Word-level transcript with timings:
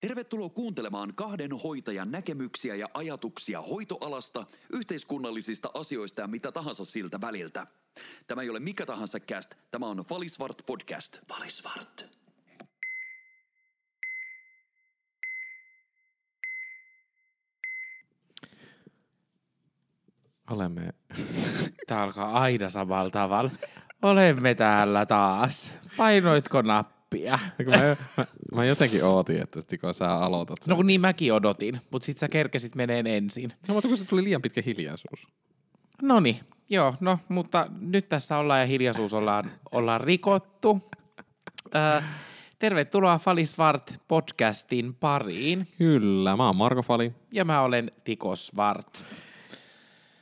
Tervetuloa 0.00 0.48
kuuntelemaan 0.48 1.14
kahden 1.14 1.50
hoitajan 1.52 2.10
näkemyksiä 2.10 2.74
ja 2.74 2.88
ajatuksia 2.94 3.62
hoitoalasta, 3.62 4.46
yhteiskunnallisista 4.72 5.70
asioista 5.74 6.20
ja 6.20 6.26
mitä 6.26 6.52
tahansa 6.52 6.84
siltä 6.84 7.20
väliltä. 7.20 7.66
Tämä 8.26 8.42
ei 8.42 8.50
ole 8.50 8.60
mikä 8.60 8.86
tahansa 8.86 9.20
cast, 9.20 9.54
tämä 9.70 9.86
on 9.86 10.04
Valisvart 10.10 10.62
podcast. 10.66 11.18
Valisvart. 11.30 12.06
Olemme, 20.50 20.94
Tää 21.86 22.02
alkaa 22.02 22.40
aina 22.40 22.68
samalla 22.68 23.10
tavalla. 23.10 23.50
Olemme 24.02 24.54
täällä 24.54 25.06
taas. 25.06 25.74
Painoitko 25.96 26.62
nappia? 26.62 26.99
Kun 27.56 27.66
mä, 27.66 27.96
mä, 28.16 28.26
mä, 28.54 28.64
jotenkin 28.64 29.04
ootin, 29.04 29.42
että 29.42 29.60
Tiko 29.66 29.92
sä 29.92 30.14
aloitat. 30.14 30.58
No 30.66 30.76
kun 30.76 30.86
niin 30.86 31.00
mäkin 31.00 31.32
odotin, 31.32 31.80
mutta 31.90 32.06
sit 32.06 32.18
sä 32.18 32.28
kerkesit 32.28 32.74
meneen 32.74 33.06
ensin. 33.06 33.52
no 33.68 33.74
mutta 33.74 33.88
kun 33.88 33.96
se 33.96 34.04
tuli 34.04 34.24
liian 34.24 34.42
pitkä 34.42 34.62
hiljaisuus. 34.66 35.26
Noni, 36.02 36.40
joo, 36.70 36.94
no 37.00 37.18
mutta 37.28 37.66
nyt 37.80 38.08
tässä 38.08 38.38
ollaan 38.38 38.60
ja 38.60 38.66
hiljaisuus 38.66 39.14
ollaan, 39.14 39.50
ollaan 39.72 40.00
rikottu. 40.00 40.90
Äh, 41.76 42.04
tervetuloa 42.58 43.18
Falisvart 43.18 44.00
podcastin 44.08 44.94
pariin 44.94 45.68
Kyllä, 45.78 46.36
mä 46.36 46.46
oon 46.46 46.56
Marko 46.56 46.82
Fali. 46.82 47.12
ja 47.32 47.44
mä 47.44 47.62
olen 47.62 47.90
Tiko 48.04 48.36
Svart. 48.36 49.04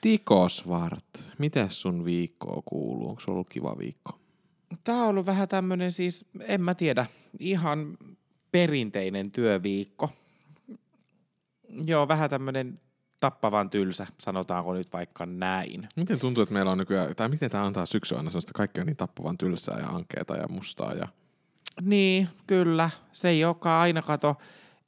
Tiko 0.01 0.49
Svart, 0.49 1.05
mites 1.39 1.83
sun 1.83 2.05
viikkoa 2.05 2.63
kuuluu? 2.65 3.09
Onko 3.09 3.21
se 3.21 3.31
ollut 3.31 3.49
kiva 3.49 3.79
viikko? 3.79 4.19
Tää 4.85 4.97
on 4.97 5.09
ollut 5.09 5.27
vähän 5.27 5.49
tämmönen 5.49 5.93
siis, 5.93 6.25
en 6.41 6.63
mä 6.63 6.75
tiedä, 6.75 7.07
ihan 7.39 7.99
perinteinen 8.53 9.31
työviikko. 9.31 10.11
Joo, 11.87 12.09
vähän 12.09 12.31
tämmönen 12.31 12.81
tappavan 13.21 13.71
tylsä, 13.71 14.07
sanotaanko 14.19 14.75
nyt 14.75 14.93
vaikka 14.93 15.27
näin. 15.27 15.89
Miten 15.97 16.21
tuntuu, 16.21 16.43
että 16.43 16.53
meillä 16.53 16.73
on 16.73 16.79
nykyään, 16.79 17.17
tai 17.17 17.29
miten 17.29 17.51
tää 17.51 17.65
antaa 17.65 17.87
syksy 17.87 18.17
aina 18.17 18.31
sellaista 18.31 18.53
kaikkea 18.55 18.85
niin 18.85 18.97
tappavan 18.97 19.39
tylsää 19.39 19.81
ja 19.81 19.89
ankeeta 19.89 20.37
ja 20.37 20.49
mustaa 20.49 20.95
ja 20.95 21.09
Niin, 21.81 22.29
kyllä. 22.47 22.91
Se 23.13 23.29
ei 23.29 23.45
olekaan 23.45 23.81
aina 23.81 24.03
kato 24.03 24.37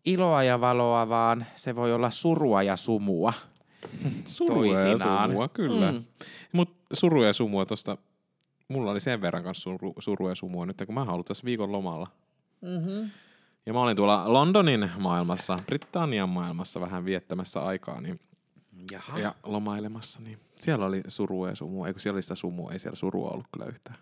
iloa 0.04 0.42
ja 0.42 0.60
valoa, 0.60 1.08
vaan 1.08 1.46
se 1.56 1.74
voi 1.74 1.94
olla 1.94 2.10
surua 2.10 2.62
ja 2.62 2.76
sumua. 2.76 3.32
surua 4.26 4.78
ja 4.78 4.98
sumua, 4.98 5.48
kyllä. 5.48 5.92
Mm. 5.92 6.04
Mutta 6.52 6.96
surua 6.96 7.26
ja 7.26 7.32
sumua 7.32 7.66
tosta, 7.66 7.96
mulla 8.70 8.90
oli 8.90 9.00
sen 9.00 9.20
verran 9.20 9.44
kanssa 9.44 9.62
suru, 9.62 9.94
surua 9.98 10.28
ja 10.28 10.34
sumua 10.34 10.66
nyt, 10.66 10.82
kun 10.86 10.94
mä 10.94 11.00
oon 11.00 11.10
ollut 11.10 11.26
tässä 11.26 11.44
viikon 11.44 11.72
lomalla. 11.72 12.06
Mm-hmm. 12.60 13.10
Ja 13.66 13.72
mä 13.72 13.80
olin 13.80 13.96
tuolla 13.96 14.32
Londonin 14.32 14.90
maailmassa, 14.98 15.58
Britannian 15.66 16.28
maailmassa 16.28 16.80
vähän 16.80 17.04
viettämässä 17.04 17.60
aikaa 17.64 18.00
niin, 18.00 18.20
Jaha. 18.92 19.18
ja 19.18 19.34
lomailemassa. 19.42 20.20
Niin 20.20 20.38
siellä 20.58 20.86
oli 20.86 21.02
surua 21.08 21.48
ja 21.48 21.54
sumua, 21.56 21.86
eikö 21.88 22.00
siellä 22.00 22.16
oli 22.16 22.22
sitä 22.22 22.34
sumua, 22.34 22.72
ei 22.72 22.78
siellä 22.78 22.96
surua 22.96 23.30
ollut 23.30 23.46
kyllä 23.52 23.66
yhtään 23.66 23.96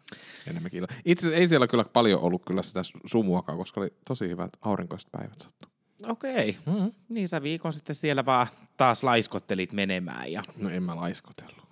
enemmänkin. 0.47 0.79
ilo- 0.79 0.97
Itse 1.05 1.27
asiassa 1.27 1.41
ei 1.41 1.47
siellä 1.47 1.67
kyllä 1.67 1.85
paljon 1.85 2.21
ollut 2.21 2.43
kyllä 2.47 2.63
sitä 2.63 2.81
su- 2.81 3.01
sumuakaan, 3.07 3.59
koska 3.59 3.81
oli 3.81 3.93
tosi 4.09 4.29
hyvät 4.29 4.53
aurinkoiset 4.61 5.09
päivät 5.13 5.39
sattu. 5.39 5.69
Okei. 6.07 6.57
Mm-hmm. 6.67 6.93
Niin 7.09 7.29
sä 7.29 7.43
viikon 7.43 7.73
sitten 7.73 7.95
siellä 7.95 8.25
vaan 8.27 8.47
taas 8.77 9.03
laiskottelit 9.03 9.73
menemään. 9.73 10.33
Ja... 10.33 10.41
No 10.57 10.69
en 10.71 10.83
mä 10.83 10.97
laiskotellut. 10.97 11.68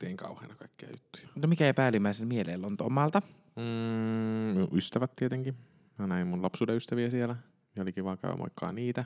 Tein 0.00 0.16
kauheana 0.16 0.54
kaikkia 0.54 0.90
juttuja. 0.90 1.28
No 1.34 1.48
mikä 1.48 1.66
ei 1.66 1.72
päällimmäisen 1.72 2.28
mieleen 2.28 2.62
Lontoomalta? 2.62 3.22
Mm, 3.56 3.62
minun 3.62 4.68
ystävät 4.72 5.12
tietenkin. 5.16 5.56
Mä 5.98 6.06
näin 6.06 6.26
mun 6.26 6.42
lapsuuden 6.42 6.76
ystäviä 6.76 7.10
siellä. 7.10 7.36
Ja 7.76 7.82
oli 7.82 7.92
kiva 7.92 8.16
käydä 8.16 8.36
moikkaa 8.36 8.72
niitä. 8.72 9.04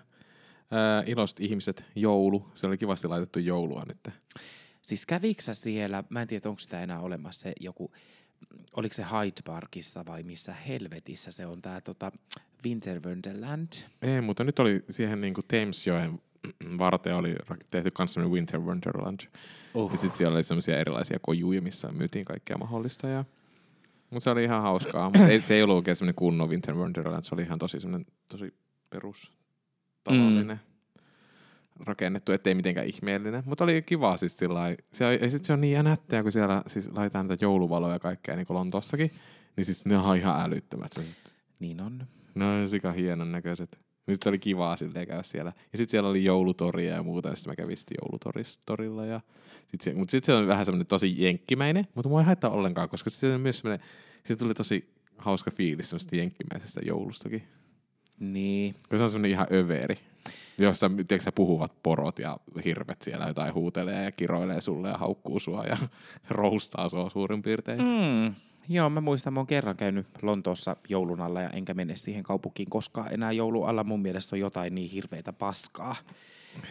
Ää, 0.71 1.03
iloiset 1.07 1.41
ihmiset, 1.41 1.87
joulu. 1.95 2.51
Se 2.55 2.67
oli 2.67 2.79
kivasti 2.79 3.09
laitettu 3.09 3.39
joulua 3.39 3.85
nyt. 3.89 4.15
Siis 4.83 5.07
kävikö 5.07 5.43
sä 5.43 5.55
siellä, 5.55 6.05
mä 6.09 6.23
en 6.23 6.29
tiedä 6.29 6.49
onko 6.49 6.59
sitä 6.59 6.83
enää 6.83 7.01
olemassa 7.01 7.41
se 7.41 7.53
joku, 7.61 7.93
oliko 8.73 8.95
se 8.95 9.03
Hyde 9.03 9.43
Parkissa 9.45 10.07
vai 10.07 10.23
missä 10.23 10.53
helvetissä 10.53 11.31
se 11.31 11.47
on 11.47 11.63
tää 11.63 11.81
tota 11.81 12.13
Winter 12.65 13.01
Wonderland? 13.01 13.69
Ei, 14.03 14.21
mutta 14.21 14.45
nyt 14.45 14.59
oli 14.59 14.85
siihen 14.91 15.21
niinku 15.21 15.43
Thamesjoen 15.43 16.21
varten 16.79 17.17
oli 17.17 17.35
tehty 17.71 17.93
semmoinen 18.07 18.35
Winter 18.35 18.61
Wonderland. 18.61 19.21
Uh. 19.75 19.91
Ja 19.91 19.97
sitten 19.97 20.19
siellä 20.19 20.35
oli 20.35 20.43
semmoisia 20.43 20.79
erilaisia 20.79 21.19
kojuja, 21.23 21.63
missä 21.63 21.89
myytiin 21.93 22.25
kaikkea 22.25 22.59
mahdollista. 22.59 23.09
Ja... 23.09 23.25
Mutta 24.11 24.25
se 24.25 24.31
oli 24.31 24.45
ihan 24.45 24.63
hauskaa. 24.63 25.11
Mutta 25.11 25.29
ei, 25.29 25.41
se 25.41 25.55
ei 25.55 25.63
ollut 25.63 25.77
oikein 25.77 25.97
semmoinen 25.97 26.15
kunnon 26.15 26.51
Winter 26.51 26.75
Wonderland. 26.75 27.25
Se 27.25 27.35
oli 27.35 27.43
ihan 27.43 27.59
tosi 27.59 27.81
semmoinen 27.81 28.13
tosi 28.31 28.55
perus 28.91 29.33
tavallinen. 30.05 30.47
Mm. 30.47 31.85
rakennettu, 31.87 32.33
ettei 32.33 32.55
mitenkään 32.55 32.87
ihmeellinen. 32.87 33.43
Mutta 33.47 33.65
oli 33.65 33.83
kiva 33.83 34.17
siis 34.17 34.39
sillä 34.39 34.61
Ja 35.21 35.31
sitten 35.31 35.45
se 35.45 35.53
on 35.53 35.61
niin 35.61 35.85
nättiä, 35.85 36.23
kun 36.23 36.33
siellä 36.33 36.63
siis 36.67 36.89
laitetaan 36.93 37.29
niitä 37.29 37.45
jouluvaloja 37.45 37.93
ja 37.95 37.99
kaikkea 37.99 38.37
niin 38.37 38.47
kuin 38.47 38.55
Lontossakin. 38.55 39.11
Niin 39.57 39.65
siis 39.65 39.87
ne 39.87 39.99
on 39.99 40.17
ihan 40.17 40.41
älyttömät. 40.41 40.93
Se 40.93 41.01
on 41.01 41.07
sit- 41.07 41.33
Niin 41.61 41.81
on. 41.81 42.07
Ne 42.35 42.45
on 42.45 42.69
sika 42.69 42.93
hienon 42.93 43.33
näköiset. 43.33 43.79
Sitten 44.15 44.25
se 44.25 44.29
oli 44.29 44.39
kivaa 44.39 44.77
silleen 44.77 45.07
käydä 45.07 45.23
siellä. 45.23 45.53
Ja 45.73 45.79
sitten 45.79 45.91
siellä 45.91 46.09
oli 46.09 46.25
joulutoria 46.25 46.95
ja 46.95 47.03
muuta, 47.03 47.29
ja 47.29 47.35
sitten 47.35 47.51
mä 47.51 47.57
kävin 47.57 47.77
sitten 47.77 47.97
joulutorilla. 48.03 49.07
Ja 49.07 49.21
sit 49.69 49.81
se, 49.81 49.95
mutta 49.95 50.11
sitten 50.11 50.27
se 50.27 50.33
on 50.33 50.47
vähän 50.47 50.65
semmoinen 50.65 50.87
tosi 50.87 51.15
jenkkimäinen, 51.25 51.89
mutta 51.95 52.09
mua 52.09 52.21
ei 52.21 52.27
haittaa 52.27 52.51
ollenkaan, 52.51 52.89
koska 52.89 53.11
se 53.11 53.35
on 53.35 53.41
myös 53.41 53.59
semmoinen, 53.59 53.87
siitä 54.25 54.41
tuli 54.41 54.55
tosi 54.55 54.95
hauska 55.19 55.51
fiilis 55.51 55.91
semmoista 55.91 56.17
jenkkimäisestä 56.17 56.81
joulustakin. 56.85 57.43
Niin. 58.21 58.75
Kun 58.89 58.99
se 58.99 59.05
on 59.05 59.11
semmoinen 59.11 59.31
ihan 59.31 59.47
överi, 59.53 59.99
jossa 60.59 60.89
tiedätkö, 60.89 61.33
puhuvat 61.35 61.83
porot 61.83 62.19
ja 62.19 62.39
hirvet 62.65 63.03
siellä 63.03 63.27
jotain 63.27 63.55
huutelee 63.55 64.05
ja 64.05 64.13
kiroilee 64.13 64.61
sulle 64.61 64.89
ja 64.89 64.99
haukkuu 64.99 65.41
sua 65.41 65.65
ja 65.65 65.77
roustaa 66.31 66.89
sua 66.89 67.11
suurin 67.11 67.43
piirtein. 67.43 67.81
Mm. 67.81 68.35
Joo, 68.73 68.91
mä 68.91 69.01
muistan, 69.01 69.33
mä 69.33 69.41
oon 69.41 69.47
kerran 69.47 69.77
käynyt 69.77 70.07
Lontoossa 70.23 70.77
joulun 70.89 71.21
alla 71.21 71.41
ja 71.41 71.51
enkä 71.51 71.75
mene 71.75 71.97
siihen 71.97 72.23
kaupunkiin 72.23 72.71
koskaan 72.71 73.13
enää 73.15 73.33
joulun 73.33 73.69
alla. 73.69 73.85
Mun 73.85 74.03
mielestä 74.03 74.37
on 74.37 74.41
jotain 74.41 74.75
niin 74.75 74.91
hirveitä 74.91 75.33
paskaa. 75.33 75.97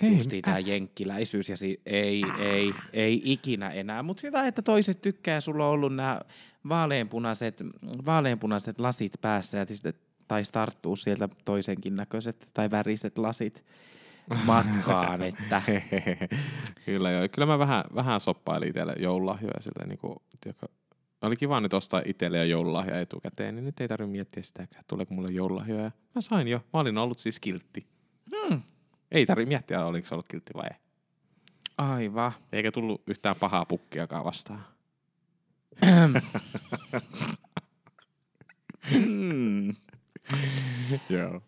Hei, 0.02 0.14
Justiin 0.18 0.42
tää 0.42 0.60
jenkkiläisyys 0.60 1.50
ja 1.50 1.58
si- 1.58 1.82
ei, 1.86 2.24
ei, 2.40 2.74
ei 2.94 3.22
ikinä 3.26 3.70
enää. 3.70 4.04
Mutta 4.04 4.22
hyvä, 4.24 4.48
että 4.48 4.62
toiset 4.62 5.02
tykkää. 5.02 5.40
Sulla 5.42 5.66
on 5.66 5.72
ollut 5.72 5.96
nämä 5.96 6.22
vaaleanpunaiset, 6.70 7.64
vaaleanpunaiset 8.06 8.80
lasit 8.80 9.14
päässä 9.22 9.58
ja 9.58 9.66
sitten 9.66 9.94
taisi 10.28 10.52
tarttua 10.52 10.96
sieltä 10.96 11.30
toisenkin 11.46 11.96
näköiset 11.96 12.50
tai 12.54 12.72
väriset 12.72 13.18
lasit 13.18 13.66
matkaan. 14.46 15.22
että 15.22 15.62
kyllä 16.86 17.12
joo. 17.12 17.28
Kyllä 17.32 17.46
mä 17.46 17.60
vähän, 17.60 17.84
vähän 17.96 18.20
soppailin 18.20 18.70
itselle 18.70 18.94
joululahjoja 19.00 19.62
silleen 19.62 19.90
niin 19.90 20.00
kuin, 20.00 20.16
tiedätkö, 20.42 20.68
oli 21.22 21.36
kiva 21.36 21.62
nyt 21.62 21.74
ostaa 21.74 22.02
itselle 22.06 22.38
jo 22.38 22.44
joululahja 22.44 23.00
etukäteen, 23.02 23.56
niin 23.56 23.66
nyt 23.66 23.80
ei 23.82 23.88
tarvitse 23.88 24.12
miettiä 24.12 24.44
sitäkään, 24.44 24.84
tuleeko 24.88 25.14
mulle 25.14 25.28
joululahjoja. 25.32 25.92
Mä 26.16 26.22
sain 26.22 26.48
jo. 26.48 26.58
Mä 26.74 26.80
olin 26.80 26.98
ollut 26.98 27.18
siis 27.18 27.40
kiltti. 27.40 27.88
hmm, 28.36 28.62
Ei 29.12 29.26
tarvitse 29.26 29.50
miettiä, 29.50 29.86
oliko 29.86 30.08
se 30.08 30.16
ollut 30.16 30.28
kiltti 30.28 30.54
vai 30.54 30.68
ei. 30.72 30.78
aivan. 31.78 32.32
Eikä 32.52 32.72
tullut 32.72 33.02
yhtään 33.08 33.36
pahaa 33.40 33.66
pukkiakaan 33.66 34.26
vastaan. 34.26 34.66
Mm. 38.92 39.76
joo. 41.10 41.42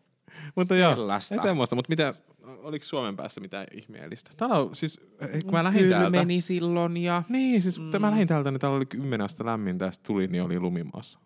Mutta 0.56 0.76
joo, 0.76 0.92
Sellaista. 0.96 1.36
ei 1.36 1.42
semmoista. 1.42 1.76
Mutta 1.76 1.90
mitä, 1.90 2.12
oliko 2.44 2.86
Suomen 2.86 3.16
päässä 3.16 3.42
mitään 3.42 3.68
ihmeellistä? 3.74 4.32
Täällä 4.38 4.56
on 4.58 4.76
siis, 4.76 5.02
eh, 5.20 5.44
kun 5.44 5.52
mä 5.54 5.64
lähdin 5.64 5.82
Kyllä 5.82 5.98
täältä. 6.00 6.18
meni 6.20 6.42
silloin 6.42 6.98
ja 6.98 7.24
Niin, 7.30 7.62
siis 7.62 7.80
mm. 7.80 7.86
Mm. 7.86 8.02
mä 8.02 8.12
lähdin 8.12 8.28
täältä, 8.28 8.52
niin 8.52 8.60
täällä 8.60 8.78
oli 8.78 8.86
kymmenen 8.86 9.22
astetta 9.26 9.46
lämmintä 9.46 9.86
ja 9.86 9.92
sitten 9.92 10.08
tuli, 10.08 10.28
niin 10.28 10.44
oli 10.44 10.60
lumimaassa. 10.60 11.20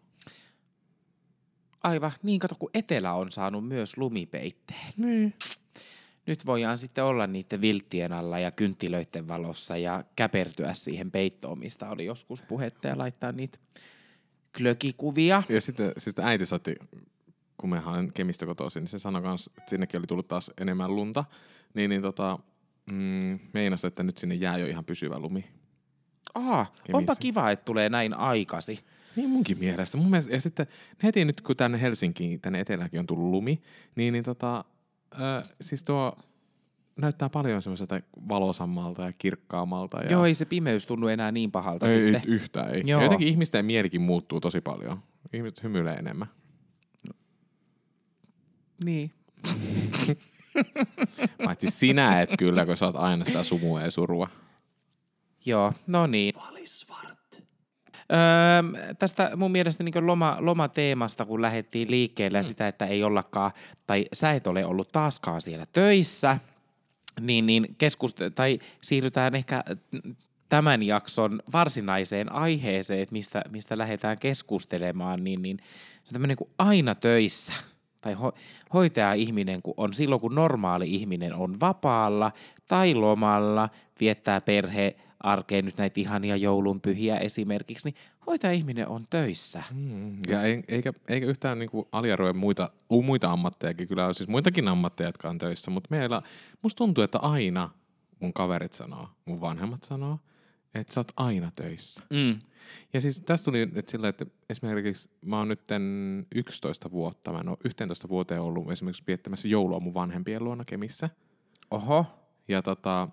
aivan 1.84 2.12
niin 2.24 2.40
kato, 2.40 2.56
kun 2.60 2.70
etelä 2.74 3.14
on 3.14 3.32
saanut 3.32 3.68
myös 3.68 3.98
lumipeitteen. 3.98 4.94
Niin. 4.98 5.34
Nyt 6.28 6.46
voidaan 6.46 6.78
sitten 6.78 7.04
olla 7.04 7.28
niiden 7.28 7.62
vilttien 7.62 8.14
alla 8.14 8.40
ja 8.40 8.52
kynttilöiden 8.52 9.28
valossa 9.28 9.78
ja 9.78 10.04
käpertyä 10.16 10.74
siihen 10.74 11.12
peittoon, 11.12 11.60
mistä 11.60 11.90
oli 11.90 12.06
joskus 12.06 12.42
puhetta 12.42 12.88
ja 12.88 12.98
laittaa 12.98 13.32
niitä 13.32 13.58
klökikuvia. 14.58 15.44
Ja 15.50 15.62
sitten, 15.62 15.92
sitten 15.98 16.26
äiti 16.26 16.46
soitti, 16.46 16.76
kun 17.58 17.70
me 17.70 17.82
olen 17.86 18.14
Kemistä 18.14 18.46
kotoisin, 18.46 18.82
niin 18.82 18.88
se 18.88 19.00
sanoi 19.00 19.22
kans, 19.22 19.48
että 19.48 19.70
sinnekin 19.70 19.98
oli 20.00 20.08
tullut 20.08 20.28
taas 20.28 20.52
enemmän 20.62 20.96
lunta. 20.96 21.26
Niin, 21.74 21.90
niin 21.90 22.02
tota, 22.02 22.40
mm, 22.92 23.40
meinasi, 23.54 23.88
että 23.88 24.04
nyt 24.04 24.18
sinne 24.18 24.36
jää 24.36 24.58
jo 24.58 24.68
ihan 24.68 24.86
pysyvä 24.86 25.20
lumi. 25.20 25.46
Aha, 26.34 26.66
Kemissä. 26.66 26.98
onpa 26.98 27.16
kiva, 27.16 27.52
että 27.52 27.66
tulee 27.66 27.90
näin 27.90 28.14
aikasi. 28.14 28.80
Niin 29.16 29.30
munkin 29.30 29.60
mielestä. 29.60 29.98
Mun 29.98 30.10
mielestä. 30.10 30.34
Ja 30.34 30.42
sitten 30.42 30.68
heti 31.04 31.26
nyt, 31.26 31.42
kun 31.42 31.56
tänne 31.56 31.82
Helsinkiin, 31.82 32.42
tänne 32.42 32.60
eteläänkin 32.60 33.00
on 33.00 33.08
tullut 33.08 33.30
lumi, 33.30 33.62
niin, 33.96 34.14
niin 34.14 34.24
tota, 34.24 34.66
ö, 35.14 35.44
siis 35.62 35.84
tuo 35.84 36.18
näyttää 37.02 37.30
paljon 37.30 37.62
semmoiselta 37.62 38.02
valosammalta 38.30 39.02
ja 39.02 39.12
kirkkaammalta. 39.18 40.02
Ja 40.04 40.12
Joo, 40.12 40.26
ei 40.26 40.34
se 40.34 40.46
pimeys 40.46 40.86
tunnu 40.86 41.08
enää 41.08 41.32
niin 41.32 41.52
pahalta 41.52 41.86
ei, 41.86 41.92
sitten. 41.92 42.16
ei, 42.16 42.36
yhtään 42.36 42.76
ei. 42.76 42.84
Joo. 42.86 43.00
Ja 43.00 43.06
jotenkin 43.06 43.28
ihmisten 43.28 43.66
mielikin 43.66 44.02
muuttuu 44.02 44.42
tosi 44.42 44.62
paljon. 44.62 45.00
Ihmiset 45.34 45.64
hymyilee 45.64 45.94
enemmän. 45.94 46.28
Niin, 48.84 49.12
Paitsi 51.46 51.70
sinä 51.70 52.22
et 52.22 52.30
kyllä, 52.40 52.66
kun 52.66 52.78
sä 52.78 52.86
oot 52.86 52.96
aina 52.96 53.26
sitä 53.26 53.44
sumua 53.44 53.82
ja 53.82 53.92
surua. 53.92 54.30
Joo, 55.46 55.74
no 55.88 56.08
niin. 56.08 56.34
Valisvart. 56.36 57.44
Öö, 58.12 58.94
tästä 59.00 59.32
mun 59.36 59.52
mielestä 59.52 59.84
niin 59.84 60.08
loma, 60.08 60.38
lomateemasta, 60.40 61.26
kun 61.26 61.42
lähdettiin 61.42 61.92
liikkeelle 61.92 62.38
ja 62.38 62.44
sitä, 62.44 62.68
että 62.68 62.86
ei 62.86 63.04
ollakaan, 63.04 63.52
tai 63.88 64.06
sä 64.14 64.32
et 64.32 64.48
ole 64.48 64.66
ollut 64.66 64.92
taaskaan 64.92 65.42
siellä 65.42 65.66
töissä, 65.74 66.40
niin, 67.20 67.46
niin 67.46 67.76
keskust- 67.84 68.32
tai 68.36 68.60
siirrytään 68.82 69.36
ehkä 69.36 69.64
tämän 70.50 70.84
jakson 70.84 71.42
varsinaiseen 71.54 72.32
aiheeseen, 72.32 73.00
että 73.00 73.14
mistä, 73.14 73.42
mistä 73.50 73.78
lähdetään 73.78 74.18
keskustelemaan, 74.18 75.24
niin, 75.24 75.42
niin 75.42 75.58
se 76.04 76.10
on 76.10 76.14
tämmöinen 76.14 76.38
kuin 76.38 76.50
aina 76.58 76.96
töissä 76.96 77.54
tai 78.06 78.14
ho- 78.14 78.36
hoitaja-ihminen, 78.74 79.62
kun 79.62 79.74
on 79.78 79.94
silloin, 79.94 80.22
kun 80.22 80.36
normaali 80.36 80.96
ihminen 80.96 81.34
on 81.34 81.60
vapaalla 81.60 82.32
tai 82.68 82.94
lomalla, 82.94 83.70
viettää 84.00 84.42
perhe 84.42 84.96
arkeen 85.20 85.66
nyt 85.66 85.78
näitä 85.78 86.00
ihania 86.02 86.36
joulunpyhiä 86.36 87.18
esimerkiksi, 87.18 87.88
niin 87.90 87.96
hoitaja-ihminen 88.28 88.88
on 88.88 89.06
töissä. 89.10 89.64
Mm. 89.74 90.18
Ja 90.30 90.42
ei- 90.44 90.64
eikä, 90.68 90.94
eikä 91.08 91.26
yhtään 91.26 91.60
niinku 91.60 91.88
aliarvoja 91.92 92.34
muita, 92.34 92.70
muita 93.06 93.32
ammattejakin. 93.32 93.88
Kyllä 93.88 94.06
on 94.08 94.16
siis 94.16 94.30
muitakin 94.30 94.68
ammatteja, 94.68 95.08
jotka 95.08 95.30
on 95.30 95.38
töissä, 95.38 95.72
mutta 95.72 95.88
meillä, 95.92 96.22
musta 96.62 96.78
tuntuu, 96.78 97.04
että 97.04 97.20
aina 97.20 97.70
mun 98.20 98.34
kaverit 98.34 98.74
sanoo, 98.74 99.08
mun 99.26 99.42
vanhemmat 99.42 99.84
sanoo, 99.84 100.20
että 100.76 100.94
sä 100.94 101.00
oot 101.00 101.12
aina 101.18 101.52
töissä. 101.56 102.04
Mm. 102.10 102.40
Ja 102.94 103.02
siis 103.02 103.22
tästä 103.22 103.46
tuli 103.46 103.62
että 103.62 103.92
sillä, 103.92 104.08
että 104.08 104.26
esimerkiksi 104.50 105.10
mä 105.26 105.38
oon 105.38 105.48
nyt 105.48 105.62
11 106.36 106.92
vuotta, 106.92 107.32
mä 107.32 107.40
en 107.40 107.50
ole 107.50 107.58
11 107.66 108.10
vuoteen 108.10 108.42
ollut 108.42 108.72
esimerkiksi 108.72 109.04
viettämässä 109.08 109.48
joulua 109.48 109.80
mun 109.80 109.94
vanhempien 109.94 110.44
luona 110.44 110.66
Kemissä. 110.66 111.10
Oho, 111.72 112.06
Ja 112.48 112.62
tota, 112.62 113.08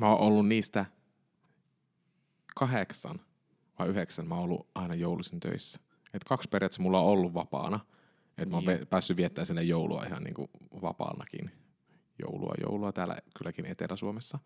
mä 0.00 0.08
oon 0.08 0.20
ollut 0.20 0.48
niistä 0.48 0.86
kahdeksan 2.56 3.20
vai 3.78 3.88
yhdeksän, 3.88 4.28
mä 4.28 4.34
oon 4.34 4.44
ollut 4.44 4.68
aina 4.74 4.94
joulusin 4.94 5.40
töissä. 5.40 5.80
Et 6.14 6.24
kaksi 6.24 6.48
periaatteessa 6.48 6.82
mulla 6.82 7.00
on 7.00 7.06
ollut 7.06 7.34
vapaana. 7.34 7.80
Että 8.38 8.50
mä 8.50 8.56
oon 8.56 8.64
Niin. 8.64 8.86
päässyt 8.86 9.16
viettämään 9.16 9.46
sinne 9.46 9.62
joulua 9.62 10.04
ihan 10.04 10.22
niinku 10.22 10.50
vapaanakin. 10.82 11.50
Joulua, 12.22 12.54
joulua 12.62 12.92
täällä 12.92 13.16
kylläkin 13.38 13.66
Etelä-Suomessa. 13.66 14.38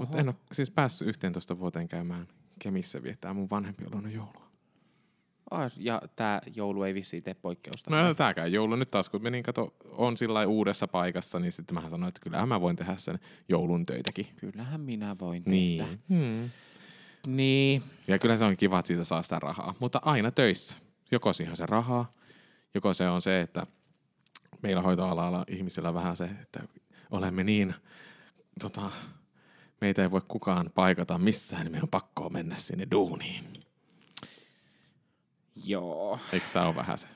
Mutta 0.00 0.18
en 0.18 0.28
ole 0.28 0.36
siis 0.52 0.70
päässyt 0.70 1.08
11 1.08 1.58
vuoteen 1.58 1.88
käymään 1.88 2.28
Kemissä 2.58 3.02
viettää 3.02 3.34
mun 3.34 3.50
vanhempien 3.50 3.90
luona 3.92 4.10
joulua. 4.10 4.42
Ah, 5.50 5.72
ja 5.76 6.02
tämä 6.16 6.40
joulu 6.54 6.82
ei 6.82 6.94
vissiin 6.94 7.22
tee 7.22 7.34
poikkeusta. 7.34 7.90
No 7.90 8.08
ei 8.08 8.14
tääkään 8.14 8.52
joulu. 8.52 8.76
Nyt 8.76 8.88
taas 8.88 9.08
kun 9.08 9.22
menin 9.22 9.42
kato, 9.42 9.74
on 9.84 10.16
sillä 10.16 10.46
uudessa 10.46 10.88
paikassa, 10.88 11.38
niin 11.38 11.52
sitten 11.52 11.74
mä 11.74 11.90
sanoin, 11.90 12.08
että 12.08 12.20
kyllä 12.20 12.46
mä 12.46 12.60
voin 12.60 12.76
tehdä 12.76 12.96
sen 12.96 13.18
joulun 13.48 13.86
töitäkin. 13.86 14.26
Kyllähän 14.36 14.80
minä 14.80 15.16
voin 15.20 15.42
Niin. 15.46 15.84
tehdä. 15.84 15.98
Hmm. 16.08 16.50
Niin. 17.26 17.82
Ja 18.08 18.18
kyllä 18.18 18.36
se 18.36 18.44
on 18.44 18.56
kiva, 18.56 18.78
että 18.78 18.86
siitä 18.86 19.04
saa 19.04 19.22
sitä 19.22 19.38
rahaa, 19.38 19.74
mutta 19.80 20.00
aina 20.04 20.30
töissä. 20.30 20.80
Joko 21.10 21.32
siihen 21.32 21.50
on 21.50 21.56
se 21.56 21.66
rahaa, 21.66 22.12
joko 22.74 22.94
se 22.94 23.08
on 23.08 23.22
se, 23.22 23.40
että 23.40 23.66
meillä 24.62 24.82
hoitoalalla 24.82 25.44
ihmisillä 25.48 25.94
vähän 25.94 26.16
se, 26.16 26.24
että 26.24 26.60
olemme 27.10 27.44
niin, 27.44 27.74
tota, 28.60 28.90
meitä 29.82 30.02
ei 30.02 30.10
voi 30.10 30.20
kukaan 30.28 30.70
paikata 30.74 31.18
missään, 31.18 31.62
niin 31.62 31.72
meidän 31.72 31.84
on 31.84 31.88
pakko 31.88 32.28
mennä 32.30 32.56
sinne 32.56 32.86
duuniin. 32.90 33.44
Joo. 35.66 36.18
Eikö 36.32 36.46
tämä 36.52 36.66
ole 36.66 36.76
vähän 36.76 36.98
se 36.98 37.08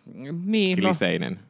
Niin, 0.44 0.78
no, 0.78 0.82
kliseinen? 0.82 1.40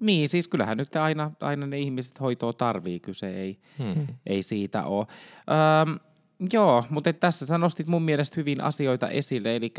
niin, 0.00 0.28
siis 0.28 0.48
kyllähän 0.48 0.76
nyt 0.78 0.96
aina, 0.96 1.30
aina 1.40 1.66
ne 1.66 1.78
ihmiset 1.78 2.20
hoitoa 2.20 2.52
tarvii, 2.52 3.00
kyse 3.00 3.36
ei, 3.36 3.58
Hmm. 3.78 4.06
ei 4.26 4.42
siitä 4.42 4.84
ole. 4.84 5.06
Öm, 5.86 5.98
joo, 6.52 6.84
mutta 6.90 7.12
tässä 7.12 7.46
sä 7.46 7.58
nostit 7.58 7.86
mun 7.86 8.02
mielestä 8.02 8.34
hyvin 8.40 8.60
asioita 8.60 9.08
esille, 9.08 9.56
eli 9.56 9.72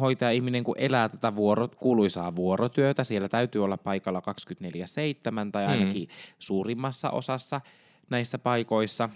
hoitaja-ihminen 0.00 0.64
kun 0.64 0.74
elää 0.78 1.08
tätä 1.08 1.36
vuoro, 1.36 1.68
kuuluisaa 1.68 2.36
vuorotyötä, 2.36 3.04
siellä 3.04 3.28
täytyy 3.28 3.64
olla 3.64 3.76
paikalla 3.76 4.20
24-7 4.20 5.52
tai 5.52 5.64
Mm. 5.66 5.70
ainakin 5.72 6.08
suurimmassa 6.38 7.10
osassa 7.10 7.60
näissä 8.10 8.38
paikoissa 8.38 9.08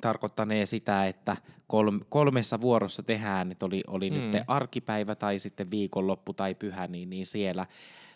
tarkoittanee 0.00 0.66
sitä, 0.66 1.06
että 1.06 1.36
kolm, 1.66 2.00
kolmessa 2.08 2.60
vuorossa 2.60 3.02
tehdään, 3.02 3.50
että 3.50 3.66
oli, 3.66 3.82
oli 3.86 4.10
mm. 4.10 4.16
Mm. 4.16 4.22
nyt 4.22 4.42
arkipäivä 4.46 5.14
tai 5.14 5.38
sitten 5.38 5.70
viikonloppu 5.70 6.32
tai 6.32 6.54
pyhä, 6.54 6.86
niin, 6.86 7.10
niin 7.10 7.26
siellä, 7.26 7.66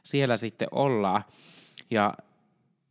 siellä 0.03 0.37
sitten 0.37 0.69
ollaan. 0.71 1.25
Ja 1.91 2.15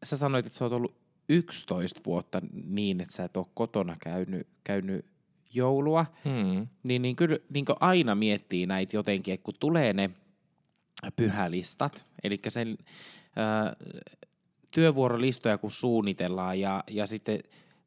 sä 0.04 0.18
sanoit, 0.18 0.46
että 0.46 0.58
sä 0.58 0.66
oot 0.66 0.74
ollut 0.74 0.96
11 1.30 2.02
vuotta 2.06 2.42
niin, 2.66 3.02
että 3.02 3.16
sä 3.16 3.24
et 3.24 3.38
ole 3.38 3.46
kotona 3.54 3.98
käynyt, 4.00 4.48
käynyt 4.64 5.06
joulua, 5.54 6.06
Hmm. 6.24 6.68
niin, 6.84 7.02
niin 7.02 7.16
kyllä 7.16 7.38
niin 7.50 7.66
aina 7.80 8.16
miettii 8.16 8.66
näitä 8.66 8.96
jotenkin, 8.96 9.34
että 9.34 9.44
kun 9.44 9.54
tulee 9.60 9.94
ne 9.94 10.10
pyhälistat, 11.16 12.06
eli 12.24 12.40
sen 12.48 12.78
ää, 13.36 13.76
työvuorolistoja 14.72 15.58
kun 15.58 15.72
suunnitellaan 15.72 16.60
ja, 16.60 16.84
ja 16.90 17.06
sitten 17.06 17.40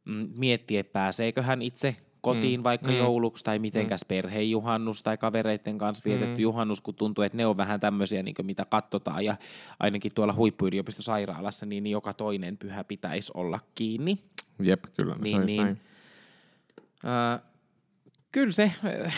mm, 0.05 0.29
miettii, 0.37 0.77
että 0.79 0.93
pääseekö 0.93 1.43
hän 1.43 1.63
itse 1.63 1.97
kotiin 2.21 2.61
Mm, 2.61 2.65
vaikka 2.65 2.91
mm, 2.91 2.97
jouluksi 2.97 3.45
tai 3.45 3.59
mitenkäs 3.59 4.05
perhejuhannus 4.09 5.03
tai 5.03 5.17
kavereiden 5.19 5.79
kanssa 5.79 6.05
vietetty 6.05 6.35
Mm. 6.35 6.41
juhannus, 6.43 6.81
kun 6.81 6.95
tuntuu, 6.95 7.25
että 7.25 7.37
ne 7.37 7.47
on 7.47 7.57
vähän 7.57 7.81
tämmöisiä, 7.81 8.23
niin 8.23 8.35
mitä 8.43 8.65
katsotaan 8.71 9.25
ja 9.25 9.37
ainakin 9.81 10.13
tuolla 10.15 10.33
huippuyliopistosairaalassa, 10.35 11.67
niin 11.67 11.87
joka 11.87 12.13
toinen 12.13 12.57
pyhä 12.57 12.85
pitäisi 12.85 13.33
olla 13.35 13.61
kiinni. 13.75 14.19
Jep, 14.63 14.85
kyllä. 15.01 15.15
Niin, 15.15 15.23
Niin, 15.23 15.33
se 15.33 15.41
olisi 15.41 15.55
niin. 15.55 15.65
näin. 15.65 15.81
Ää, 17.05 17.39
kyllä 18.33 18.53
se, 18.53 18.73
äh, 19.07 19.15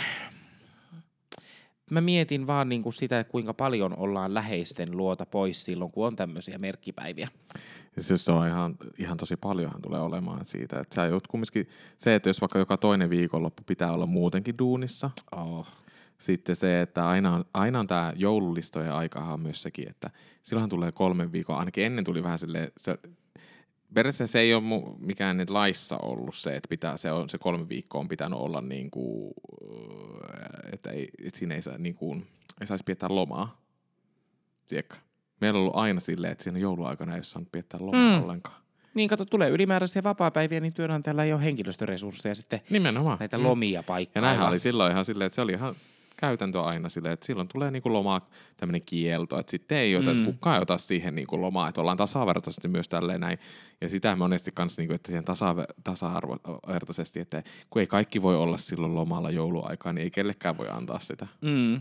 mä 1.91 2.01
mietin 2.01 2.47
vaan 2.47 2.69
niin 2.69 2.83
kuin 2.83 2.93
sitä, 2.93 3.25
kuinka 3.25 3.55
paljon 3.55 3.97
ollaan 3.99 4.35
läheisten 4.35 4.97
luota 4.97 5.27
pois 5.27 5.65
silloin, 5.65 5.91
kun 5.91 6.07
on 6.07 6.17
tämmöisiä 6.17 6.59
merkkipäiviä. 6.59 7.29
Siis 7.99 8.25
se 8.25 8.33
on 8.33 8.49
ihan, 8.49 8.77
ihan 8.99 9.17
tosi 9.17 9.37
paljonhan 9.37 9.83
tulee 9.83 10.01
olemaan 10.01 10.47
siitä, 10.47 10.81
että 10.81 10.95
sä 10.95 11.05
joudut 11.05 11.27
kumminkin, 11.27 11.69
se, 11.99 12.15
että 12.15 12.29
jos 12.29 12.41
vaikka 12.41 12.59
joka 12.59 12.77
toinen 12.77 13.11
viikonloppu 13.11 13.63
pitää 13.67 13.93
olla 13.93 14.07
muutenkin 14.07 14.59
duunissa, 14.59 15.11
Oh. 15.37 15.67
sitten 16.19 16.57
se, 16.57 16.81
että 16.81 17.09
aina 17.09 17.35
on, 17.35 17.45
aina 17.55 17.81
on 17.81 17.87
tämä 17.87 18.13
joululistojen 18.17 18.93
aikahan 18.93 19.41
myös 19.41 19.63
sekin, 19.63 19.89
että 19.89 20.11
silloinhan 20.43 20.71
tulee 20.71 20.93
kolmen 20.93 21.33
viikon, 21.33 21.59
ainakin 21.59 21.85
ennen 21.85 22.05
tuli 22.05 22.23
vähän 22.23 22.39
silleen, 22.39 22.73
se, 22.77 22.99
periaatteessa 23.95 24.33
se 24.33 24.41
ei 24.41 24.55
ole 24.55 24.63
mu- 24.63 24.97
mikään 24.99 25.37
nyt 25.37 25.51
laissa 25.51 25.99
ollut 25.99 26.35
se, 26.35 26.57
että 26.57 26.69
pitää, 26.69 26.97
se, 26.97 27.13
on, 27.13 27.29
se 27.29 27.39
kolme 27.39 27.69
viikkoa 27.69 28.01
on 28.01 28.09
pitänyt 28.09 28.39
olla 28.39 28.61
niin 28.61 28.91
kuin, 28.91 29.35
että, 30.73 30.91
ei, 30.91 31.09
että 31.25 31.39
siinä 31.39 31.55
ei, 31.55 31.63
saa, 31.63 31.79
niin 31.79 31.95
kuin, 31.95 32.27
ei 32.61 32.67
saisi 32.67 32.85
piettää 32.85 33.09
lomaa. 33.15 33.61
Tiedätkö? 34.67 34.97
Meillä 35.41 35.57
on 35.57 35.61
ollut 35.63 35.77
aina 35.77 36.01
silleen, 36.01 36.33
että 36.33 36.45
siinä 36.45 36.59
jouluaikana 36.59 37.13
ei 37.13 37.19
ole 37.19 37.23
saanut 37.23 37.53
piettää 37.53 37.81
lomaa 37.81 38.19
Mm. 38.19 38.25
ollenkaan. 38.25 38.57
Niin, 38.95 39.09
kato, 39.09 39.25
tulee 39.25 39.51
ylimääräisiä 39.51 40.03
vapaapäiviä, 40.03 40.61
niin 40.61 40.73
työnantajalla 40.73 41.25
ei 41.25 41.33
ole 41.33 41.45
henkilöstöresursseja 41.45 42.35
sitten 42.35 42.61
Nimenomaan. 42.71 43.17
näitä 43.21 43.39
Mm. 43.39 43.45
lomia 43.45 43.79
Ja 43.79 43.83
paikkailla. 43.83 44.29
näinhän 44.29 44.49
oli 44.49 44.59
silloin 44.59 44.93
ihan 44.93 45.05
silleen, 45.05 45.27
että 45.27 45.35
se 45.35 45.41
oli 45.41 45.53
ihan 45.53 45.75
käytäntö 46.17 46.63
aina 46.63 46.89
silleen, 46.89 47.15
että 47.15 47.27
silloin 47.27 47.49
tulee 47.49 47.71
niinku 47.71 47.93
lomaa 47.93 48.29
tämmöinen 48.57 48.83
kielto, 48.87 49.39
että 49.39 49.51
sitten 49.51 49.79
ei 49.79 49.97
ota, 49.97 50.15
Mm. 50.15 50.25
kukaan 50.25 50.57
ei 50.57 50.63
ota 50.63 50.79
siihen 50.79 51.15
niinku 51.15 51.41
lomaa, 51.41 51.69
että 51.69 51.81
ollaan 51.81 51.97
tasavertaisesti 51.97 52.69
myös 52.69 52.89
tälleen 52.89 53.21
näin. 53.21 53.39
Ja 53.81 53.89
sitä 53.89 54.17
monesti 54.17 54.51
kanssa, 54.55 54.83
niinku, 54.83 54.95
että 54.95 55.07
siihen 55.09 55.25
tasa, 55.25 55.55
tasa-arvovertaisesti, 55.85 57.21
että 57.21 57.43
kun 57.71 57.81
ei 57.81 57.87
kaikki 57.87 58.23
voi 58.23 58.37
olla 58.37 58.57
silloin 58.57 58.95
lomalla 58.95 59.31
jouluaikaa, 59.31 59.93
niin 59.93 60.03
ei 60.03 60.11
kellekään 60.11 60.59
voi 60.59 60.69
antaa 60.71 60.99
sitä. 61.01 61.27
Mm. 61.41 61.75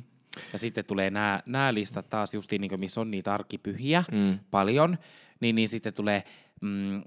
Ja 0.53 0.59
sitten 0.59 0.85
tulee 0.85 1.09
nämä, 1.09 1.39
nämä 1.45 1.73
listat 1.73 2.09
taas 2.09 2.33
justiin, 2.33 2.61
niin 2.61 2.79
missä 2.79 3.01
on 3.01 3.11
niitä 3.11 3.33
arkipyhiä 3.33 4.03
Mm. 4.11 4.39
paljon, 4.51 4.97
niin, 5.39 5.55
niin 5.55 5.69
sitten 5.69 5.93
tulee... 5.93 6.23
Mm, 6.61 7.03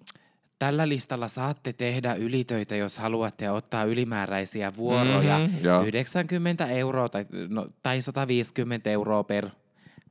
Tällä 0.59 0.88
listalla 0.88 1.29
saatte 1.29 1.73
tehdä 1.73 2.15
ylitöitä, 2.15 2.77
jos 2.77 2.99
haluatte 2.99 3.50
ottaa 3.50 3.85
ylimääräisiä 3.85 4.77
vuoroja. 4.77 5.38
Mhm, 5.38 5.65
joo. 5.65 5.83
90 5.85 6.67
euroa 6.67 7.09
tai, 7.09 7.27
no, 7.49 7.69
tai 7.83 8.03
150 8.03 8.91
euroa 8.91 9.25
per 9.25 9.49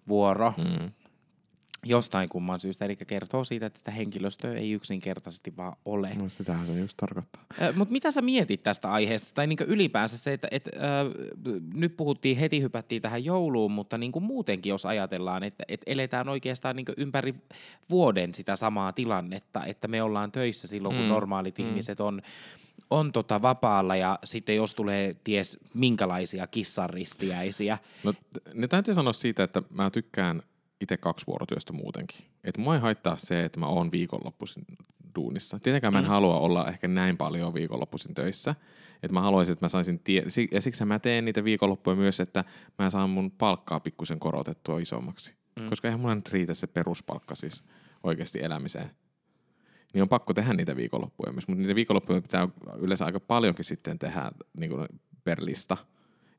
vuoro 0.08 0.54
Mm. 0.58 0.92
Jostain 1.86 2.30
kumman 2.30 2.60
syystä. 2.60 2.86
Eli 2.86 2.96
kertoo 2.96 3.44
siitä, 3.44 3.66
että 3.66 3.80
sitä 3.80 3.92
henkilöstöä 3.92 4.54
ei 4.54 4.72
yksinkertaisesti 4.72 5.58
vaan 5.58 5.76
ole. 5.86 6.16
No 6.16 6.30
sitähän 6.30 6.68
se 6.68 6.80
just 6.80 6.98
tarkoittaa. 6.98 7.44
Mutta 7.76 7.92
mitä 7.92 8.12
sä 8.12 8.22
mietit 8.22 8.64
tästä 8.64 8.92
aiheesta? 8.92 9.28
Tai 9.34 9.48
niin 9.48 9.58
ylipäänsä 9.68 10.18
se, 10.18 10.34
että 10.34 10.48
et, 10.52 10.70
äh, 10.76 10.82
nyt 11.74 11.98
puhuttiin, 11.98 12.38
heti 12.38 12.62
hypättiin 12.62 13.02
tähän 13.02 13.26
jouluun, 13.26 13.72
mutta 13.72 13.98
niin 13.98 14.12
muutenkin 14.22 14.70
jos 14.70 14.86
ajatellaan, 14.86 15.44
että 15.44 15.64
et 15.68 15.82
eletään 15.86 16.30
oikeastaan 16.30 16.76
niin 16.76 16.86
ympäri 16.98 17.36
vuoden 17.90 18.34
sitä 18.34 18.56
samaa 18.56 18.94
tilannetta, 18.94 19.66
että 19.66 19.88
me 19.88 20.04
ollaan 20.04 20.32
töissä 20.32 20.68
silloin, 20.68 20.96
kun 20.96 21.08
Mm, 21.08 21.10
normaalit 21.10 21.58
mm. 21.58 21.70
ihmiset 21.70 22.00
on, 22.00 22.22
on 22.90 23.12
tota 23.12 23.42
vapaalla 23.42 23.96
ja 23.96 24.20
sitten 24.24 24.56
jos 24.56 24.74
tulee 24.74 25.14
ties 25.24 25.58
minkälaisia 25.74 26.48
kissanristiäisiä. 26.48 27.78
No, 28.04 28.14
ne 28.54 28.68
täytyy 28.68 28.94
sanoa 28.94 29.14
siitä, 29.14 29.44
että 29.44 29.62
mä 29.70 29.90
tykkään 29.90 30.44
itse 30.82 30.98
kaksi 30.98 31.28
vuorotyöstä 31.28 31.74
muutenkin. 31.74 32.26
Että 32.44 32.62
mua 32.62 32.76
ei 32.76 32.82
haittaa 32.82 33.18
se, 33.18 33.44
että 33.46 33.60
mä 33.60 33.68
oon 33.68 33.92
viikonloppuisin 33.92 34.66
duunissa. 35.16 35.60
Tietenkään 35.60 35.94
mä 35.94 36.00
en 36.00 36.06
Mm. 36.06 36.10
halua 36.10 36.40
olla 36.40 36.68
ehkä 36.68 36.88
näin 36.88 37.18
paljon 37.18 37.54
viikonloppuisin 37.54 38.14
töissä. 38.16 38.56
Että 39.04 39.14
mä 39.14 39.22
haluaisin, 39.22 39.54
että 39.54 39.66
mä 39.66 39.70
saisin, 39.70 40.00
tie- 40.00 40.26
ja 40.52 40.62
siksi 40.62 40.86
mä 40.86 41.00
teen 41.00 41.26
niitä 41.26 41.44
viikonloppuja 41.44 41.96
myös, 41.96 42.20
että 42.20 42.44
mä 42.80 42.90
saan 42.90 43.10
mun 43.10 43.32
palkkaa 43.32 43.80
pikkusen 43.80 44.20
korotettua 44.20 44.80
isommaksi. 44.80 45.36
Mm. 45.56 45.64
Mm. 45.64 45.70
Koska 45.70 45.88
eihän 45.88 46.00
mulla 46.00 46.16
nyt 46.16 46.30
riitä 46.34 46.54
se 46.54 46.68
peruspalkka 46.68 47.36
siis 47.36 47.64
oikeasti 48.04 48.44
elämiseen. 48.44 48.90
Niin 49.94 50.02
on 50.02 50.10
pakko 50.10 50.34
tehdä 50.34 50.54
niitä 50.54 50.76
viikonloppuja 50.76 51.32
myös, 51.32 51.48
mutta 51.48 51.62
niitä 51.62 51.76
viikonloppuja 51.76 52.22
pitää 52.22 52.48
yleensä 52.80 53.06
aika 53.06 53.20
paljonkin 53.20 53.66
sitten 53.66 54.00
tehdä 54.00 54.32
niin 54.58 54.70
kuin 54.72 54.88
per 55.24 55.38
lista. 55.46 55.78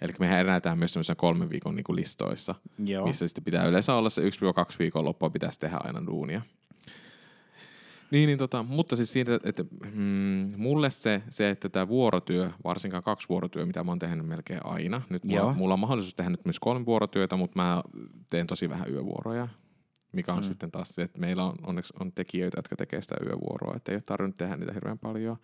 Eli 0.01 0.13
mehän 0.19 0.41
erätään 0.41 0.79
myös 0.79 0.93
semmoisen 0.93 1.17
kolmen 1.17 1.51
viikon 1.51 1.77
niin 1.77 1.85
kuin 1.85 1.97
listoissa, 1.97 2.55
Joo. 2.85 3.07
missä 3.07 3.29
sitten 3.29 3.45
pitää 3.45 3.67
yleensä 3.67 3.95
olla 3.95 4.11
se 4.11 4.23
1-2 4.23 4.25
viikonloppua 4.79 5.31
pitäisi 5.31 5.61
tehdä 5.61 5.77
aina 5.85 6.07
duunia. 6.07 6.43
Niin, 8.11 8.27
niin 8.27 8.39
tota, 8.39 8.63
mutta 8.63 8.97
siis 8.97 9.13
siitä, 9.13 9.41
että 9.45 9.65
mm, 9.95 10.49
mulle 10.57 10.91
se, 10.91 11.23
se, 11.31 11.51
että 11.51 11.69
tämä 11.69 11.89
vuorotyö, 11.89 12.51
varsinkaan 12.65 13.03
kaksi 13.03 13.29
vuorotyö, 13.29 13.67
mitä 13.67 13.85
mä 13.85 13.91
oon 13.91 13.99
tehnyt 13.99 14.27
melkein 14.27 14.67
aina. 14.67 15.03
Nyt 15.09 15.25
mulla, 15.25 15.41
Joo. 15.41 15.55
mulla 15.55 15.75
on 15.75 15.81
mahdollisuus 15.81 16.15
tehdä 16.15 16.31
nyt 16.31 16.45
myös 16.45 16.61
kolme 16.61 16.87
vuorotyötä, 16.87 17.37
mutta 17.37 17.59
mä 17.59 17.83
teen 18.31 18.47
tosi 18.47 18.69
vähän 18.69 18.93
yövuoroja. 18.93 19.49
Mikä 20.13 20.33
on 20.33 20.39
mm. 20.39 20.43
sitten 20.43 20.71
taas 20.71 20.89
se, 20.89 21.03
että 21.03 21.19
meillä 21.19 21.45
on 21.45 21.55
onneksi 21.67 21.95
on 22.01 22.13
tekijöitä, 22.13 22.59
jotka 22.59 22.77
tekee 22.77 23.03
sitä 23.03 23.17
yövuoroa, 23.27 23.77
että 23.77 23.93
ei 23.93 23.97
ole 23.97 24.03
tarvinnut 24.03 24.37
tehdä 24.37 24.57
niitä 24.57 24.73
hirveän 24.73 24.99
paljon. 24.99 25.37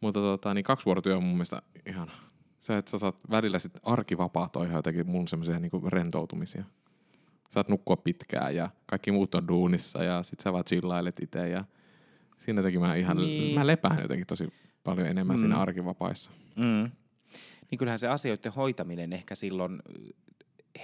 Mutta 0.00 0.20
tota, 0.20 0.54
niin 0.54 0.64
kaksi 0.64 0.86
vuorotyö 0.86 1.16
on 1.16 1.22
mun 1.22 1.34
mielestä 1.34 1.62
ihan 1.86 2.10
se, 2.58 2.76
että 2.76 2.90
sä 2.90 2.98
saat 2.98 3.20
välillä 3.30 3.58
sit 3.58 3.72
arkivapaat 3.82 4.56
on 4.56 4.64
ihan 4.64 4.76
jotenkin 4.78 5.10
mun 5.10 5.28
semmoisia 5.28 5.58
niinku 5.58 5.82
rentoutumisia. 5.86 6.64
Saat 7.48 7.68
nukkua 7.68 7.96
pitkään 7.96 8.54
ja 8.54 8.70
kaikki 8.86 9.12
muut 9.12 9.34
on 9.34 9.48
duunissa 9.48 10.04
ja 10.04 10.22
sit 10.22 10.40
sä 10.40 10.52
vaan 10.52 10.64
chillailet 10.64 11.18
itse 11.22 11.48
ja 11.48 11.64
siinä 12.38 12.58
jotenkin 12.58 12.80
mä 12.80 12.94
ihan, 12.96 13.16
Niin. 13.16 13.40
niin. 13.42 13.54
mä 13.58 13.66
lepään 13.66 14.02
jotenkin 14.02 14.26
tosi 14.26 14.48
paljon 14.84 15.06
enemmän 15.08 15.36
Mm. 15.36 15.40
siinä 15.40 15.56
arkivapaissa. 15.56 16.30
Mm. 16.56 16.90
Niin 17.70 17.78
kyllähän 17.78 17.98
se 17.98 18.08
asioiden 18.08 18.52
hoitaminen 18.52 19.12
ehkä 19.12 19.34
silloin 19.34 19.72
ö, 19.90 20.12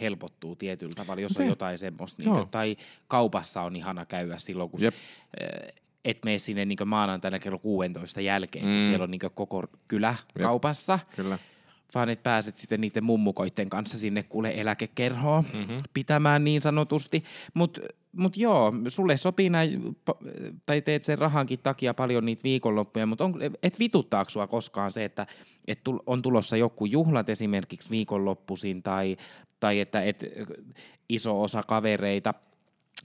helpottuu 0.00 0.56
tietyllä 0.56 0.92
tavalla, 0.96 1.20
jos 1.22 1.32
Se. 1.32 1.42
on 1.42 1.48
jotain 1.48 1.78
semmoista. 1.78 2.22
Niin 2.22 2.48
tai 2.48 2.76
kaupassa 3.08 3.62
on 3.62 3.76
ihana 3.76 4.06
käydä 4.06 4.38
silloin, 4.38 4.70
kun 4.70 4.82
Jep. 4.82 4.94
ö, 5.42 5.72
et 6.04 6.18
mene 6.24 6.38
sinne 6.38 6.64
niin 6.64 6.78
maanantaina 6.88 7.38
kello 7.38 7.58
16 7.58 8.20
jälkeen, 8.20 8.64
mm. 8.64 8.68
kun 8.70 8.80
Mm. 8.82 8.86
siellä 8.86 9.04
on 9.04 9.10
niin 9.10 9.20
koko 9.34 9.64
kylä 9.88 10.14
Jep. 10.36 10.42
kaupassa, 10.42 10.98
Kyllä. 11.16 11.38
Vaan 11.94 12.08
että 12.08 12.22
pääset 12.22 12.56
sitten 12.56 12.80
niiden 12.80 13.04
mummukoitten 13.04 13.70
kanssa 13.70 13.98
sinne 13.98 14.22
kuule 14.22 14.52
eläkekerhoon 14.56 15.44
Mm-hmm. 15.54 15.76
pitämään 15.94 16.44
niin 16.44 16.62
sanotusti. 16.62 17.24
Mutta 17.54 17.80
mut 18.16 18.36
joo, 18.36 18.72
sulle 18.88 19.16
sopii 19.16 19.50
näin, 19.50 19.96
tai 20.66 20.82
teet 20.82 21.04
sen 21.04 21.18
rahankin 21.18 21.58
takia 21.58 21.94
paljon 21.94 22.24
niitä 22.24 22.42
viikonloppuja, 22.42 23.06
mutta 23.06 23.24
et 23.62 23.78
vituttaako 23.78 24.30
sua 24.30 24.46
koskaan 24.46 24.92
se, 24.92 25.04
että 25.04 25.26
et 25.66 25.84
tul, 25.84 25.98
on 26.06 26.22
tulossa 26.22 26.56
joku 26.56 26.84
juhlat 26.84 27.28
esimerkiksi 27.28 27.90
viikonloppuisin, 27.90 28.82
tai, 28.82 29.16
tai 29.60 29.80
että 29.80 30.02
et, 30.02 30.24
iso 31.08 31.42
osa 31.42 31.62
kavereita 31.62 32.34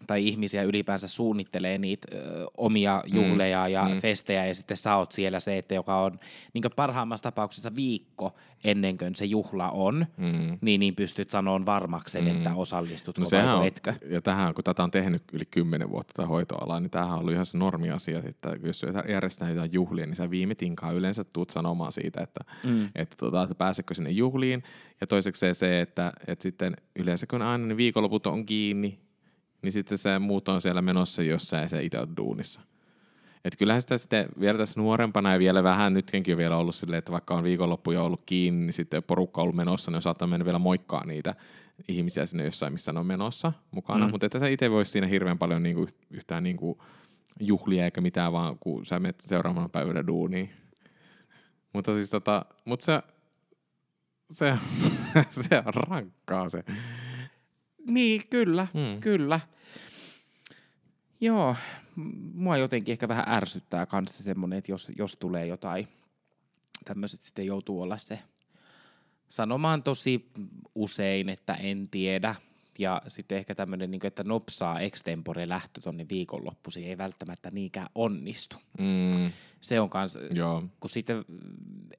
tai 0.07 0.27
ihmisiä 0.27 0.63
ylipäänsä 0.63 1.07
suunnittelee 1.07 1.77
niitä 1.77 2.07
ö, 2.13 2.45
omia 2.57 3.03
juhleja 3.05 3.65
mm, 3.67 3.73
ja 3.73 3.85
mm. 3.85 3.91
mm. 3.93 3.99
festejä, 3.99 4.45
ja 4.45 4.55
sitten 4.55 4.77
sä 4.77 4.95
oot 4.95 5.11
siellä 5.11 5.39
se, 5.39 5.57
että 5.57 5.75
joka 5.75 6.01
on 6.01 6.11
niin 6.53 6.63
parhaimmassa 6.75 7.23
tapauksessa 7.23 7.75
viikko 7.75 8.35
ennen 8.63 8.97
kuin 8.97 9.15
se 9.15 9.25
juhla 9.25 9.69
on, 9.71 10.05
Mm. 10.17 10.57
niin, 10.61 10.79
niin 10.79 10.95
pystyt 10.95 11.29
sanomaan 11.29 11.65
varmaksen, 11.65 12.23
mm. 12.23 12.29
Mm. 12.29 12.37
että 12.37 12.55
osallistutko 12.55 13.21
No 13.21 13.27
vai 13.45 13.53
on, 13.55 13.65
etkö. 13.65 13.93
ja 14.09 14.21
tähän, 14.21 14.53
kun 14.53 14.63
tätä 14.63 14.83
on 14.83 14.91
tehnyt 14.91 15.23
yli 15.33 15.43
kymmenen 15.51 15.89
vuotta 15.89 16.13
tätä 16.13 16.27
hoitoalaa, 16.27 16.79
niin 16.79 16.89
tämähän 16.91 17.13
on 17.13 17.19
ollut 17.19 17.33
ihan 17.33 17.45
se 17.45 17.57
normiasia, 17.57 18.21
että 18.25 18.55
jos 18.63 18.85
järjestetään 19.09 19.51
jotain 19.51 19.73
juhlia, 19.73 20.05
niin 20.05 20.15
sä 20.15 20.29
viime 20.29 20.55
tinkaan 20.55 20.95
yleensä 20.95 21.23
tuut 21.23 21.49
sanomaan 21.49 21.91
siitä, 21.91 22.21
että, 22.21 22.39
Mm. 22.63 22.89
että, 22.95 23.15
tota, 23.19 23.43
että 23.43 23.55
pääsekö 23.55 23.93
sinne 23.93 24.09
juhliin. 24.11 24.63
Ja 25.01 25.07
toiseksi 25.07 25.39
se, 25.39 25.53
se 25.53 25.81
että, 25.81 26.13
että 26.27 26.43
sitten 26.43 26.77
yleensä 26.99 27.27
kun 27.27 27.41
aina 27.41 27.65
ne 27.67 27.77
viikonloput 27.77 28.27
on 28.27 28.45
kiinni, 28.45 28.99
niin 29.61 29.71
sitten 29.71 29.97
se 29.97 30.19
muut 30.19 30.49
on 30.49 30.61
siellä 30.61 30.81
menossa 30.81 31.23
jossain 31.23 31.61
ja 31.61 31.67
se 31.67 31.83
itse 31.83 31.99
on 31.99 32.17
duunissa. 32.17 32.61
Et 33.45 33.57
kyllähän 33.57 33.81
sitä 33.81 33.97
sitten 33.97 34.25
vielä 34.39 34.57
tässä 34.57 34.79
nuorempana 34.79 35.33
ja 35.33 35.39
vielä 35.39 35.63
vähän 35.63 35.93
nytkin 35.93 36.23
on 36.31 36.37
vielä 36.37 36.57
ollut 36.57 36.75
silleen, 36.75 36.97
että 36.97 37.11
vaikka 37.11 37.35
on 37.35 37.43
viikonloppu 37.43 37.91
jo 37.91 38.05
ollut 38.05 38.21
kiinni, 38.25 38.65
niin 38.65 38.73
sitten 38.73 39.03
porukka 39.03 39.41
on 39.41 39.43
ollut 39.43 39.55
menossa, 39.55 39.91
niin 39.91 40.01
saattaa 40.01 40.27
mennä 40.27 40.45
vielä 40.45 40.59
moikkaa 40.59 41.05
niitä 41.05 41.35
ihmisiä 41.87 42.25
sinne 42.25 42.45
jossain, 42.45 42.73
missä 42.73 42.93
ne 42.93 42.99
on 42.99 43.05
menossa 43.05 43.53
mukana. 43.71 44.05
Mm. 44.05 44.11
Mutta 44.11 44.25
että 44.25 44.39
sä 44.39 44.47
itse 44.47 44.71
voisi 44.71 44.91
siinä 44.91 45.07
hirveän 45.07 45.37
paljon 45.37 45.63
niinku, 45.63 45.87
yhtään 46.11 46.43
niinku 46.43 46.83
juhlia 47.39 47.85
eikä 47.85 48.01
mitään, 48.01 48.33
vaan 48.33 48.57
kun 48.59 48.85
sä 48.85 48.99
menet 48.99 49.19
seuraavana 49.19 49.69
päivänä 49.69 50.07
duuniin. 50.07 50.49
Mutta 51.73 51.93
siis 51.93 52.09
tota, 52.09 52.45
mutta 52.65 52.85
se, 52.85 53.01
se, 54.31 54.57
se 55.49 55.57
on 55.65 55.73
rankkaa 55.73 56.49
se. 56.49 56.63
Niin, 57.87 58.21
kyllä, 58.29 58.67
Mm. 58.73 58.99
kyllä. 59.01 59.39
Joo, 61.21 61.55
mua 62.33 62.57
jotenkin 62.57 62.91
ehkä 62.91 63.07
vähän 63.07 63.25
ärsyttää 63.29 63.85
kanssa 63.85 64.23
semmoinen, 64.23 64.57
että 64.57 64.71
jos, 64.71 64.91
jos 64.97 65.15
tulee 65.15 65.45
jotain, 65.47 65.87
tämmöiset 66.85 67.21
sitten 67.21 67.45
joutuu 67.45 67.81
olla 67.81 67.97
se 67.97 68.19
sanomaan 69.27 69.83
tosi 69.83 70.29
usein, 70.75 71.29
että 71.29 71.53
en 71.53 71.87
tiedä. 71.91 72.35
Ja 72.79 73.01
sitten 73.07 73.37
ehkä 73.37 73.55
tämmöinen, 73.55 73.91
niin 73.91 74.05
että 74.05 74.23
nopsaa 74.23 74.79
extempore 74.79 75.49
lähtö 75.49 75.81
tonne 75.81 76.05
viikonloppuisin 76.09 76.83
ei 76.83 76.97
välttämättä 76.97 77.51
niinkään 77.51 77.89
onnistu. 77.95 78.55
Mm, 78.79 79.31
Se 79.61 79.79
on 79.79 79.89
kans, 79.89 80.19
joo. 80.33 80.63
kun 80.79 80.89
sitten 80.89 81.25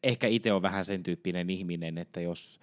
ehkä 0.02 0.26
itse 0.26 0.52
on 0.52 0.62
vähän 0.62 0.84
sen 0.84 1.02
tyyppinen 1.02 1.50
ihminen, 1.50 1.98
että 1.98 2.20
jos, 2.20 2.60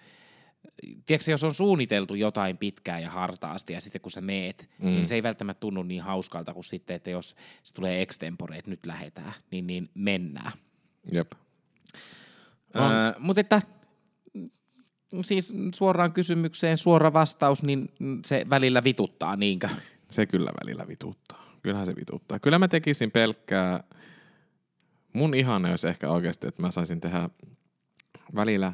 tiedätkö, 1.05 1.31
jos 1.31 1.43
on 1.43 1.53
suunniteltu 1.53 2.15
jotain 2.15 2.57
pitkään 2.57 3.01
ja 3.01 3.09
hartaasti 3.09 3.73
ja 3.73 3.81
sitten 3.81 4.01
kun 4.01 4.11
sä 4.11 4.21
meet, 4.21 4.69
mm. 4.79 4.85
Mm. 4.85 4.91
niin 4.91 5.05
se 5.05 5.15
ei 5.15 5.23
välttämättä 5.23 5.59
tunnu 5.59 5.83
niin 5.83 6.01
hauskalta 6.01 6.53
kuin 6.53 6.63
sitten, 6.63 6.95
että 6.95 7.09
jos 7.09 7.35
se 7.63 7.73
tulee 7.73 8.01
extempore, 8.01 8.57
että 8.57 8.71
nyt 8.71 8.85
lähdetään, 8.85 9.33
niin, 9.51 9.67
niin 9.67 9.89
mennään. 9.93 10.51
Jep. 11.11 11.31
Öö, 12.75 12.83
mutta 13.19 13.41
että 13.41 13.61
mm, 14.33 14.49
siis 15.21 15.53
suoraan 15.75 16.13
kysymykseen 16.13 16.77
suora 16.77 17.13
vastaus, 17.13 17.63
niin 17.63 17.89
se 18.25 18.45
välillä 18.49 18.83
vituttaa, 18.83 19.35
niinkö? 19.35 19.69
Se 20.09 20.25
kyllä 20.25 20.51
välillä 20.63 20.87
vituttaa. 20.87 21.45
Kyllähän 21.61 21.85
se 21.85 21.95
vituttaa. 21.95 22.39
Kyllä 22.39 22.59
mä 22.59 22.67
tekisin 22.67 23.11
pelkkää, 23.11 23.83
mun 25.13 25.33
ihanne 25.33 25.69
olisi 25.69 25.87
ehkä 25.87 26.09
oikeasti, 26.09 26.47
että 26.47 26.61
mä 26.61 26.71
saisin 26.71 27.01
tehdä 27.01 27.29
välillä 28.35 28.73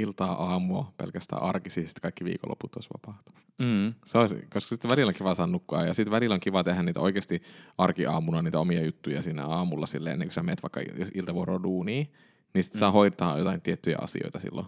iltaa, 0.00 0.32
aamua, 0.32 0.92
pelkästään 0.96 1.42
arki, 1.42 1.70
siis 1.70 1.88
sitten 1.88 2.02
kaikki 2.02 2.24
viikonloput 2.24 2.76
olisi 2.76 2.88
vapaata. 2.92 3.32
Mm. 3.58 3.94
Se 4.04 4.18
olisi, 4.18 4.36
koska 4.36 4.68
sitten 4.68 4.90
välillä 4.90 5.08
on 5.08 5.14
kiva 5.14 5.34
saada 5.34 5.52
nukkua 5.52 5.82
ja 5.82 5.94
sitten 5.94 6.12
välillä 6.12 6.34
on 6.34 6.40
kiva 6.40 6.64
tehdä 6.64 6.82
niitä 6.82 7.00
oikeasti 7.00 7.42
arkiaamuna, 7.78 8.42
niitä 8.42 8.58
omia 8.58 8.84
juttuja 8.84 9.22
siinä 9.22 9.46
aamulla 9.46 9.86
silleen, 9.86 10.12
ennen 10.12 10.28
kuin 10.28 10.34
sä 10.34 10.42
meet 10.42 10.62
vaikka 10.62 10.80
iltavuoroon 11.14 11.62
duuniin, 11.62 12.12
niin 12.54 12.62
sitten 12.62 12.78
mm. 12.78 12.80
saa 12.80 12.90
hoitaa 12.90 13.38
jotain 13.38 13.60
tiettyjä 13.60 13.96
asioita 14.00 14.38
silloin. 14.38 14.66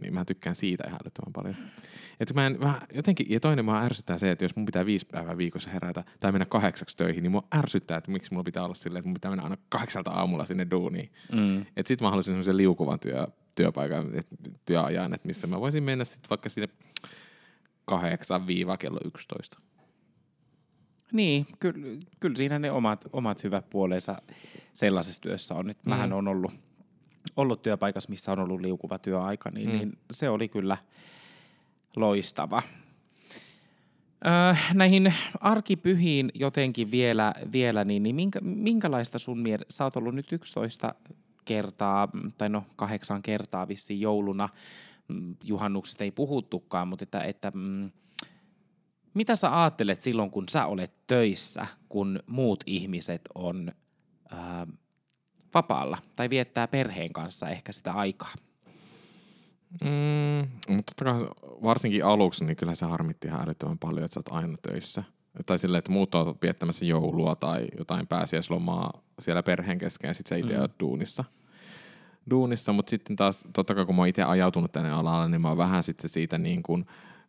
Niin 0.00 0.14
mä 0.14 0.24
tykkään 0.24 0.56
siitä 0.56 0.84
ihan 0.86 1.00
älyttömän 1.04 1.32
paljon. 1.32 1.54
Et 2.20 2.34
mä 2.34 2.46
en, 2.46 2.56
mä 2.60 2.80
jotenkin, 2.94 3.26
ja 3.30 3.40
toinen 3.40 3.64
mua 3.64 3.82
ärsyttää 3.82 4.18
se, 4.18 4.30
että 4.30 4.44
jos 4.44 4.56
mun 4.56 4.66
pitää 4.66 4.86
viisi 4.86 5.06
päivää 5.06 5.36
viikossa 5.38 5.70
herätä 5.70 6.04
tai 6.20 6.32
mennä 6.32 6.46
kahdeksaksi 6.46 6.96
töihin, 6.96 7.22
niin 7.22 7.30
mua 7.30 7.46
ärsyttää, 7.54 7.98
että 7.98 8.10
miksi 8.10 8.32
mulla 8.32 8.44
pitää 8.44 8.64
olla 8.64 8.74
silleen, 8.74 9.00
että 9.00 9.08
mun 9.08 9.14
pitää 9.14 9.30
mennä 9.30 9.44
aina 9.44 9.56
kahdeksalta 9.68 10.10
aamulla 10.10 10.44
sinne 10.44 10.66
duuniin. 10.70 11.12
Mm. 11.32 11.66
Et 11.76 11.86
sit 11.86 12.00
mä 12.00 12.08
haluaisin 12.08 12.32
semmoisen 12.32 12.56
liukuvan 12.56 13.00
työ, 13.00 13.26
työpaikan, 13.58 14.14
et, 14.14 14.26
työajan, 14.64 15.14
että 15.14 15.26
missä 15.26 15.46
mä 15.46 15.60
voisin 15.60 15.82
mennä 15.82 16.04
sit 16.04 16.30
vaikka 16.30 16.48
sinne 16.48 16.68
kahdeksan 17.84 18.46
viiva 18.46 18.76
kello 18.76 19.00
11. 19.04 19.58
Niin, 21.12 21.46
kyllä, 21.60 22.00
kyllä 22.20 22.36
siinä 22.36 22.58
ne 22.58 22.70
omat, 22.70 23.04
omat 23.12 23.44
hyvät 23.44 23.70
puolensa 23.70 24.22
sellaisessa 24.74 25.22
työssä 25.22 25.54
on. 25.54 25.66
Nyt 25.66 25.78
mähän 25.86 26.10
Mm. 26.10 26.16
on 26.16 26.28
ollut, 26.28 26.52
ollut 27.36 27.62
työpaikassa, 27.62 28.10
missä 28.10 28.32
on 28.32 28.40
ollut 28.40 28.60
liukuva 28.60 28.98
työaika, 28.98 29.50
niin. 29.50 29.68
Mm. 29.70 29.76
niin 29.78 29.98
se 30.10 30.28
oli 30.28 30.48
kyllä 30.48 30.76
loistava. 31.96 32.62
Öö, 34.26 34.54
näihin 34.74 35.14
arkipyhiin 35.40 36.30
jotenkin 36.34 36.90
vielä, 36.90 37.34
vielä 37.52 37.84
niin, 37.84 38.02
niin 38.02 38.16
minkä, 38.16 38.40
minkälaista 38.40 39.18
sun 39.18 39.38
mielestä, 39.38 39.74
sä 39.74 39.84
oot 39.84 39.96
ollut 39.96 40.14
nyt 40.14 40.32
11 40.32 40.94
kertaa, 41.48 42.08
mm, 42.12 42.32
tai 42.38 42.48
no 42.48 42.64
kahdeksan 42.76 43.22
kertaa 43.22 43.68
vissiin 43.68 44.00
jouluna, 44.00 44.48
mm, 45.08 45.36
juhannuksesta 45.44 46.04
ei 46.04 46.10
puhuttukaan, 46.10 46.88
mutta 46.88 47.02
että, 47.02 47.20
että 47.20 47.52
mm, 47.54 47.90
mitä 49.14 49.36
sä 49.36 49.62
ajattelet 49.62 50.02
silloin, 50.02 50.30
kun 50.30 50.48
sä 50.48 50.66
olet 50.66 51.06
töissä, 51.06 51.66
kun 51.88 52.20
muut 52.26 52.64
ihmiset 52.66 53.22
on 53.34 53.72
ää, 54.30 54.66
vapaalla 55.54 55.98
tai 56.16 56.30
viettää 56.30 56.68
perheen 56.68 57.12
kanssa 57.12 57.48
ehkä 57.48 57.72
sitä 57.72 57.92
aikaa? 57.92 58.34
Mm, 59.84 60.48
mutta 60.68 60.92
totta 60.96 61.04
kai 61.04 61.28
varsinkin 61.62 62.04
aluksi, 62.04 62.44
niin 62.44 62.56
kyllä 62.56 62.74
se 62.74 62.86
harmitti 62.86 63.28
ihan 63.28 63.42
älyttömän 63.44 63.78
paljon, 63.78 64.04
että 64.04 64.14
sä 64.14 64.20
oot 64.20 64.42
aina 64.42 64.56
töissä. 64.62 65.02
tai 65.46 65.58
silleen, 65.58 65.78
että 65.78 65.92
muut 65.92 66.14
on 66.14 66.34
viettämässä 66.42 66.84
joulua 66.84 67.36
tai 67.36 67.66
jotain 67.78 68.06
pääsiäislomaa 68.06 69.02
siellä 69.20 69.42
perheen 69.42 69.78
kesken 69.78 70.08
ja 70.08 70.14
sitten 70.14 70.28
sä 70.28 70.36
itse 70.36 70.54
mm. 70.54 70.60
oot 70.60 70.80
duunissa. 70.80 71.24
Duunissa, 72.30 72.72
mutta 72.72 72.90
sitten 72.90 73.16
taas 73.16 73.44
totta 73.52 73.74
kai 73.74 73.86
kun 73.86 73.94
mä 73.94 74.02
oon 74.02 74.08
itse 74.08 74.22
ajautunut 74.22 74.72
tänne 74.72 74.90
alalle, 74.90 75.28
niin 75.28 75.40
mä 75.40 75.48
oon 75.48 75.58
vähän 75.58 75.82
sitten 75.82 76.10
siitä 76.10 76.38
niin 76.38 76.62
kuin, 76.62 76.86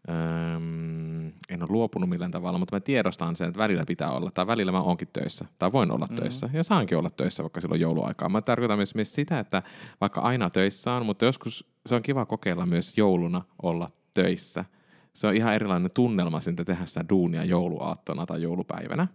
Öm, 0.09 1.27
en 1.27 1.61
ole 1.61 1.69
luopunut 1.69 2.09
millään 2.09 2.31
tavalla, 2.31 2.59
mutta 2.59 2.75
mä 2.75 2.79
tiedostan 2.79 3.35
sen, 3.35 3.47
että 3.47 3.57
välillä 3.57 3.85
pitää 3.85 4.11
olla, 4.11 4.31
tai 4.33 4.47
välillä 4.47 4.71
mä 4.71 4.81
oonkin 4.81 5.07
töissä, 5.13 5.45
tai 5.59 5.71
voin 5.71 5.91
olla 5.91 6.05
mm-hmm. 6.05 6.21
töissä, 6.21 6.49
ja 6.53 6.63
saankin 6.63 6.97
olla 6.97 7.09
töissä 7.09 7.43
vaikka 7.43 7.61
silloin 7.61 7.81
jouluaikaa. 7.81 8.29
Mä 8.29 8.41
tarkoitan 8.41 8.77
myös, 8.77 8.95
myös 8.95 9.15
sitä, 9.15 9.39
että 9.39 9.63
vaikka 10.01 10.21
aina 10.21 10.49
töissä 10.49 10.93
on, 10.93 11.05
mutta 11.05 11.25
joskus 11.25 11.71
se 11.85 11.95
on 11.95 12.01
kiva 12.01 12.25
kokeilla 12.25 12.65
myös 12.65 12.97
jouluna 12.97 13.41
olla 13.61 13.91
töissä. 14.13 14.65
Se 15.13 15.27
on 15.27 15.35
ihan 15.35 15.55
erilainen 15.55 15.91
tunnelma 15.95 16.39
sitten 16.39 16.65
tehdä 16.65 16.85
sitä 16.85 17.05
duunia 17.09 17.43
jouluaattona 17.43 18.25
tai 18.25 18.41
joulupäivänä. 18.41 19.07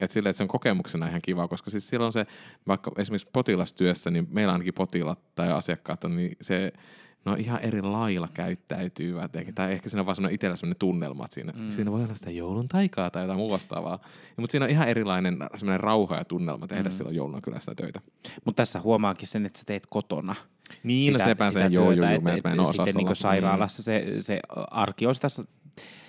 Että 0.00 0.14
sille, 0.14 0.28
että 0.28 0.38
se 0.38 0.44
on 0.44 0.48
kokemuksena 0.48 1.08
ihan 1.08 1.20
kiva, 1.22 1.48
koska 1.48 1.70
siis 1.70 1.88
silloin 1.88 2.12
se, 2.12 2.26
vaikka 2.66 2.92
esimerkiksi 2.96 3.28
potilastyössä, 3.32 4.10
niin 4.10 4.28
meillä 4.30 4.52
ainakin 4.52 4.74
potilaat 4.74 5.34
tai 5.34 5.52
asiakkaat 5.52 6.04
on, 6.04 6.16
niin 6.16 6.36
se 6.40 6.72
no 7.24 7.34
ihan 7.34 7.60
eri 7.60 7.82
lailla 7.82 8.28
käyttäytyvät. 8.34 9.32
Tai 9.54 9.72
ehkä 9.72 9.88
siinä 9.88 10.00
on 10.00 10.06
vaan 10.06 10.16
semmoinen 10.16 10.34
itsellä 10.34 10.56
semmoinen 10.56 10.78
tunnelma, 10.78 11.24
että 11.24 11.34
siinä, 11.34 11.52
mm. 11.56 11.70
siinä 11.70 11.90
voi 11.90 12.04
olla 12.04 12.14
sitä 12.14 12.30
joulun 12.30 12.66
taikaa 12.66 13.10
tai 13.10 13.22
jotain 13.22 13.38
muu 13.38 13.50
vastaavaa. 13.50 13.98
Mutta 14.36 14.50
siinä 14.50 14.64
on 14.64 14.70
ihan 14.70 14.88
erilainen 14.88 15.38
semmoinen 15.56 15.80
rauha 15.80 16.16
ja 16.16 16.24
tunnelma 16.24 16.66
tehdä 16.66 16.88
mm. 16.88 16.90
silloin 16.90 17.16
jouluna 17.16 17.40
kyllä 17.40 17.60
sitä 17.60 17.74
töitä. 17.74 18.00
Mutta 18.44 18.62
tässä 18.62 18.80
huomaakin 18.80 19.28
sen, 19.28 19.46
että 19.46 19.58
sä 19.58 19.64
teet 19.64 19.86
kotona. 19.86 20.34
Niin, 20.82 21.12
no 21.12 21.18
sitä, 21.18 21.28
no 21.28 21.30
sepä 21.30 21.50
sen, 21.50 21.72
joo, 21.72 21.92
joo, 21.92 22.10
joo, 22.10 22.20
mä 22.20 22.32
en 22.32 22.60
osaa 22.60 22.86
Sitten 22.86 23.04
niin 23.04 23.16
sairaalassa 23.16 23.82
se, 23.82 24.04
se 24.18 24.40
arki 24.70 25.06
on 25.06 25.14
tässä 25.20 25.44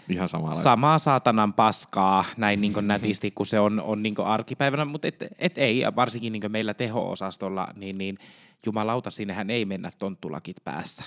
Ihan 0.10 0.30
samaa 0.63 0.98
saatanan 0.98 1.54
paskaa 1.54 2.25
näin 2.38 2.62
niin 2.62 2.74
nätisti 2.82 3.32
kuin 3.32 3.48
se 3.48 3.60
on, 3.60 3.82
on 3.82 4.04
niin 4.04 4.16
arkipäivänä, 4.25 4.86
mutta 4.86 5.08
et, 5.08 5.28
et 5.39 5.58
ei, 5.58 5.84
varsinkin 5.96 6.34
niin 6.34 6.51
meillä 6.51 6.74
teho-osastolla, 6.74 7.68
niin, 7.75 7.98
niin 7.98 8.18
jumalauta, 8.66 9.10
sinnehän 9.10 9.50
ei 9.50 9.66
mennä 9.66 9.89
tonttulakit 10.00 10.58
päässä, 10.63 11.04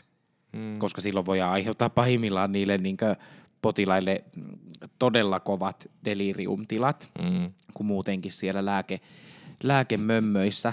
mm. 0.52 0.78
koska 0.78 1.00
silloin 1.00 1.26
voi 1.26 1.40
aiheuttaa 1.40 1.90
pahimmillaan 1.90 2.52
niille 2.52 2.78
niin 2.78 2.96
potilaille 3.62 4.24
todella 4.98 5.40
kovat 5.40 5.90
deliriumtilat, 6.04 7.10
mm. 7.22 7.52
kun 7.74 7.86
muutenkin 7.86 8.32
siellä 8.32 8.64
lääke, 8.64 9.00
lääkemömmöissä 9.62 10.72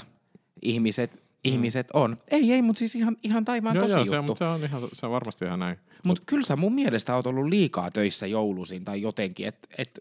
ihmiset. 0.61 1.28
Ihmiset 1.43 1.87
on. 1.93 2.17
Ei, 2.27 2.53
ei, 2.53 2.61
mutta 2.61 2.79
siis 2.79 2.95
ihan, 2.95 3.17
ihan 3.23 3.45
taivaan 3.45 3.75
joo, 3.75 3.87
tosi 3.87 4.15
joo, 4.15 4.21
juttu. 4.21 4.35
Se, 4.35 4.39
se, 4.39 4.45
on 4.45 4.63
ihan, 4.63 4.81
se 4.93 5.05
on 5.05 5.11
varmasti 5.11 5.45
ihan 5.45 5.59
näin. 5.59 5.77
Mutta 5.77 6.07
Mut 6.07 6.19
kyllä 6.25 6.45
sä 6.45 6.55
mun 6.55 6.75
mielestä 6.75 7.15
oot 7.15 7.27
ollut 7.27 7.45
liikaa 7.45 7.91
töissä 7.91 8.27
joulusin 8.27 8.85
tai 8.85 9.01
jotenkin, 9.01 9.47
että 9.47 9.67
et 9.77 9.99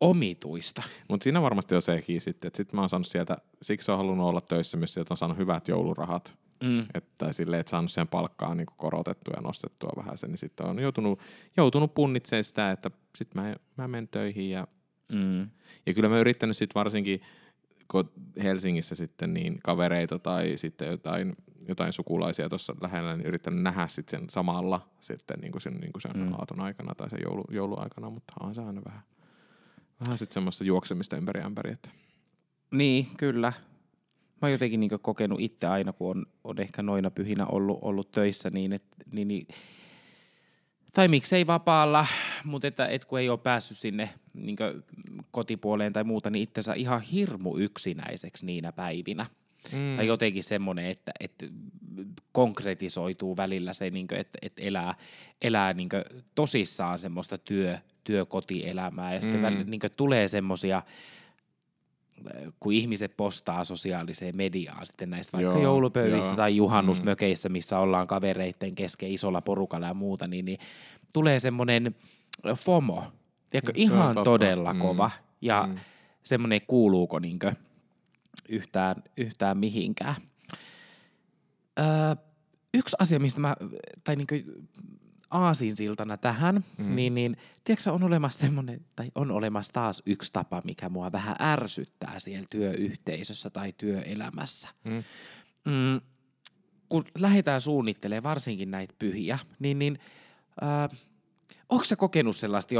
omituista. 0.00 0.82
Mutta 1.08 1.24
siinä 1.24 1.42
varmasti 1.42 1.74
on 1.74 1.82
sekin 1.82 2.20
sitten, 2.20 2.46
että 2.46 2.56
sitten 2.56 2.76
mä 2.76 2.82
oon 2.82 2.88
saanut 2.88 3.06
sieltä, 3.06 3.36
siksi 3.62 3.90
on 3.90 3.98
halunnut 3.98 4.28
olla 4.28 4.40
töissä 4.40 4.76
myös, 4.76 4.98
että 4.98 5.14
on 5.14 5.18
saanut 5.18 5.38
hyvät 5.38 5.68
joulurahat. 5.68 6.38
Mm. 6.62 6.86
Että 6.94 7.32
silleen, 7.32 7.60
että 7.60 7.70
saanut 7.70 7.90
sen 7.90 8.08
palkkaa 8.08 8.54
niin 8.54 8.66
korotettua 8.76 9.34
ja 9.36 9.42
nostettua 9.42 9.92
vähän 9.96 10.18
sen, 10.18 10.30
niin 10.30 10.38
sitten 10.38 10.66
on 10.66 10.78
joutunut, 10.78 11.20
joutunut 11.56 11.94
punnitsemaan 11.94 12.44
sitä, 12.44 12.70
että 12.70 12.90
sitten 13.16 13.42
mä, 13.42 13.56
mä 13.76 13.88
menen 13.88 14.08
töihin 14.08 14.50
ja, 14.50 14.66
mm. 15.12 15.40
ja 15.86 15.94
kyllä 15.94 16.08
mä 16.08 16.18
yrittänyt 16.18 16.56
sitten 16.56 16.74
varsinkin, 16.74 17.20
Helsingissä 18.42 18.94
sitten 18.94 19.34
niin 19.34 19.58
kavereita 19.64 20.18
tai 20.18 20.52
sitten 20.56 20.88
jotain, 20.90 21.36
jotain 21.68 21.92
sukulaisia 21.92 22.48
tuossa 22.48 22.74
lähellä, 22.80 23.16
niin 23.16 23.26
yrittänyt 23.26 23.62
nähdä 23.62 23.88
sitten 23.88 24.20
sen 24.20 24.30
samalla 24.30 24.88
sitten 25.00 25.38
niin 25.40 25.52
kuin 25.52 25.62
sen, 25.62 25.74
niin 25.74 25.92
kuin 25.92 26.02
sen 26.02 26.16
mm. 26.16 26.32
aaton 26.32 26.60
aikana 26.60 26.94
tai 26.94 27.10
sen 27.10 27.20
joulu, 27.22 27.44
jouluaikana, 27.50 28.10
mutta 28.10 28.34
on 28.40 28.54
se 28.54 28.62
aina 28.62 28.82
vähän 28.84 29.02
Vähän 30.06 30.18
sitten 30.18 30.34
semmoista 30.34 30.64
juoksemista 30.64 31.16
ympäri 31.16 31.42
ämpäri. 31.42 31.72
Että. 31.72 31.88
Niin, 32.70 33.06
kyllä. 33.16 33.52
Mä 34.42 34.46
oon 34.46 34.52
jotenkin 34.52 34.80
niinku 34.80 34.98
kokenut 34.98 35.40
itse 35.40 35.66
aina, 35.66 35.92
kun 35.92 36.10
on, 36.10 36.26
on 36.44 36.60
ehkä 36.60 36.82
noina 36.82 37.10
pyhinä 37.10 37.46
ollut, 37.46 37.78
ollut 37.82 38.10
töissä, 38.12 38.50
niin, 38.50 38.72
et, 38.72 38.84
niin, 39.12 39.28
niin 39.28 39.46
tai 40.94 41.08
miksei 41.08 41.46
vapaalla, 41.46 42.06
mutta 42.44 42.68
että, 42.68 42.86
et 42.86 43.04
kun 43.04 43.20
ei 43.20 43.28
ole 43.28 43.38
päässyt 43.38 43.78
sinne 43.78 44.10
niin 44.34 44.56
kotipuoleen 45.30 45.92
tai 45.92 46.04
muuta, 46.04 46.30
niin 46.30 46.42
itsensä 46.42 46.74
ihan 46.74 47.00
hirmu 47.00 47.56
yksinäiseksi 47.56 48.46
niinä 48.46 48.72
päivinä. 48.72 49.26
Mm. 49.72 49.96
Tai 49.96 50.06
jotenkin 50.06 50.44
semmoinen, 50.44 50.86
että, 50.86 51.12
että 51.20 51.46
konkretisoituu 52.32 53.36
välillä 53.36 53.72
se, 53.72 53.90
niin 53.90 54.08
kuin, 54.08 54.20
että, 54.20 54.38
että 54.42 54.62
elää, 54.62 54.94
elää 55.42 55.72
niin 55.72 55.88
tosissaan 56.34 56.98
semmoista 56.98 57.38
työ, 57.38 57.78
työkotielämää. 58.04 59.14
Ja 59.14 59.20
sitten 59.20 59.40
mm. 59.40 59.46
välillä, 59.46 59.64
niin 59.64 59.80
tulee 59.96 60.28
semmoisia, 60.28 60.82
kun 62.60 62.72
ihmiset 62.72 63.16
postaa 63.16 63.64
sosiaaliseen 63.64 64.36
mediaan 64.36 64.86
sitten 64.86 65.10
näistä 65.10 65.38
vaikka 65.38 65.52
joo, 65.52 65.62
joulupöydistä 65.62 66.30
joo. 66.30 66.36
tai 66.36 66.56
juhannusmökeissä, 66.56 67.48
missä 67.48 67.78
ollaan 67.78 68.06
kavereitten 68.06 68.74
kesken 68.74 69.12
isolla 69.12 69.40
porukalla 69.40 69.86
ja 69.86 69.94
muuta, 69.94 70.26
niin, 70.26 70.44
niin 70.44 70.58
tulee 71.12 71.40
semmoinen 71.40 71.94
FOMO, 72.56 73.12
tiedätkö, 73.50 73.72
ihan 73.74 74.14
todella 74.24 74.72
mm. 74.72 74.80
kova. 74.80 75.10
Ja 75.40 75.68
mm. 75.70 75.78
semmoinen 76.22 76.60
kuuluuko 76.66 77.18
niinkö 77.18 77.52
yhtään, 78.48 78.96
yhtään 79.16 79.58
mihinkään. 79.58 80.14
Öö, 81.78 81.86
yksi 82.74 82.96
asia, 82.98 83.18
mistä 83.20 83.40
mä, 83.40 83.56
tai 84.04 84.16
niin 84.16 84.26
aasinsiltana 85.32 86.16
tähän, 86.16 86.64
mm. 86.78 86.96
niin, 86.96 87.14
niin 87.14 87.36
tiedätkö, 87.64 87.92
on 87.92 88.02
olemassa 88.02 88.40
semmoinen, 88.40 88.80
tai 88.96 89.10
on 89.14 89.30
olemassa 89.30 89.72
taas 89.72 90.02
yksi 90.06 90.32
tapa, 90.32 90.62
mikä 90.64 90.88
mua 90.88 91.12
vähän 91.12 91.36
ärsyttää 91.40 92.18
siellä 92.18 92.46
työyhteisössä 92.50 93.50
tai 93.50 93.72
työelämässä. 93.76 94.68
Mm. 94.84 95.04
Mm, 95.64 96.00
kun 96.88 97.04
lähdetään 97.18 97.60
suunnittelemaan 97.60 98.22
varsinkin 98.22 98.70
näitä 98.70 98.94
pyhiä, 98.98 99.38
niin, 99.58 99.78
niin 99.78 99.98
äh, 100.62 100.98
onko 101.68 101.84
sä 101.84 101.96
kokenut 101.96 102.36
sellaista 102.36 102.74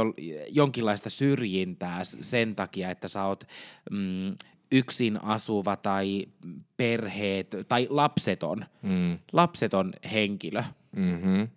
jonkinlaista 0.49 1.09
syrjintää 1.09 2.03
sen 2.03 2.55
takia, 2.55 2.91
että 2.91 3.07
sä 3.07 3.25
oot 3.25 3.43
mm, 3.91 4.35
yksin 4.71 5.23
asuva 5.23 5.75
tai 5.75 6.25
perheet 6.77 7.55
tai 7.67 7.87
lapseton, 7.89 8.65
mm. 8.81 9.19
lapseton 9.31 9.93
henkilö? 10.13 10.63
Mm-hmm. 10.95 11.47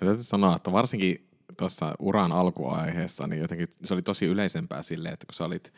Mä 0.00 0.06
täytyy 0.06 0.24
sanoa, 0.24 0.56
että 0.56 0.72
varsinkin 0.72 1.28
tuossa 1.58 1.94
uran 1.98 2.32
alkuaiheessa, 2.32 3.26
niin 3.26 3.42
jotenkin 3.42 3.68
se 3.84 3.94
oli 3.94 4.02
tosi 4.02 4.26
yleisempää 4.26 4.82
silleen, 4.82 5.14
että 5.14 5.26
kun 5.26 5.34
sä 5.34 5.44
olit 5.44 5.72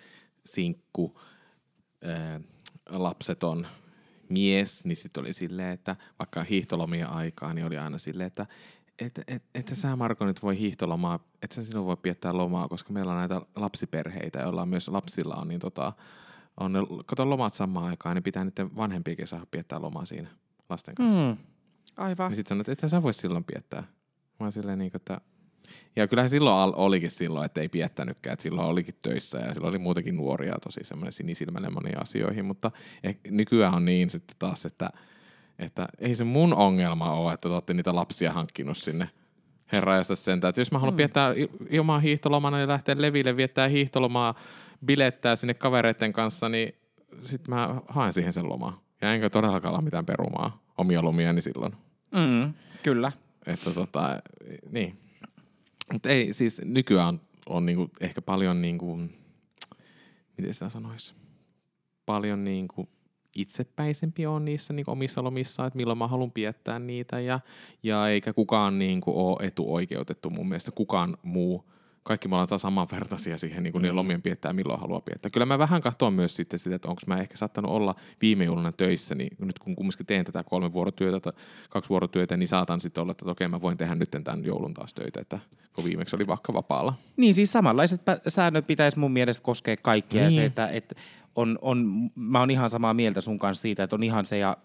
sinkku, 0.46 1.20
ää, 2.04 2.40
lapseton 2.90 3.66
mies, 4.28 4.84
niin 4.84 4.96
sitten 4.96 5.20
oli 5.20 5.32
silleen, 5.32 5.70
että 5.70 5.96
vaikka 6.18 6.44
hiihtolomia 6.44 7.08
aikaa, 7.08 7.54
niin 7.54 7.66
oli 7.66 7.78
aina 7.78 7.98
silleen, 7.98 8.26
että 8.26 8.46
että 8.98 9.22
et, 9.28 9.42
et 9.54 9.70
sä 9.72 9.96
Marko 9.96 10.26
nyt 10.26 10.42
voi 10.42 10.58
hiihtolomaa, 10.58 11.18
että 11.42 11.54
sä 11.56 11.62
sinun 11.62 11.86
voi 11.86 11.96
piettää 11.96 12.36
lomaa, 12.36 12.68
koska 12.68 12.92
meillä 12.92 13.12
on 13.12 13.18
näitä 13.18 13.42
lapsiperheitä, 13.56 14.38
joilla 14.38 14.62
on 14.62 14.68
myös 14.68 14.88
lapsilla 14.88 15.34
on, 15.34 15.48
niin 15.48 15.60
tota, 15.60 15.92
on 16.60 16.72
ne, 16.72 16.80
kato 17.06 17.30
lomat 17.30 17.54
samaan 17.54 17.86
aikaan, 17.86 18.16
niin 18.16 18.22
pitää 18.22 18.44
niiden 18.44 18.76
vanhempiakin 18.76 19.26
saada 19.26 19.46
piettää 19.50 19.82
lomaa 19.82 20.04
siinä 20.04 20.28
lasten 20.68 20.94
kanssa. 20.94 21.24
Mm. 21.24 21.36
Aivan. 21.96 22.28
Niin 22.28 22.36
sitten 22.36 22.48
sanoit, 22.48 22.68
että 22.68 22.88
sä 22.88 23.02
voisi 23.02 23.20
silloin 23.20 23.44
piettää. 23.44 23.84
Mä 24.38 24.50
silleen 24.50 24.78
niin 24.78 24.90
kuin, 24.90 25.00
että... 25.00 25.20
Ja 25.96 26.06
kyllähän 26.06 26.28
silloin 26.28 26.74
olikin 26.76 27.10
silloin, 27.10 27.46
että 27.46 27.60
ei 27.60 27.68
piettänytkään, 27.68 28.32
että 28.32 28.42
silloin 28.42 28.68
olikin 28.68 28.94
töissä 29.02 29.38
ja 29.38 29.54
silloin 29.54 29.70
oli 29.70 29.78
muutenkin 29.78 30.16
nuoria 30.16 30.54
tosi 30.62 30.80
semmoinen 30.82 31.12
sinisilmäinen 31.12 31.74
moniin 31.74 32.02
asioihin, 32.02 32.44
mutta 32.44 32.70
nykyään 33.30 33.74
on 33.74 33.84
niin 33.84 34.10
sitten 34.10 34.36
taas, 34.38 34.66
että, 34.66 34.90
että 35.58 35.88
ei 35.98 36.14
se 36.14 36.24
mun 36.24 36.54
ongelma 36.54 37.12
ole, 37.12 37.32
että 37.32 37.48
te 37.48 37.54
olette 37.54 37.74
niitä 37.74 37.94
lapsia 37.94 38.32
hankkinut 38.32 38.76
sinne 38.76 39.10
herra 39.72 40.02
sen, 40.02 40.40
että 40.48 40.60
jos 40.60 40.72
mä 40.72 40.78
haluan 40.78 40.94
mm. 40.94 40.96
piettää 40.96 41.34
ilman 41.70 42.02
hiihtolomana 42.02 42.60
ja 42.60 42.68
lähteä 42.68 42.94
leville 42.98 43.36
viettää 43.36 43.68
hiihtolomaa, 43.68 44.34
bilettää 44.84 45.36
sinne 45.36 45.54
kavereiden 45.54 46.12
kanssa, 46.12 46.48
niin 46.48 46.74
sitten 47.24 47.54
mä 47.54 47.80
haen 47.88 48.12
siihen 48.12 48.32
sen 48.32 48.48
lomaa. 48.48 48.80
Ja 49.00 49.14
enkä 49.14 49.30
todellakaan 49.30 49.74
ole 49.74 49.82
mitään 49.82 50.06
perumaa 50.06 50.62
omia 50.78 51.02
lomiani 51.02 51.40
silloin. 51.40 51.72
Mm, 52.14 52.54
kyllä. 52.82 53.12
Että 53.46 53.70
tota, 53.70 54.22
niin. 54.70 54.98
Mutta 55.92 56.08
ei, 56.08 56.32
siis 56.32 56.62
nykyään 56.64 57.08
on, 57.08 57.20
on 57.46 57.66
niinku 57.66 57.90
ehkä 58.00 58.22
paljon 58.22 58.62
niinku, 58.62 58.98
miten 60.36 60.54
sitä 60.54 60.68
sanoisi, 60.68 61.14
paljon 62.06 62.44
niinku 62.44 62.88
itsepäisempi 63.36 64.26
on 64.26 64.44
niissä 64.44 64.72
niinku 64.72 64.90
omissa 64.90 65.24
lomissa, 65.24 65.66
että 65.66 65.76
milloin 65.76 65.98
mä 65.98 66.08
haluan 66.08 66.30
piettää 66.30 66.78
niitä 66.78 67.20
ja, 67.20 67.40
ja 67.82 68.08
eikä 68.08 68.32
kukaan 68.32 68.78
niinku 68.78 69.28
ole 69.28 69.46
etuoikeutettu 69.46 70.30
mun 70.30 70.48
mielestä, 70.48 70.70
kukaan 70.70 71.16
muu 71.22 71.70
kaikki 72.08 72.28
me 72.28 72.34
ollaan 72.34 72.58
samanvertaisia 72.58 73.38
siihen 73.38 73.62
niin 73.62 73.72
kuin 73.72 73.82
niiden 73.82 73.96
lomien 73.96 74.22
piettää 74.22 74.52
milloin 74.52 74.80
haluaa 74.80 75.00
piettää. 75.00 75.30
Kyllä 75.30 75.46
mä 75.46 75.58
vähän 75.58 75.82
katson 75.82 76.12
myös 76.12 76.36
sitten 76.36 76.58
sitä, 76.58 76.76
että 76.76 76.88
onko 76.88 77.02
mä 77.06 77.18
ehkä 77.18 77.36
saattanut 77.36 77.70
olla 77.70 77.94
viime 78.22 78.44
jouluna 78.44 78.72
töissä, 78.72 79.14
niin 79.14 79.36
nyt 79.40 79.58
kun 79.58 79.76
kumminkin 79.76 80.06
teen 80.06 80.24
tätä 80.24 80.44
kolme 80.44 80.72
vuorotyötä 80.72 81.20
tai 81.20 81.32
kaksi 81.70 81.90
vuorotyötä, 81.90 82.36
niin 82.36 82.48
saatan 82.48 82.80
sitten 82.80 83.02
olla, 83.02 83.10
että 83.10 83.30
okei 83.30 83.48
mä 83.48 83.60
voin 83.60 83.76
tehdä 83.76 83.94
nyt 83.94 84.10
tämän 84.24 84.44
joulun 84.44 84.74
taas 84.74 84.94
töitä, 84.94 85.20
että 85.20 85.38
kun 85.74 85.84
viimeksi 85.84 86.16
oli 86.16 86.26
vaikka 86.26 86.52
vapaalla. 86.52 86.94
Niin 87.16 87.34
siis 87.34 87.52
samanlaiset 87.52 88.02
säännöt 88.28 88.66
pitäisi 88.66 88.98
mun 88.98 89.12
mielestä 89.12 89.42
koskea 89.42 89.76
kaikkia. 89.76 90.22
Niin. 90.22 90.28
Niin. 90.28 90.40
Se, 90.40 90.44
että, 90.44 90.68
että 90.68 90.94
on, 91.34 91.58
on, 91.62 92.10
mä 92.14 92.40
oon 92.40 92.50
ihan 92.50 92.70
samaa 92.70 92.94
mieltä 92.94 93.20
sun 93.20 93.38
kanssa 93.38 93.62
siitä, 93.62 93.82
että 93.82 93.96
on 93.96 94.02
ihan 94.02 94.26
se 94.26 94.38
ja, 94.38 94.56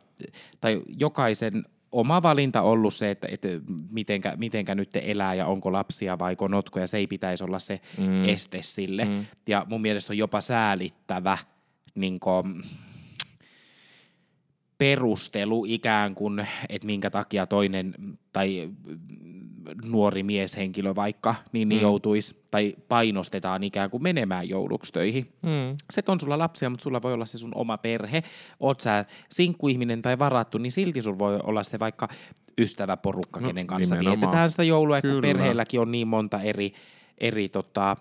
tai 0.61 0.81
jokaisen 0.87 1.65
oma 1.93 2.21
valinta 2.21 2.61
ollut 2.61 2.93
se, 2.93 3.11
että, 3.11 3.27
että 3.31 3.47
mitenkä, 3.89 4.33
mitenkä 4.37 4.75
nyt 4.75 4.89
elää 4.95 5.33
ja 5.33 5.45
onko 5.45 5.71
lapsia 5.71 6.19
vai 6.19 6.35
notko, 6.49 6.79
ja 6.79 6.87
se 6.87 6.97
ei 6.97 7.07
pitäisi 7.07 7.43
olla 7.43 7.59
se 7.59 7.81
mm. 7.97 8.29
este 8.29 8.61
sille. 8.61 9.05
Mm. 9.05 9.25
Ja 9.47 9.65
mun 9.69 9.81
mielestä 9.81 10.13
on 10.13 10.17
jopa 10.17 10.41
säälittävä 10.41 11.37
niin 11.95 12.19
kuin, 12.19 12.63
perustelu 14.77 15.65
ikään 15.67 16.15
kuin, 16.15 16.47
että 16.69 16.85
minkä 16.85 17.09
takia 17.09 17.47
toinen 17.47 17.93
tai 18.33 18.69
nuori 19.85 20.23
mieshenkilö 20.23 20.95
vaikka, 20.95 21.35
niin, 21.51 21.69
niin 21.69 21.79
Mm. 21.79 21.83
joutuisi 21.83 22.43
tai 22.51 22.75
painostetaan 22.89 23.63
ikään 23.63 23.89
kuin 23.89 24.03
menemään 24.03 24.49
jouluksi 24.49 24.93
töihin. 24.93 25.33
Mm. 25.41 25.75
Se, 25.91 26.03
on 26.07 26.19
sulla 26.19 26.37
lapsia, 26.37 26.69
mutta 26.69 26.83
sulla 26.83 27.01
voi 27.01 27.13
olla 27.13 27.25
se 27.25 27.37
sun 27.37 27.51
oma 27.55 27.77
perhe. 27.77 28.23
Oot 28.59 28.81
sä 28.81 29.05
sinkkuihminen 29.29 30.01
tai 30.01 30.19
varattu, 30.19 30.57
niin 30.57 30.71
silti 30.71 31.01
sulla 31.01 31.19
voi 31.19 31.39
olla 31.43 31.63
se 31.63 31.79
vaikka 31.79 32.07
ystäväporukka, 32.57 33.39
No, 33.39 33.47
kenen 33.47 33.67
kanssa 33.67 33.95
nimenomaan. 33.95 34.21
vietetään 34.21 34.49
sitä 34.49 34.63
joulua, 34.63 35.01
kun 35.01 35.09
Kyllä. 35.09 35.21
perheelläkin 35.21 35.79
on 35.79 35.91
niin 35.91 36.07
monta 36.07 36.41
eri, 36.41 36.73
eri 37.17 37.49
tota, 37.49 37.97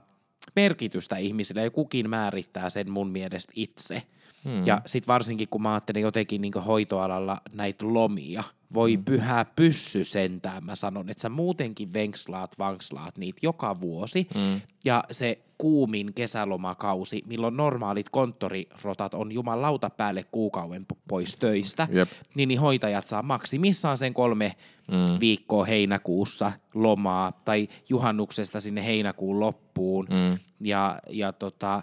merkitystä 0.56 1.16
ihmisille, 1.16 1.62
ja 1.62 1.70
kukin 1.70 2.10
määrittää 2.10 2.70
sen 2.70 2.90
mun 2.90 3.10
mielestä 3.10 3.52
itse. 3.56 4.02
Mm. 4.44 4.66
Ja 4.66 4.82
sitten 4.86 5.06
varsinkin, 5.12 5.48
kun 5.48 5.62
mä 5.62 5.72
ajattelen 5.72 6.02
jotenkin 6.02 6.40
niin 6.40 6.52
hoitoalalla 6.66 7.40
näitä 7.52 7.84
lomia, 7.88 8.44
voi 8.74 8.96
mm. 8.96 9.04
pyhää 9.04 9.44
pyssy 9.44 10.04
sentään, 10.04 10.64
mä 10.64 10.74
sanon, 10.74 11.10
että 11.10 11.20
sä 11.22 11.28
muutenkin 11.28 11.92
venkslaat, 11.92 12.58
vankslaat 12.58 13.18
niitä 13.18 13.38
joka 13.42 13.80
vuosi, 13.80 14.26
Mm. 14.34 14.60
ja 14.84 15.04
se 15.10 15.38
kuumin 15.58 16.14
kesälomakausi, 16.14 17.22
milloin 17.26 17.56
normaalit 17.56 18.08
konttorirotat 18.08 19.14
on 19.14 19.32
jumalauta 19.32 19.90
päälle 19.90 20.24
kuukauden 20.32 20.82
po- 20.92 20.98
pois 21.08 21.36
töistä, 21.36 21.88
Jep. 21.92 22.08
niin, 22.34 22.48
niin 22.48 22.60
hoitajat 22.60 23.06
saa 23.06 23.22
maksimissaan 23.22 23.96
sen 23.98 24.14
kolme 24.14 24.52
Mm. 24.88 25.20
viikkoa 25.20 25.64
heinäkuussa 25.64 26.52
lomaa, 26.74 27.32
tai 27.44 27.68
juhannuksesta 27.88 28.60
sinne 28.60 28.84
heinäkuun 28.84 29.40
loppuun, 29.40 30.06
Mm. 30.10 30.38
ja, 30.60 30.98
ja 31.10 31.32
tota, 31.32 31.82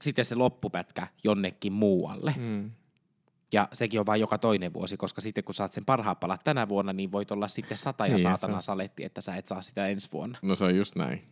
sitten 0.00 0.24
se 0.24 0.34
loppupätkä 0.34 1.06
jonnekin 1.24 1.72
muualle. 1.72 2.34
Mm. 2.38 2.70
Ja 3.52 3.68
sekin 3.72 4.00
on 4.00 4.06
vain 4.06 4.20
joka 4.20 4.38
toinen 4.38 4.72
vuosi, 4.72 4.96
koska 4.96 5.20
sitten 5.20 5.44
kun 5.44 5.54
saat 5.54 5.72
sen 5.72 5.84
parhaat 5.84 6.20
palat 6.20 6.44
tänä 6.44 6.68
vuonna, 6.68 6.92
niin 6.92 7.12
voit 7.12 7.30
olla 7.30 7.48
sitten 7.48 7.76
sata 7.76 8.06
ja 8.06 8.14
Niin, 8.14 8.22
saatana 8.22 8.60
se- 8.60 8.64
saletti, 8.64 9.04
että 9.04 9.20
sä 9.20 9.36
et 9.36 9.46
saa 9.46 9.62
sitä 9.62 9.86
ensi 9.86 10.08
vuonna. 10.12 10.38
No 10.42 10.54
se 10.54 10.64
on 10.64 10.76
just 10.76 10.96
näin. 10.96 11.22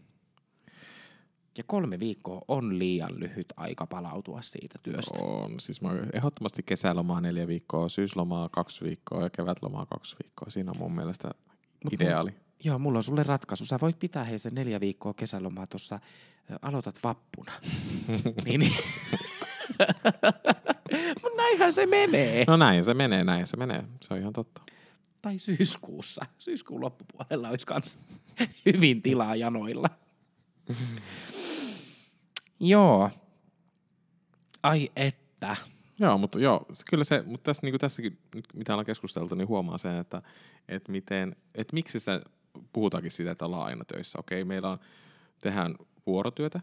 Ja 1.58 1.64
kolme 1.66 1.98
viikkoa 1.98 2.42
on 2.48 2.78
liian 2.78 3.20
lyhyt 3.20 3.46
aika 3.56 3.86
palautua 3.86 4.42
siitä 4.42 4.78
työstä. 4.82 5.18
On. 5.22 5.60
Siis 5.60 5.82
mä 5.82 5.90
ehdottomasti 6.12 6.62
kesälomaa 6.62 7.20
neljä 7.20 7.46
viikkoa, 7.46 7.88
syyslomaa 7.88 8.48
kaksi 8.48 8.84
viikkoa 8.84 9.22
ja 9.22 9.30
kevätlomaa 9.30 9.86
kaksi 9.86 10.16
viikkoa. 10.22 10.50
Siinä 10.50 10.70
on 10.70 10.78
mun 10.78 10.94
mielestä 10.94 11.28
Mut 11.84 11.92
ideaali. 11.92 12.30
Joo, 12.64 12.78
mulla 12.78 12.98
on 12.98 13.02
sulle 13.02 13.22
ratkaisu. 13.22 13.64
Sä 13.66 13.78
voit 13.80 13.98
pitää 13.98 14.24
hei 14.24 14.38
sen 14.38 14.54
neljä 14.54 14.80
viikkoa 14.80 15.14
kesälomaa 15.14 15.66
tuossa, 15.66 16.00
aloitat 16.62 16.98
vappuna. 17.04 17.52
niin, 18.44 18.72
niin. 19.78 21.14
Mut 21.22 21.32
näinhän 21.36 21.72
se 21.72 21.86
menee. 21.86 22.44
No 22.46 22.56
näin 22.56 22.84
se 22.84 22.94
menee, 22.94 23.24
näin 23.24 23.46
se 23.46 23.56
menee. 23.56 23.84
Se 24.00 24.14
on 24.14 24.20
ihan 24.20 24.32
totta. 24.32 24.62
Tai 25.22 25.38
syyskuussa. 25.38 26.26
Syyskuun 26.38 26.80
loppupuolella 26.80 27.48
olisi 27.48 27.66
kans 27.66 27.98
hyvin 28.66 29.02
tilaa 29.02 29.36
janoilla. 29.36 29.90
Joo. 32.60 33.10
Ai 34.62 34.90
että. 34.96 35.56
Joo, 35.98 36.18
mutta 36.18 36.38
joo, 36.38 36.66
kyllä 36.90 37.04
se, 37.04 37.22
mutta 37.26 37.44
tässä, 37.44 37.66
niin 37.66 37.72
kuin 37.72 37.80
tässäkin, 37.80 38.18
mitä 38.54 38.72
ollaan 38.72 38.86
keskusteltu, 38.86 39.34
niin 39.34 39.48
huomaa 39.48 39.78
sen, 39.78 39.96
että, 39.96 40.22
että, 40.68 40.92
miten, 40.92 41.36
että 41.54 41.74
miksi 41.74 42.00
sitä, 42.00 42.20
puhutaankin 42.72 43.10
siitä, 43.10 43.30
että 43.30 43.44
ollaan 43.44 43.66
aina 43.66 43.84
töissä. 43.84 44.18
Okei, 44.18 44.44
meillä 44.44 44.70
on, 44.70 44.78
tehdään 45.42 45.74
vuorotyötä, 46.06 46.60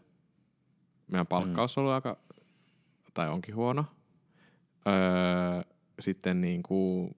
meidän 1.07 1.27
palkkaus 1.27 1.77
on 1.77 1.81
ollut 1.81 1.93
aika, 1.93 2.17
tai 3.15 3.29
onkin 3.29 3.55
huono. 3.55 3.85
Öö, 4.87 5.61
sitten 5.99 6.41
niin 6.41 6.63
kuin, 6.63 7.15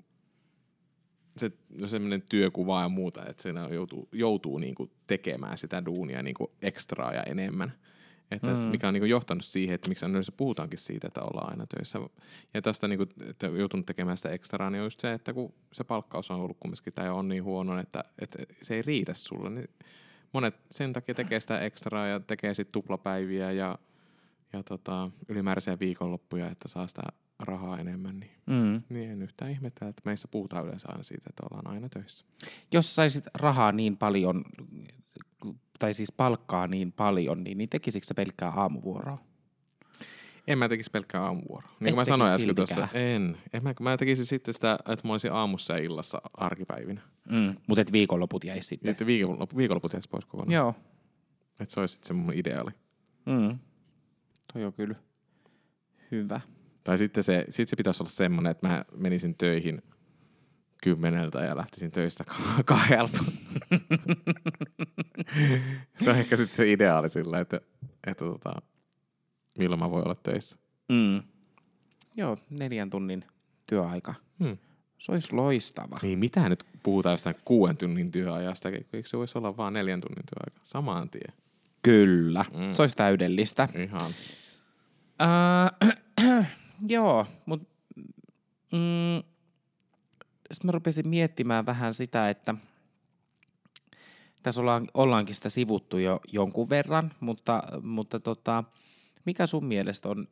se, 1.37 1.51
no 1.81 1.87
semmoinen 1.87 2.23
työkuva 2.29 2.81
ja 2.81 2.89
muuta, 2.89 3.25
että 3.25 3.43
siinä 3.43 3.67
joutuu, 3.71 4.09
joutuu 4.11 4.57
niin 4.57 4.75
kuin 4.75 4.91
tekemään 5.07 5.57
sitä 5.57 5.85
duunia 5.85 6.23
niin 6.23 6.33
kuin 6.35 6.51
ekstraa 6.61 7.13
ja 7.13 7.23
enemmän. 7.23 7.73
Että 8.31 8.47
Mm. 8.53 8.57
mikä 8.59 8.87
on 8.87 8.93
niin 8.93 9.01
kuin 9.01 9.09
johtanut 9.09 9.45
siihen, 9.45 9.75
että 9.75 9.89
miksi 9.89 10.05
yleensä 10.05 10.31
puhutaankin 10.31 10.79
siitä, 10.79 11.07
että 11.07 11.21
ollaan 11.21 11.49
aina 11.49 11.65
töissä. 11.75 11.99
Ja 12.53 12.61
tästä, 12.61 12.87
niin 12.87 12.97
kuin, 12.97 13.09
että 13.29 13.47
joutunut 13.47 13.85
tekemään 13.85 14.17
sitä 14.17 14.29
ekstraa, 14.29 14.69
niin 14.69 14.79
on 14.79 14.85
just 14.85 14.99
se, 14.99 15.13
että 15.13 15.33
kun 15.33 15.53
se 15.73 15.83
palkkaus 15.83 16.31
on 16.31 16.39
ollut 16.39 16.57
kumminkin 16.59 16.93
tai 16.93 17.09
on 17.09 17.27
niin 17.27 17.43
huono, 17.43 17.79
että, 17.79 18.03
että 18.19 18.39
se 18.61 18.75
ei 18.75 18.81
riitä 18.81 19.13
sulle, 19.13 19.49
niin 19.49 19.69
monet 20.33 20.55
sen 20.71 20.93
takia 20.93 21.15
tekee 21.15 21.39
sitä 21.39 21.59
ekstraa 21.59 22.07
ja 22.07 22.19
tekee 22.19 22.53
sitten 22.53 22.73
tuplapäiviä 22.73 23.51
ja, 23.51 23.79
ja 24.53 24.63
tota, 24.63 25.11
ylimääräisiä 25.29 25.79
viikonloppuja, 25.79 26.49
että 26.49 26.67
saa 26.67 26.87
sitä 26.87 27.01
rahaa 27.39 27.77
enemmän, 27.79 28.19
niin, 28.19 28.31
Mm. 28.45 28.81
niin 28.89 29.11
en 29.11 29.21
yhtään 29.21 29.51
ihmettää, 29.51 29.87
että 29.87 30.01
meissä 30.05 30.27
puhutaan 30.31 30.65
yleensä 30.65 30.87
aina 30.91 31.03
siitä, 31.03 31.25
että 31.29 31.43
ollaan 31.51 31.73
aina 31.75 31.89
töissä. 31.89 32.25
Jos 32.73 32.95
saisit 32.95 33.23
rahaa 33.33 33.71
niin 33.71 33.97
paljon, 33.97 34.45
tai 35.79 35.93
siis 35.93 36.11
palkkaa 36.11 36.67
niin 36.67 36.91
paljon, 36.91 37.43
niin, 37.43 37.57
niin 37.57 37.69
tekisikö 37.69 38.05
sä 38.07 38.13
pelkkää 38.13 38.49
aamuvuoroa? 38.49 39.17
En 40.47 40.57
mä 40.57 40.69
tekisi 40.69 40.91
pelkkää 40.91 41.23
aamuvuoroa. 41.23 41.71
Niin 41.79 41.87
Et 41.87 41.91
kuin 41.93 41.95
mä 41.95 42.05
sanoin 42.05 42.31
äsken 42.31 42.55
tuossa, 42.55 42.87
en. 42.93 43.37
en 43.53 43.63
mä, 43.63 43.73
mä 43.79 43.97
tekisin 43.97 44.25
sitten 44.25 44.53
sitä, 44.53 44.79
että 44.87 45.07
mä 45.07 45.13
olisin 45.13 45.31
aamussa 45.33 45.73
ja 45.73 45.83
illassa 45.83 46.21
arkipäivinä. 46.33 47.01
Mm. 47.29 47.55
Mutta 47.67 47.81
et 47.81 47.91
viikonloput 47.91 48.43
jäisi 48.43 48.67
sitten. 48.67 48.91
että 48.91 49.05
viikonloppu, 49.05 49.57
viikonloput 49.57 49.93
jäisi 49.93 50.09
pois 50.09 50.25
kokonaan. 50.25 50.53
Joo. 50.53 50.75
Että 51.59 51.73
se 51.73 51.79
olisi 51.79 51.93
sitten 51.93 52.07
se 52.07 52.13
mun 52.13 52.33
ideaali. 52.33 52.71
Mm. 53.25 53.59
Toi 54.53 54.65
on 54.65 54.73
kyllä 54.73 54.95
hyvä. 56.11 56.41
Tai 56.83 56.97
sitten 56.97 57.23
se, 57.23 57.45
sit 57.49 57.67
se 57.67 57.75
pitäisi 57.75 58.03
olla 58.03 58.11
semmoinen, 58.11 58.51
että 58.51 58.67
mä 58.67 58.85
menisin 58.95 59.35
töihin 59.35 59.81
kymmeneltä 60.83 61.39
ja 61.39 61.57
lähtisin 61.57 61.91
töistä 61.91 62.23
ka- 62.23 62.63
kahdelta. 62.75 63.23
se 66.03 66.09
on 66.09 66.15
ehkä 66.15 66.35
sitten 66.35 66.55
se 66.55 66.71
ideaali 66.71 67.09
sillä, 67.09 67.39
että, 67.39 67.61
että 68.07 68.25
tota, 68.25 68.53
milloin 69.57 69.79
mä 69.79 69.91
voin 69.91 70.05
olla 70.05 70.15
töissä. 70.15 70.59
Mm. 70.89 71.23
Joo, 72.15 72.37
neljän 72.49 72.89
tunnin 72.89 73.25
työaika. 73.65 74.13
Hmm. 74.43 74.57
Se 74.97 75.11
olisi 75.11 75.33
loistava. 75.33 75.97
Niin 76.01 76.19
mitä 76.19 76.49
nyt 76.49 76.63
puhutaan 76.83 77.13
jostain 77.13 77.35
kuuden 77.45 77.77
tunnin 77.77 78.11
työajasta, 78.11 78.69
eikö 78.69 79.01
se 79.05 79.17
voisi 79.17 79.37
olla 79.37 79.57
vaan 79.57 79.73
neljän 79.73 80.01
tunnin 80.01 80.23
työaika? 80.33 80.59
Samaan 80.63 81.09
tien. 81.09 81.33
Kyllä. 81.87 82.45
Mm. 82.53 82.73
Se 82.73 82.83
olisi 82.83 82.95
täydellistä. 82.95 83.69
Ihan. 83.75 84.11
Äh, 85.21 86.47
joo, 86.87 87.25
mutta 87.45 87.67
mm, 88.71 89.23
sitten 90.51 90.67
mä 90.67 90.71
rupesin 90.71 91.09
miettimään 91.09 91.65
vähän 91.65 91.93
sitä, 91.93 92.29
että 92.29 92.55
tässä 94.43 94.61
ollaan, 94.61 94.87
ollaankin 94.93 95.35
sitä 95.35 95.49
sivuttu 95.49 95.97
jo 95.97 96.19
jonkun 96.31 96.69
verran, 96.69 97.13
mutta, 97.19 97.63
mutta 97.81 98.19
tota, 98.19 98.63
mikä 99.25 99.45
sun 99.45 99.65
mielestä 99.65 100.09
on, 100.09 100.27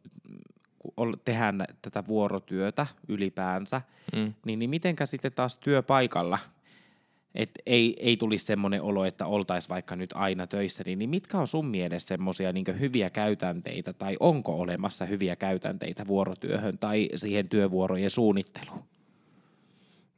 kun 0.79 1.13
tehdään 1.25 1.63
tätä 1.81 2.03
vuorotyötä 2.07 2.87
ylipäänsä, 3.07 3.81
Mm. 4.15 4.33
niin, 4.45 4.59
niin 4.59 4.69
mitenkä 4.69 5.05
sitten 5.05 5.31
taas 5.31 5.55
työpaikalla, 5.55 6.39
että 7.35 7.61
ei, 7.65 7.95
ei 7.99 8.17
tulisi 8.17 8.45
semmoinen 8.45 8.81
olo, 8.81 9.05
että 9.05 9.25
oltaisiin 9.25 9.69
vaikka 9.69 9.95
nyt 9.95 10.09
aina 10.13 10.47
töissä, 10.47 10.83
niin, 10.85 10.99
niin 10.99 11.09
mitkä 11.09 11.37
on 11.37 11.47
sun 11.47 11.65
mielestä 11.65 12.07
semmoisia 12.07 12.51
niin 12.51 12.79
hyviä 12.79 13.09
käytänteitä, 13.09 13.93
tai 13.93 14.17
onko 14.19 14.59
olemassa 14.59 15.05
hyviä 15.05 15.35
käytänteitä 15.35 16.07
vuorotyöhön 16.07 16.77
tai 16.77 17.09
siihen 17.15 17.49
työvuorojen 17.49 18.09
suunnitteluun? 18.09 18.94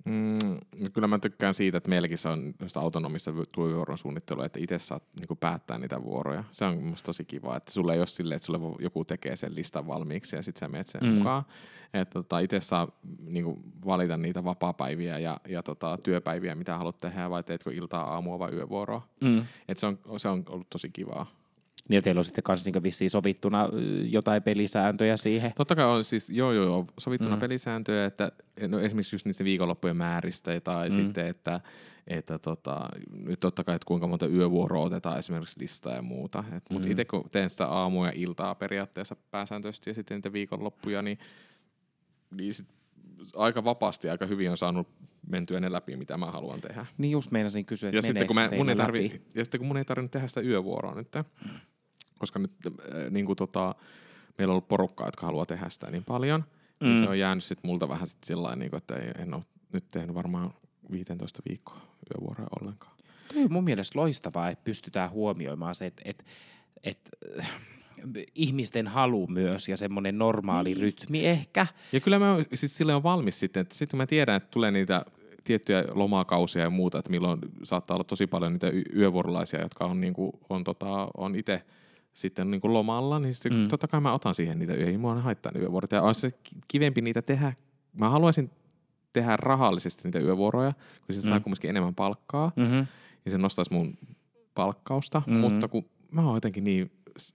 Mm, 0.07 0.57
no 0.81 0.89
kyllä 0.93 1.07
mä 1.07 1.19
tykkään 1.19 1.53
siitä, 1.53 1.77
että 1.77 1.89
meilläkin 1.89 2.17
se 2.17 2.29
on 2.29 2.53
autonomista 2.75 3.31
työvuoron 3.51 3.97
suunnittelua, 3.97 4.45
että 4.45 4.59
itse 4.59 4.79
saat 4.79 5.03
niin 5.19 5.37
päättää 5.39 5.77
niitä 5.77 6.03
vuoroja. 6.03 6.43
Se 6.51 6.65
on 6.65 6.83
musta 6.83 7.05
tosi 7.05 7.25
kiva, 7.25 7.57
että 7.57 7.71
sulle 7.71 7.93
ei 7.93 7.99
ole 7.99 8.07
silleen, 8.07 8.35
että 8.35 8.45
sulle 8.45 8.59
joku 8.79 9.05
tekee 9.05 9.35
sen 9.35 9.55
listan 9.55 9.87
valmiiksi 9.87 10.35
ja 10.35 10.43
sitten 10.43 10.59
sä 10.59 10.67
menet 10.67 10.87
sen 10.87 11.03
mm. 11.03 11.09
mukaan. 11.09 11.43
Että 11.93 12.13
tota, 12.13 12.39
itse 12.39 12.59
saa 12.59 12.87
niin 13.19 13.45
kuin, 13.45 13.63
valita 13.85 14.17
niitä 14.17 14.43
vapaa-päiviä 14.43 15.19
ja, 15.19 15.39
ja 15.47 15.63
tota, 15.63 15.97
työpäiviä, 16.03 16.55
mitä 16.55 16.77
haluat 16.77 16.97
tehdä, 16.97 17.29
vai 17.29 17.43
teetkö 17.43 17.73
iltaa, 17.73 18.13
aamua 18.13 18.39
vai 18.39 18.51
yövuoroa. 18.51 19.07
Mm. 19.21 19.45
Et 19.67 19.77
se, 19.77 19.87
on, 19.87 19.99
se 20.17 20.29
on 20.29 20.43
ollut 20.49 20.69
tosi 20.69 20.89
kivaa. 20.89 21.25
Niin 21.89 22.03
teillä 22.03 22.19
on 22.19 22.23
sitten 22.23 22.43
kanssa 22.43 22.71
niin 22.71 22.83
vissiin 22.83 23.09
sovittuna 23.09 23.69
jotain 24.09 24.43
pelisääntöjä 24.43 25.17
siihen. 25.17 25.51
Totta 25.55 25.75
kai 25.75 25.85
on 25.85 26.03
siis, 26.03 26.29
joo 26.29 26.51
joo, 26.51 26.65
joo 26.65 26.85
sovittuna 26.99 27.35
mm. 27.35 27.39
pelisääntöjä, 27.39 28.05
että 28.05 28.31
no 28.67 28.79
esimerkiksi 28.79 29.15
just 29.15 29.25
niistä 29.25 29.43
viikonloppujen 29.43 29.97
määristä 29.97 30.59
tai 30.59 30.89
mm. 30.89 30.95
sitten, 30.95 31.27
että, 31.27 31.61
että 32.07 32.39
tota, 32.39 32.89
nyt 33.11 33.39
totta 33.39 33.63
kai, 33.63 33.75
että 33.75 33.85
kuinka 33.85 34.07
monta 34.07 34.27
yövuoroa 34.27 34.85
otetaan 34.85 35.19
esimerkiksi 35.19 35.59
listaa 35.59 35.95
ja 35.95 36.01
muuta. 36.01 36.41
mm. 36.51 36.61
Mutta 36.71 36.87
itse 36.89 37.05
kun 37.05 37.29
teen 37.31 37.49
sitä 37.49 37.67
aamua 37.67 38.05
ja 38.05 38.13
iltaa 38.15 38.55
periaatteessa 38.55 39.15
pääsääntöisesti 39.31 39.89
ja 39.89 39.93
sitten 39.93 40.15
niitä 40.15 40.33
viikonloppuja, 40.33 41.01
niin, 41.01 41.19
niin 42.31 42.53
sit 42.53 42.67
aika 43.35 43.63
vapaasti 43.63 44.09
aika 44.09 44.25
hyvin 44.25 44.51
on 44.51 44.57
saanut 44.57 44.87
mentyä 45.29 45.59
ne 45.59 45.71
läpi, 45.71 45.95
mitä 45.95 46.17
mä 46.17 46.25
haluan 46.25 46.61
tehdä. 46.61 46.85
Niin 46.97 47.11
just 47.11 47.31
meinasin 47.31 47.65
kysyä, 47.65 47.89
että 47.89 47.97
ja 47.97 48.01
sitten, 48.01 48.27
kun 48.27 48.35
mä, 48.35 48.49
mun 48.57 48.69
ei 48.69 48.75
tarvi, 48.75 49.21
ja 49.35 49.45
sitten 49.45 49.59
kun 49.59 49.67
mun 49.67 49.77
ei 49.77 49.85
tarvinnut 49.85 50.11
tehdä 50.11 50.27
sitä 50.27 50.41
yövuoroa 50.41 50.95
nyt, 50.95 51.11
koska 52.17 52.39
nyt 52.39 52.51
äh, 52.65 52.73
niin 53.09 53.25
kuin 53.25 53.35
tota, 53.35 53.75
meillä 54.37 54.51
on 54.51 54.53
ollut 54.53 54.67
porukkaa, 54.67 55.07
jotka 55.07 55.25
haluaa 55.25 55.45
tehdä 55.45 55.69
sitä 55.69 55.91
niin 55.91 56.03
paljon, 56.03 56.43
niin 56.79 56.89
mm. 56.89 56.93
niin 56.93 56.97
se 56.97 57.09
on 57.09 57.19
jäänyt 57.19 57.43
sitten 57.43 57.69
multa 57.69 57.89
vähän 57.89 58.07
sit 58.07 58.23
sillä 58.23 58.55
niin 58.55 58.75
että 58.75 58.95
ei, 58.95 59.11
en 59.17 59.33
ole 59.33 59.43
nyt 59.73 59.85
tehnyt 59.91 60.15
varmaan 60.15 60.53
15 60.91 61.41
viikkoa 61.49 61.81
yövuoroja 62.13 62.47
ollenkaan. 62.61 62.97
Tuo 63.33 63.43
on 63.43 63.53
mun 63.53 63.63
mielestä 63.63 63.99
loistavaa, 63.99 64.49
että 64.49 64.63
pystytään 64.63 65.11
huomioimaan 65.11 65.75
se, 65.75 65.85
että, 65.85 66.01
että, 66.05 66.23
että 66.83 67.11
äh, 67.39 67.51
ihmisten 68.35 68.87
halu 68.87 69.27
myös 69.27 69.69
ja 69.69 69.77
semmoinen 69.77 70.17
normaali 70.17 70.75
mm. 70.75 70.81
rytmi 70.81 71.25
ehkä. 71.25 71.67
Ja 71.91 71.99
kyllä 71.99 72.19
mä 72.19 72.37
siis 72.53 72.77
sille 72.77 72.95
on 72.95 73.03
valmis 73.03 73.39
sitten, 73.39 73.61
että 73.61 73.75
sitten 73.75 73.91
kun 73.91 73.97
mä 73.97 74.07
tiedän, 74.07 74.35
että 74.35 74.49
tulee 74.51 74.71
niitä 74.71 75.05
tiettyjä 75.43 75.85
lomakausia 75.89 76.61
ja 76.61 76.69
muuta, 76.69 76.99
että 76.99 77.11
milloin 77.11 77.39
saattaa 77.63 77.95
olla 77.95 78.03
tosi 78.03 78.27
paljon 78.27 78.53
niitä 78.53 78.71
yövuorolaisia, 78.95 79.61
jotka 79.61 79.85
on, 79.85 80.01
niin 80.01 80.13
kuin, 80.13 80.31
on, 80.49 80.63
tota, 80.63 81.07
on 81.17 81.35
itse– 81.35 81.61
sitten 82.17 82.51
niin 82.51 82.61
kuin 82.61 82.73
lomalla, 82.73 83.19
niin 83.19 83.33
sitten 83.33 83.53
mm. 83.53 83.67
totta 83.67 83.87
kai 83.87 84.01
mä 84.01 84.13
otan 84.13 84.35
siihen 84.35 84.59
niitä 84.59 84.75
yöjä. 84.75 84.97
Mua 84.97 85.15
haittaa 85.15 85.51
ne 85.51 85.59
yövuorot. 85.59 85.91
Ja 85.91 86.01
olisi 86.01 86.21
se 86.21 86.31
kivempi 86.67 87.01
niitä 87.01 87.21
tehdä. 87.21 87.53
Mä 87.93 88.09
haluaisin 88.09 88.51
tehdä 89.13 89.37
rahallisesti 89.37 90.01
niitä 90.03 90.19
yövuoroja, 90.19 90.71
kun 90.71 91.15
sitten 91.15 91.29
mm. 91.29 91.33
saa 91.33 91.39
kumminkin 91.39 91.69
enemmän 91.69 91.95
palkkaa. 91.95 92.51
Mm-hmm. 92.55 92.87
Niin 93.25 93.31
se 93.31 93.37
nostaisi 93.37 93.73
mun 93.73 93.97
palkkausta. 94.55 95.19
Mm-hmm. 95.19 95.41
Mutta 95.41 95.67
kun 95.67 95.85
mä 96.11 96.25
oon 96.25 96.35
jotenkin 96.35 96.63
niin 96.63 96.91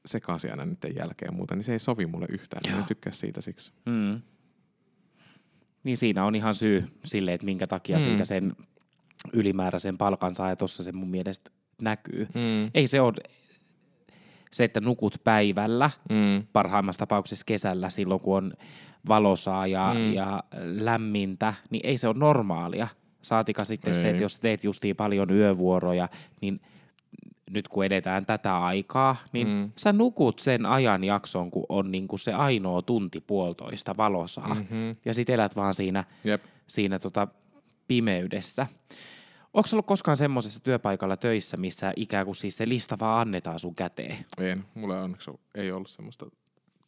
sekaisin 0.07 0.51
aina 0.51 0.64
niiden 0.64 0.97
jälkeen 0.97 1.29
ja 1.29 1.37
muuta, 1.37 1.55
niin 1.57 1.64
se 1.64 1.73
ei 1.73 1.79
sovi 1.79 2.07
mulle 2.07 2.27
yhtään. 2.29 2.62
Niin 2.66 2.79
en 2.79 2.85
tykkää 2.85 3.12
siitä 3.12 3.40
siksi. 3.40 3.73
Mm. 3.87 4.21
Niin 5.85 5.97
siinä 5.97 6.25
on 6.25 6.35
ihan 6.35 6.55
syy 6.55 6.85
sille, 7.05 7.35
että 7.35 7.45
minkä 7.45 7.66
takia 7.66 7.97
mm. 7.97 8.03
siitä 8.03 8.25
sen 8.25 8.57
ylimääräisen 9.33 9.99
palkan 9.99 10.35
saa 10.35 10.49
ja 10.49 10.57
tuossa 10.57 10.83
se 10.83 10.92
mun 10.92 11.11
mielestä 11.11 11.51
näkyy. 11.83 12.29
Mm. 12.35 12.71
Ei 12.75 12.87
se 12.87 13.01
ole, 13.01 13.14
se, 14.53 14.65
että 14.65 14.81
nukut 14.81 15.21
päivällä, 15.25 15.91
mm. 16.11 16.47
parhaimmassa 16.53 16.99
tapauksessa 16.99 17.45
kesällä 17.47 17.91
silloin, 17.91 18.21
kun 18.21 18.37
on 18.37 18.53
valosaa 19.09 19.67
ja, 19.67 19.95
mm. 19.95 20.12
ja 20.12 20.43
lämmintä, 20.62 21.55
niin 21.71 21.87
ei 21.87 21.99
se 21.99 22.09
ole 22.09 22.19
normaalia. 22.19 22.88
Saatika 23.23 23.65
sitten 23.65 23.95
ei. 23.95 24.01
se, 24.01 24.09
että 24.09 24.23
jos 24.23 24.38
teet 24.38 24.65
justiin 24.65 24.97
paljon 24.97 25.31
yövuoroja, 25.31 26.09
niin 26.41 26.61
nyt 27.51 27.69
kun 27.69 27.85
edetään 27.85 28.27
tätä 28.27 28.59
aikaa, 28.59 29.17
niin 29.33 29.49
mm. 29.49 29.71
sä 29.79 29.93
nukut 29.93 30.38
sen 30.38 30.67
ajan 30.67 31.05
jakson, 31.05 31.51
kun 31.51 31.67
on 31.69 31.93
niin 31.93 32.09
kuin 32.09 32.21
se 32.21 32.33
ainoa 32.33 32.81
tunti 32.81 33.21
puolitoista 33.21 33.97
valosaa. 33.97 34.55
Mm-hmm. 34.55 34.97
Ja 35.05 35.15
sit 35.15 35.31
elät 35.31 35.57
vaan 35.57 35.75
siinä, 35.75 36.05
Jep. 36.25 36.43
siinä 36.67 36.99
tota 36.99 37.29
pimeydessä. 37.88 38.67
Onko 39.55 39.69
ollut 39.73 39.87
koskaan 39.87 40.17
semmoisessa 40.17 40.61
työpaikalla 40.61 41.17
töissä, 41.17 41.57
missä 41.57 41.93
ikään 41.97 42.25
kuin 42.25 42.37
siis 42.37 42.57
se 42.57 42.69
lista 42.69 42.99
vaan 42.99 43.21
annetaan 43.21 43.59
sun 43.59 43.75
käteen? 43.75 44.17
En. 44.38 44.65
Mulla 44.75 45.03
onneksi 45.03 45.31
ei 45.55 45.73
ollut 45.73 45.91
semmoista, 45.91 46.27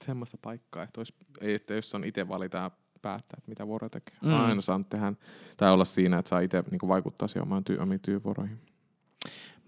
semmoista 0.05 0.39
paikkaa, 0.43 0.83
että, 0.83 1.01
olisi, 1.01 1.15
ei, 1.41 1.55
että 1.55 1.75
jos 1.75 1.95
on 1.95 2.05
itse 2.05 2.29
valita 2.29 2.71
päättää, 3.03 3.37
että 3.39 3.49
mitä 3.49 3.67
vuoroja 3.67 3.91
tekee. 3.91 4.15
Mm. 4.23 4.35
Aina 4.35 4.61
saanut 4.61 4.89
tehdä 4.89 5.13
tai 5.57 5.73
olla 5.73 5.85
siinä, 5.85 6.19
että 6.19 6.29
saa 6.29 6.41
itse 6.41 6.65
niin 6.71 6.89
vaikuttaa 6.89 7.29
siihen 7.29 7.43
omaan 7.43 7.65
työ, 7.65 7.83
omiin 7.83 8.01
työvuoroihin 8.01 8.61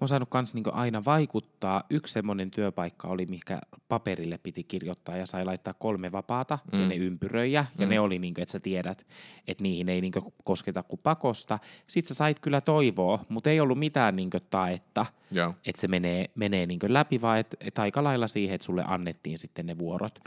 oon 0.01 0.09
saanut 0.09 0.29
kans 0.29 0.55
niinku 0.55 0.71
aina 0.73 1.05
vaikuttaa. 1.05 1.83
Yksi 1.91 2.13
semmoinen 2.13 2.51
työpaikka 2.51 3.09
oli, 3.09 3.27
mikä 3.27 3.61
paperille 3.89 4.39
piti 4.39 4.65
kirjoittaa 4.65 5.17
ja 5.17 5.27
sai 5.27 5.45
laittaa 5.45 5.75
kolme 5.75 6.13
vapaata 6.13 6.59
mm. 6.73 6.81
ja 6.81 6.89
ne 6.89 6.95
ympyröjä. 6.95 7.63
Mm. 7.63 7.83
Ja 7.83 7.89
ne 7.89 8.01
oli, 8.01 8.19
niinku, 8.19 8.41
että 8.41 8.53
sä 8.53 8.61
tiedät, 8.61 9.07
että 9.49 9.63
niihin 9.63 9.89
ei 9.89 10.01
niinku 10.01 10.35
kosketa 10.45 10.83
kuin 10.83 11.01
pakosta. 11.03 11.59
Sitten 11.87 12.09
sä 12.09 12.15
sait 12.15 12.41
kyllä 12.41 12.61
toivoa, 12.61 13.25
mutta 13.29 13.51
ei 13.51 13.61
ollut 13.61 13.79
mitään 13.79 14.17
niinku 14.17 14.39
taetta, 14.51 15.07
yeah. 15.37 15.55
että 15.67 15.81
se 15.81 15.89
menee, 15.89 16.31
menee 16.35 16.67
niinku 16.67 16.87
läpi, 16.89 17.21
vaan 17.21 17.39
että 17.39 17.57
et 17.61 17.79
aika 17.79 18.05
lailla 18.05 18.27
siihen, 18.27 18.55
että 18.55 18.65
sulle 18.65 18.85
annettiin 18.87 19.39
sitten 19.39 19.67
ne 19.67 19.79
vuorot. 19.79 20.19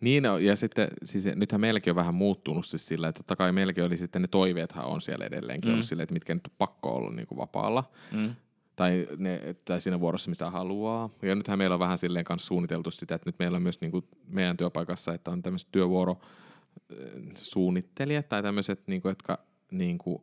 Niin, 0.00 0.24
ja 0.40 0.56
sitten 0.56 0.88
siis 1.04 1.28
nythän 1.34 1.60
meilläkin 1.60 1.90
on 1.90 1.96
vähän 1.96 2.14
muuttunut 2.14 2.66
siis 2.66 2.86
sillä, 2.86 3.08
että 3.08 3.18
totta 3.18 3.36
kai 3.36 3.52
meilläkin 3.52 3.84
oli 3.84 3.96
sitten 3.96 4.22
ne 4.22 4.28
toiveethan 4.28 4.84
on 4.84 5.00
siellä 5.00 5.24
edelleenkin 5.24 5.70
mm. 5.70 5.72
ollut 5.72 5.84
sillä, 5.84 6.02
että 6.02 6.12
mitkä 6.12 6.34
nyt 6.34 6.46
on 6.46 6.54
pakko 6.58 6.94
olla 6.94 7.10
niin 7.10 7.26
kuin 7.26 7.38
vapaalla. 7.38 7.84
Mm 8.12 8.34
tai, 8.76 9.08
ne, 9.18 9.56
tai 9.64 9.80
siinä 9.80 10.00
vuorossa, 10.00 10.30
mistä 10.30 10.50
haluaa. 10.50 11.10
Ja 11.22 11.34
nythän 11.34 11.58
meillä 11.58 11.74
on 11.74 11.80
vähän 11.80 11.98
silleen 11.98 12.24
kanssa 12.24 12.46
suunniteltu 12.46 12.90
sitä, 12.90 13.14
että 13.14 13.28
nyt 13.28 13.38
meillä 13.38 13.56
on 13.56 13.62
myös 13.62 13.80
niin 13.80 13.90
kuin 13.90 14.04
meidän 14.28 14.56
työpaikassa, 14.56 15.14
että 15.14 15.30
on 15.30 15.42
tämmöiset 15.42 15.68
työvuorosuunnittelijat 15.72 18.28
tai 18.28 18.42
tämmöiset, 18.42 18.80
niin 18.86 19.02
kuin, 19.02 19.10
jotka 19.10 19.38
niin 19.70 19.98
kuin, 19.98 20.22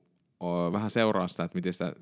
vähän 0.72 0.90
seuraa 0.90 1.28
sitä, 1.28 1.44
että 1.44 1.58
miten 1.58 1.74
sitä 1.74 1.94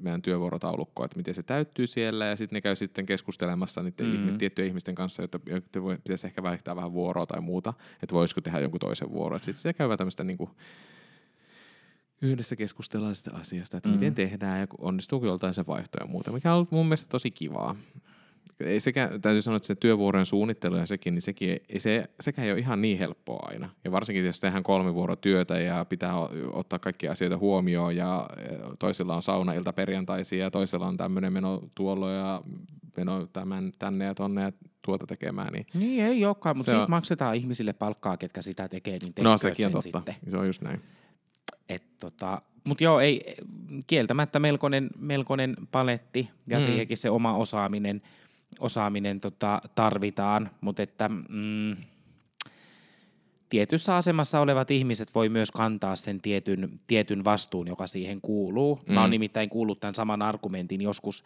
meidän 0.00 0.22
työvuorotaulukkoa, 0.22 1.04
että 1.04 1.16
miten 1.16 1.34
se 1.34 1.42
täyttyy 1.42 1.86
siellä, 1.86 2.26
ja 2.26 2.36
sitten 2.36 2.56
ne 2.56 2.60
käy 2.60 2.74
sitten 2.74 3.06
keskustelemassa 3.06 3.82
niiden 3.82 4.06
mm-hmm. 4.06 4.18
ihmisten, 4.18 4.38
tiettyjen 4.38 4.68
ihmisten 4.68 4.94
kanssa, 4.94 5.22
jotta, 5.22 5.40
jotta 5.46 5.80
pitäisi 6.04 6.26
ehkä 6.26 6.42
vaihtaa 6.42 6.76
vähän 6.76 6.92
vuoroa 6.92 7.26
tai 7.26 7.40
muuta, 7.40 7.74
että 8.02 8.14
voisiko 8.14 8.40
tehdä 8.40 8.60
jonkun 8.60 8.80
toisen 8.80 9.10
vuoron. 9.10 9.40
Sitten 9.40 9.62
se 9.62 9.72
käy 9.72 9.96
tämmöistä 9.96 10.24
niin 10.24 10.38
kuin, 10.38 10.50
yhdessä 12.22 12.56
keskustellaan 12.56 13.14
sitä 13.14 13.30
asiasta, 13.34 13.76
että 13.76 13.88
mm. 13.88 13.94
miten 13.94 14.14
tehdään 14.14 14.60
ja 14.60 14.66
onnistuuko 14.78 15.26
joltain 15.26 15.54
se 15.54 15.66
vaihtoja 15.66 16.04
ja 16.04 16.10
muuta, 16.10 16.32
mikä 16.32 16.50
on 16.50 16.56
ollut 16.56 16.70
mun 16.70 16.86
mielestä 16.86 17.08
tosi 17.08 17.30
kivaa. 17.30 17.76
Ei 18.60 18.80
sekä, 18.80 19.10
täytyy 19.22 19.42
sanoa, 19.42 19.56
että 19.56 19.66
se 19.66 19.74
työvuorojen 19.74 20.26
suunnittelu 20.26 20.76
ja 20.76 20.86
sekin, 20.86 21.14
niin 21.14 21.22
sekin 21.22 21.60
ei, 21.68 21.80
se, 21.80 22.04
sekä 22.20 22.44
ei 22.44 22.52
ole 22.52 22.58
ihan 22.58 22.82
niin 22.82 22.98
helppoa 22.98 23.46
aina. 23.50 23.70
Ja 23.84 23.92
varsinkin, 23.92 24.24
jos 24.24 24.40
tehdään 24.40 24.62
kolmivuorotyötä 24.62 25.58
ja 25.58 25.84
pitää 25.84 26.14
ottaa 26.52 26.78
kaikkia 26.78 27.12
asioita 27.12 27.38
huomioon 27.38 27.96
ja 27.96 28.30
toisella 28.78 29.16
on 29.16 29.22
saunailta 29.22 29.72
perjantaisia 29.72 30.44
ja 30.44 30.50
toisella 30.50 30.86
on 30.86 30.96
tämmöinen 30.96 31.32
meno 31.32 31.62
tuolla 31.74 32.10
ja 32.10 32.42
meno 32.96 33.26
tämän, 33.26 33.72
tänne 33.78 34.04
ja 34.04 34.14
tonne 34.14 34.42
ja 34.42 34.52
tuota 34.82 35.06
tekemään. 35.06 35.52
Niin, 35.52 35.66
niin 35.74 36.04
ei 36.04 36.24
olekaan, 36.24 36.56
mutta 36.56 36.70
siitä 36.70 36.82
on... 36.82 36.90
maksetaan 36.90 37.36
ihmisille 37.36 37.72
palkkaa, 37.72 38.16
ketkä 38.16 38.42
sitä 38.42 38.68
tekee, 38.68 38.98
niin 38.98 39.12
No 39.20 39.36
sekin 39.36 39.66
on 39.66 39.72
totta, 39.72 39.98
sitten. 39.98 40.14
se 40.28 40.36
on 40.36 40.46
just 40.46 40.62
näin. 40.62 40.82
Et 41.68 41.82
tota, 42.00 42.42
mutta 42.64 42.84
joo, 42.84 43.00
ei, 43.00 43.34
kieltämättä 43.86 44.38
melkoinen, 44.38 44.90
melkoinen 44.98 45.56
paletti 45.70 46.30
ja 46.46 46.58
mm. 46.58 46.64
siihenkin 46.64 46.96
se 46.96 47.10
oma 47.10 47.36
osaaminen, 47.36 48.02
osaaminen 48.60 49.20
tota, 49.20 49.60
tarvitaan, 49.74 50.50
mutta 50.60 50.82
että 50.82 51.08
mm, 51.08 51.76
tietyssä 53.48 53.96
asemassa 53.96 54.40
olevat 54.40 54.70
ihmiset 54.70 55.14
voi 55.14 55.28
myös 55.28 55.50
kantaa 55.50 55.96
sen 55.96 56.20
tietyn, 56.20 56.80
tietyn 56.86 57.24
vastuun, 57.24 57.66
joka 57.66 57.86
siihen 57.86 58.20
kuuluu. 58.20 58.80
Mm. 58.86 58.94
Mä 58.94 59.00
oon 59.00 59.10
nimittäin 59.10 59.48
kuullut 59.50 59.80
tämän 59.80 59.94
saman 59.94 60.22
argumentin 60.22 60.80
joskus, 60.80 61.24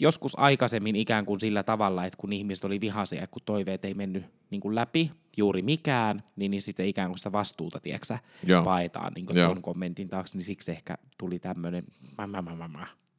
joskus 0.00 0.38
aikaisemmin 0.38 0.96
ikään 0.96 1.26
kuin 1.26 1.40
sillä 1.40 1.62
tavalla, 1.62 2.04
että 2.04 2.16
kun 2.16 2.32
ihmiset 2.32 2.64
oli 2.64 2.80
vihaisia, 2.80 3.26
kun 3.26 3.42
toiveet 3.44 3.84
ei 3.84 3.94
mennyt 3.94 4.24
niin 4.50 4.60
kuin 4.60 4.74
läpi 4.74 5.10
juuri 5.36 5.62
mikään, 5.62 6.22
niin, 6.36 6.50
niin 6.50 6.62
sitten 6.62 6.86
ikään 6.86 7.08
kuin 7.08 7.18
sitä 7.18 7.32
vastuuta, 7.32 7.80
tiedätkö, 7.80 8.18
paetaan 8.64 9.12
niin 9.12 9.26
tuon 9.26 9.62
kommentin 9.62 10.08
taakse, 10.08 10.38
niin 10.38 10.44
siksi 10.44 10.72
ehkä 10.72 10.94
tuli 11.18 11.38
tämmöinen 11.38 11.84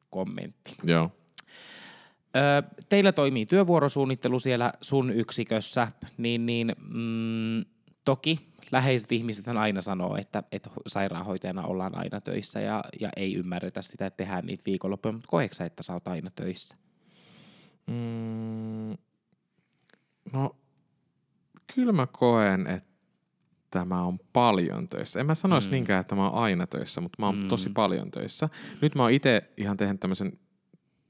kommentti. 0.09 0.75
Joo. 0.83 1.11
Öö, 2.35 2.61
teillä 2.89 3.11
toimii 3.11 3.45
työvuorosuunnittelu 3.45 4.39
siellä 4.39 4.73
sun 4.81 5.09
yksikössä, 5.09 5.87
niin, 6.17 6.45
niin 6.45 6.75
mm, 6.93 7.65
Toki 8.05 8.47
läheiset 8.71 9.11
ihmiset 9.11 9.47
aina 9.47 9.81
sanoo, 9.81 10.15
että, 10.17 10.43
että 10.51 10.69
sairaanhoitajana 10.87 11.65
ollaan 11.65 11.97
aina 11.97 12.21
töissä 12.21 12.61
ja, 12.61 12.83
ja 12.99 13.09
ei 13.15 13.35
ymmärretä 13.35 13.81
sitä, 13.81 14.05
että 14.05 14.17
tehdään 14.17 14.45
niitä 14.45 14.63
viikonloppuja, 14.65 15.11
mutta 15.11 15.27
koetko 15.27 15.63
että 15.63 15.83
sä 15.83 15.93
oot 15.93 16.07
aina 16.07 16.29
töissä? 16.35 16.75
Mm, 17.87 18.97
no, 20.33 20.55
kyllä 21.75 21.91
mä 21.93 22.07
koen, 22.07 22.67
että 22.67 22.93
että 23.79 23.85
mä 23.85 24.03
oon 24.03 24.19
paljon 24.33 24.87
töissä. 24.87 25.19
En 25.19 25.25
mä 25.25 25.35
sanoisi 25.35 25.67
Mm. 25.67 25.71
niinkään, 25.71 26.01
että 26.01 26.15
mä 26.15 26.29
oon 26.29 26.43
aina 26.43 26.67
töissä, 26.67 27.01
mutta 27.01 27.15
mä 27.19 27.25
oon 27.25 27.35
mm. 27.35 27.47
tosi 27.47 27.69
paljon 27.69 28.11
töissä. 28.11 28.49
Nyt 28.81 28.95
mä 28.95 29.03
oon 29.03 29.11
itse 29.11 29.51
ihan 29.57 29.77
tehnyt 29.77 29.99
tämmöisen, 29.99 30.39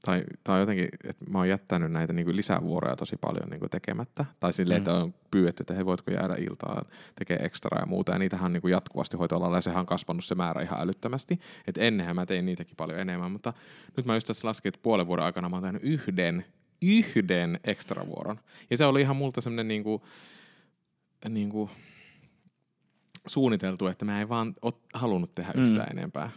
tai, 0.04 0.24
tai 0.44 0.60
jotenkin, 0.60 0.88
että 1.04 1.24
mä 1.30 1.38
oon 1.38 1.48
jättänyt 1.48 1.92
näitä 1.92 2.12
niin 2.12 2.24
kuin 2.24 2.36
lisävuoroja 2.36 2.96
tosi 2.96 3.16
paljon 3.16 3.48
niin 3.50 3.60
kuin 3.60 3.70
tekemättä. 3.70 4.24
Tai 4.40 4.52
silleen, 4.52 4.80
Mm. 4.80 4.82
että 4.82 4.94
on 4.94 5.14
pyydetty, 5.30 5.62
että 5.62 5.74
hei, 5.74 5.84
voitko 5.86 6.10
jäädä 6.10 6.34
iltaan 6.34 6.86
tekee 7.14 7.36
ekstraa 7.44 7.80
ja 7.80 7.86
muuta. 7.86 8.12
Ja 8.12 8.18
niitähän 8.18 8.44
on 8.46 8.52
niin 8.52 8.60
kuin 8.60 8.72
jatkuvasti 8.72 9.16
hoitoalalla 9.16 9.56
ja 9.56 9.60
sehän 9.60 9.80
on 9.80 9.86
kasvanut 9.86 10.24
se 10.24 10.34
määrä 10.34 10.62
ihan 10.62 10.80
älyttömästi. 10.80 11.40
Että 11.66 11.80
ennenhän 11.80 12.16
mä 12.16 12.26
tein 12.26 12.46
niitäkin 12.46 12.76
paljon 12.76 12.98
enemmän, 12.98 13.32
mutta 13.32 13.52
nyt 13.96 14.06
mä 14.06 14.14
just 14.14 14.26
tässä 14.26 14.48
laskin, 14.48 14.68
että 14.70 14.80
puolen 14.82 15.06
vuoden 15.06 15.24
aikana 15.24 15.48
mä 15.48 15.56
oon 15.56 15.62
tehnyt 15.62 15.82
yhden, 15.84 16.44
yhden 16.82 17.60
ekstravuoron. 17.64 18.40
Ja 18.70 18.76
se 18.76 18.84
oli 18.84 19.00
ihan 19.00 19.16
multa 19.16 19.40
semmoinen 19.40 19.68
niin 19.68 19.82
kuin, 19.84 20.02
niin 21.28 21.50
kuin 21.50 21.70
suunniteltu, 23.26 23.86
että 23.86 24.04
mä 24.04 24.20
en 24.20 24.28
vaan 24.28 24.54
ole 24.62 24.74
halunnut 24.94 25.32
tehdä 25.32 25.52
Mm. 25.56 25.64
yhtään 25.64 25.98
enempää. 25.98 26.30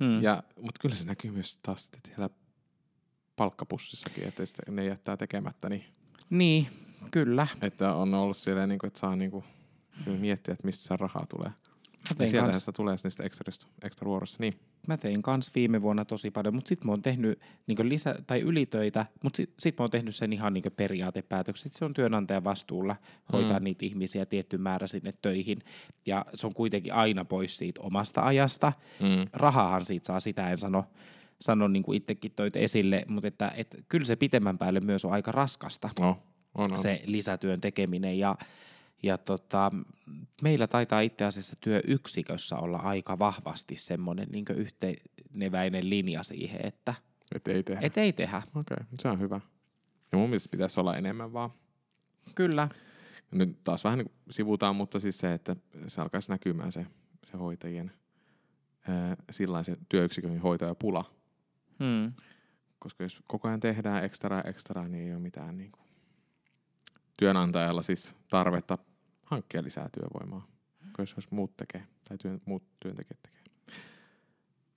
Mm. 0.00 0.22
Ja, 0.22 0.42
mutta 0.62 0.80
kyllä 0.80 0.94
se 0.94 1.06
näkyy 1.06 1.30
myös 1.30 1.56
taas 1.56 1.90
siellä 2.06 2.30
palkkapussissakin, 3.38 4.24
että 4.28 4.42
ne 4.70 4.84
jättää 4.84 5.16
tekemättä, 5.16 5.68
niin 5.68 5.84
Niin, 6.30 6.66
kyllä. 7.10 7.46
että 7.62 7.94
on 7.94 8.14
ollut 8.14 8.36
siellä, 8.36 8.66
niin 8.66 8.78
kuin, 8.78 8.88
että 8.88 9.00
saa 9.00 9.16
niin 9.16 9.30
kuin, 9.30 9.44
miettiä, 10.18 10.52
että 10.52 10.66
mistä 10.66 10.84
se 10.88 10.96
rahaa 10.96 11.26
tulee. 11.26 11.50
Sieltähän 12.16 12.50
kans, 12.50 12.58
sitä 12.62 12.72
tulee 12.72 12.94
niistä 13.04 13.22
ekstrista, 13.24 13.66
ekstra 13.82 14.06
vuorosta. 14.08 14.36
Niin. 14.40 14.52
mä 14.86 14.96
tein 14.96 15.22
kans 15.22 15.54
viime 15.54 15.82
vuonna 15.82 16.04
tosi 16.04 16.30
paljon, 16.30 16.54
mutta 16.54 16.68
sit 16.68 16.84
mä 16.84 16.92
oon 16.92 17.02
tehnyt 17.02 17.40
niin 17.66 17.88
lisä, 17.88 18.14
tai 18.26 18.40
ylitöitä, 18.40 19.06
mutta 19.22 19.36
sit, 19.36 19.54
sit 19.58 19.78
mä 19.78 19.82
oon 19.82 19.90
tehnyt 19.90 20.14
sen 20.16 20.32
ihan 20.32 20.52
niin 20.52 20.64
periaatepäätökset. 20.76 21.72
Se 21.72 21.84
on 21.84 21.94
työnantajan 21.94 22.44
vastuulla 22.44 22.96
hoitaa 23.32 23.58
Mm. 23.58 23.64
niitä 23.64 23.86
ihmisiä 23.86 24.26
tietty 24.26 24.58
määrä 24.58 24.86
sinne 24.86 25.12
töihin. 25.22 25.58
Ja 26.06 26.24
se 26.34 26.46
on 26.46 26.54
kuitenkin 26.54 26.92
aina 26.94 27.24
pois 27.24 27.58
siitä 27.58 27.80
omasta 27.80 28.22
ajasta. 28.22 28.72
Mm. 29.00 29.26
Rahahan 29.32 29.84
siitä 29.84 30.06
saa, 30.06 30.20
sitä 30.20 30.50
en 30.50 30.58
sano, 30.58 30.84
sano 31.40 31.68
niin 31.68 31.82
kuin 31.82 31.96
itsekin 31.96 32.32
toit 32.36 32.56
esille, 32.56 33.04
mutta 33.08 33.28
että, 33.28 33.52
että 33.56 33.78
kyllä 33.88 34.04
se 34.04 34.16
pitemmän 34.16 34.58
päälle 34.58 34.80
myös 34.80 35.04
on 35.04 35.12
aika 35.12 35.32
raskasta 35.32 35.90
No, 36.00 36.22
on, 36.54 36.72
on. 36.72 36.78
se 36.78 37.02
lisätyön 37.06 37.60
tekeminen 37.60 38.18
ja, 38.18 38.36
ja 39.02 39.18
tota, 39.18 39.70
meillä 40.42 40.66
taitaa 40.66 41.00
itse 41.00 41.24
asiassa 41.24 41.56
työyksikössä 41.60 42.56
olla 42.56 42.78
aika 42.78 43.18
vahvasti 43.18 43.76
semmoinen 43.76 44.28
niin 44.32 44.44
yhteneväinen 44.56 45.90
linja 45.90 46.22
siihen, 46.22 46.60
että 46.66 46.94
Et 47.34 47.48
ei 47.48 47.62
tehdä. 47.62 47.80
et 47.82 47.98
ei 47.98 48.12
tehdä. 48.12 48.42
Okei, 48.54 48.60
okay, 48.60 48.86
se 49.00 49.08
on 49.08 49.20
hyvä. 49.20 49.40
Ja 50.12 50.18
mun 50.18 50.28
mielestä 50.28 50.50
pitäisi 50.50 50.80
olla 50.80 50.96
enemmän 50.96 51.32
vaan. 51.32 51.50
Kyllä. 52.34 52.68
Nyt 53.30 53.62
taas 53.62 53.84
vähän 53.84 53.98
niin 53.98 54.12
sivutaan, 54.30 54.76
mutta 54.76 54.98
siis 54.98 55.18
se, 55.18 55.34
että 55.34 55.56
se 55.86 56.00
alkaisi 56.00 56.30
näkymään 56.30 56.72
se, 56.72 56.86
se 57.24 57.36
hoitajien 57.36 57.92
sillä 59.30 59.62
se 59.62 59.76
työyksikön 59.88 60.38
hoitajapula. 60.38 61.04
Hmm. 61.78 62.12
Koska 62.78 63.02
jos 63.04 63.22
koko 63.26 63.48
ajan 63.48 63.60
tehdään 63.60 64.04
ekstraa 64.04 64.42
ekstraa, 64.42 64.88
niin 64.88 65.04
ei 65.06 65.12
ole 65.12 65.20
mitään 65.20 65.56
niin 65.56 65.72
kuin 65.72 65.86
työnantajalla 67.18 67.82
siis 67.82 68.16
tarvetta 68.30 68.78
hankkia 69.24 69.62
lisää 69.62 69.88
työvoimaa. 69.92 70.46
Jos, 70.98 71.14
jos 71.16 71.30
muut 71.30 71.56
tekee, 71.56 71.86
tai 72.08 72.18
työn, 72.18 72.40
muut 72.44 72.62
työntekijät 72.80 73.22
tekee 73.22 73.38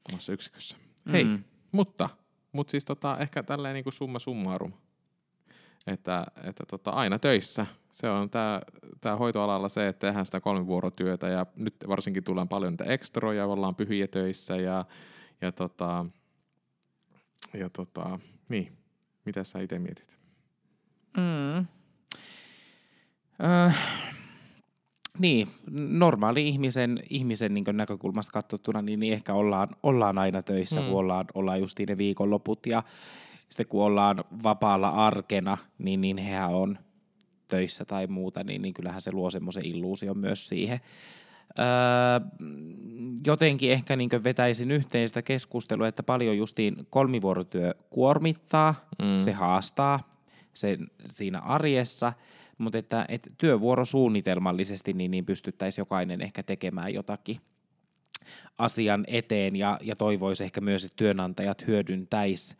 omassa 0.10 0.34
yksikössä. 0.34 0.78
Hei, 1.12 1.24
Mm. 1.24 1.44
mutta, 1.72 2.10
mutta 2.52 2.72
siis 2.72 2.86
tota, 2.86 3.18
ehkä 3.18 3.44
tälleen 3.44 3.74
niin 3.74 3.84
kuin 3.84 3.94
summa 3.94 4.20
summarum, 4.20 4.74
että, 5.88 6.26
että 6.44 6.64
tota, 6.68 6.92
aina 6.92 7.20
töissä. 7.20 7.66
Se 7.92 8.10
on 8.10 8.30
tämä 8.30 8.62
tää 9.02 9.16
hoitoalalla 9.18 9.70
se, 9.70 9.88
että 9.88 10.08
tehdään 10.08 10.26
sitä 10.26 10.40
kolmivuorotyötä 10.40 11.28
ja 11.28 11.46
nyt 11.56 11.76
varsinkin 11.88 12.24
tullaan 12.24 12.50
paljon 12.50 12.74
niitä 12.74 12.84
ekstroja, 12.84 13.46
ollaan 13.46 13.76
pyhiä 13.76 14.08
töissä 14.08 14.56
ja, 14.56 14.86
ja, 15.42 15.52
tota, 15.52 16.06
ja 17.58 17.70
tota, 17.70 18.20
niin, 18.50 18.72
mitä 19.26 19.44
sä 19.44 19.60
itse 19.60 19.80
mietit? 19.80 20.18
Mm. 21.18 21.66
Öö, 23.44 23.72
niin, 25.20 25.48
normaali 25.90 26.48
ihmisen, 26.48 27.04
ihmisen 27.10 27.54
niin 27.54 27.66
näkökulmasta 27.72 28.32
katsottuna, 28.32 28.82
niin, 28.82 29.00
niin 29.00 29.14
ehkä 29.14 29.34
ollaan, 29.34 29.68
ollaan 29.84 30.18
aina 30.18 30.42
töissä, 30.42 30.82
Mm. 30.82 30.88
kun 30.88 31.00
ollaan, 31.00 31.26
ollaan 31.34 31.60
just 31.60 31.80
ne 31.88 31.98
viikonloput 31.98 32.66
ja 32.66 32.84
sitten 33.50 33.68
kun 33.68 33.84
ollaan 33.84 34.24
vapaalla 34.44 34.90
arkena, 34.90 35.58
niin, 35.78 36.02
niin 36.02 36.18
hehän 36.18 36.50
on 36.56 36.78
töissä 37.48 37.86
tai 37.86 38.08
muuta, 38.08 38.44
niin, 38.44 38.62
niin 38.62 38.74
kyllähän 38.74 39.02
se 39.02 39.12
luo 39.12 39.30
semmoisen 39.30 39.66
illuusion 39.66 40.18
myös 40.18 40.48
siihen. 40.50 40.80
Öö, 41.60 42.30
jotenkin 43.28 43.72
ehkä 43.72 43.96
niin 43.96 44.10
vetäisin 44.24 44.72
yhteen 44.72 45.08
sitä 45.08 45.22
keskustelua, 45.22 45.88
että 45.88 46.04
paljon 46.04 46.38
justiin 46.38 46.88
kolmivuorotyö 46.90 47.74
kuormittaa, 47.90 48.76
Mm. 49.02 49.20
se 49.24 49.32
haastaa 49.32 50.16
sen 50.54 50.88
siinä 51.06 51.40
arjessa, 51.40 52.14
mutta 52.58 52.78
että, 52.78 53.06
että 53.10 53.30
työvuorosuunnitelmallisesti 53.38 54.94
niin, 54.94 55.12
niin 55.12 55.26
pystyttäisiin 55.26 55.82
jokainen 55.82 56.22
ehkä 56.22 56.44
tekemään 56.44 56.94
jotakin 56.94 57.38
asian 58.58 59.04
eteen 59.08 59.56
ja, 59.56 59.78
ja 59.82 59.96
toivoisi 59.96 60.44
ehkä 60.44 60.62
myös, 60.62 60.84
että 60.86 60.96
työnantajat 60.96 61.68
hyödyntäisi 61.68 62.56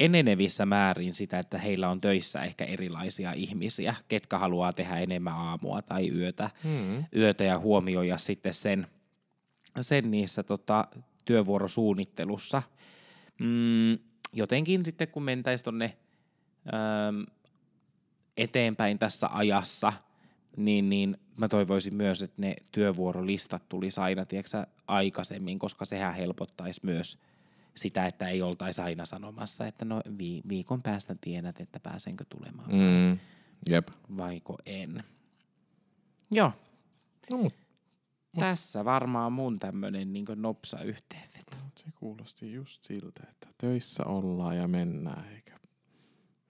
enenevissä 0.00 0.66
määrin 0.66 1.14
sitä, 1.14 1.38
että 1.38 1.58
heillä 1.58 1.88
on 1.88 2.00
töissä 2.00 2.42
ehkä 2.42 2.64
erilaisia 2.64 3.32
ihmisiä, 3.32 3.94
ketkä 4.08 4.38
haluaa 4.38 4.72
tehdä 4.72 4.98
enemmän 4.98 5.34
aamua 5.34 5.82
tai 5.82 6.08
yötä, 6.10 6.50
Mm. 6.64 7.04
yötä 7.16 7.44
ja 7.44 7.58
huomioida 7.58 8.18
sitten 8.18 8.54
sen, 8.54 8.86
sen 9.80 10.10
niissä 10.10 10.42
tota, 10.42 10.88
työvuorosuunnittelussa. 11.24 12.62
Mm, 13.38 13.98
jotenkin 14.32 14.84
sitten 14.84 15.08
kun 15.08 15.22
mentäisiin 15.22 15.64
tuonne 15.64 15.96
eteenpäin 18.36 18.98
tässä 18.98 19.28
ajassa, 19.32 19.92
niin, 20.56 20.88
niin 20.88 21.18
mä 21.38 21.48
toivoisin 21.48 21.94
myös, 21.94 22.22
että 22.22 22.42
ne 22.42 22.54
työvuorolistat 22.72 23.68
tulisi 23.68 24.00
aina 24.00 24.24
tiedätkö, 24.26 24.66
aikaisemmin, 24.88 25.58
koska 25.58 25.84
sehän 25.84 26.14
helpottaisi 26.14 26.80
myös 26.84 27.18
sitä, 27.76 28.06
että 28.06 28.28
ei 28.28 28.42
oltaisi 28.42 28.80
aina 28.80 29.04
sanomassa, 29.04 29.66
että 29.66 29.84
no 29.84 30.00
vi- 30.18 30.42
viikon 30.48 30.82
päästä 30.82 31.16
tiedät, 31.20 31.60
että 31.60 31.80
pääsenkö 31.80 32.24
tulemaan 32.28 32.70
mm. 32.70 33.18
Jep. 33.70 33.88
vaiko 34.16 34.58
en. 34.66 35.04
Joo, 36.30 36.52
No, 37.32 37.38
mut 37.38 37.54
tässä 38.38 38.84
varmaan 38.84 39.32
mun 39.32 39.58
tämmönen 39.58 40.12
niin 40.12 40.24
nopsa 40.36 40.82
yhteenveto. 40.82 41.56
se 41.76 41.84
kuulosti 41.94 42.52
just 42.52 42.82
siltä, 42.82 43.20
että 43.30 43.48
töissä 43.58 44.04
ollaan 44.06 44.56
ja 44.56 44.68
mennään, 44.68 45.28
eikä, 45.34 45.58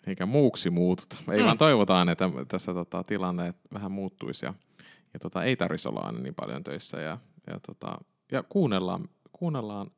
eikä 0.07 0.27
muuksi 0.27 0.71
muututa. 0.71 1.17
Ei 1.33 1.39
Mm. 1.41 1.45
vaan 1.47 1.59
toivotaan, 1.59 2.09
että 2.09 2.31
tässä 2.49 2.75
tota, 2.75 3.05
tilanne 3.05 3.55
vähän 3.73 3.93
muuttuisi 3.93 4.47
ja, 4.47 4.55
ja 5.15 5.21
tota, 5.21 5.45
ei 5.45 5.57
tarvitsisi 5.57 5.89
olla 5.89 6.01
aina 6.01 6.19
niin 6.19 6.35
paljon 6.35 6.65
töissä. 6.65 7.01
Ja, 7.01 7.19
ja, 7.47 7.61
tota, 7.67 7.99
ja 8.33 8.43
kuunnellaan, 8.43 9.09
kuunnellaan 9.33 9.91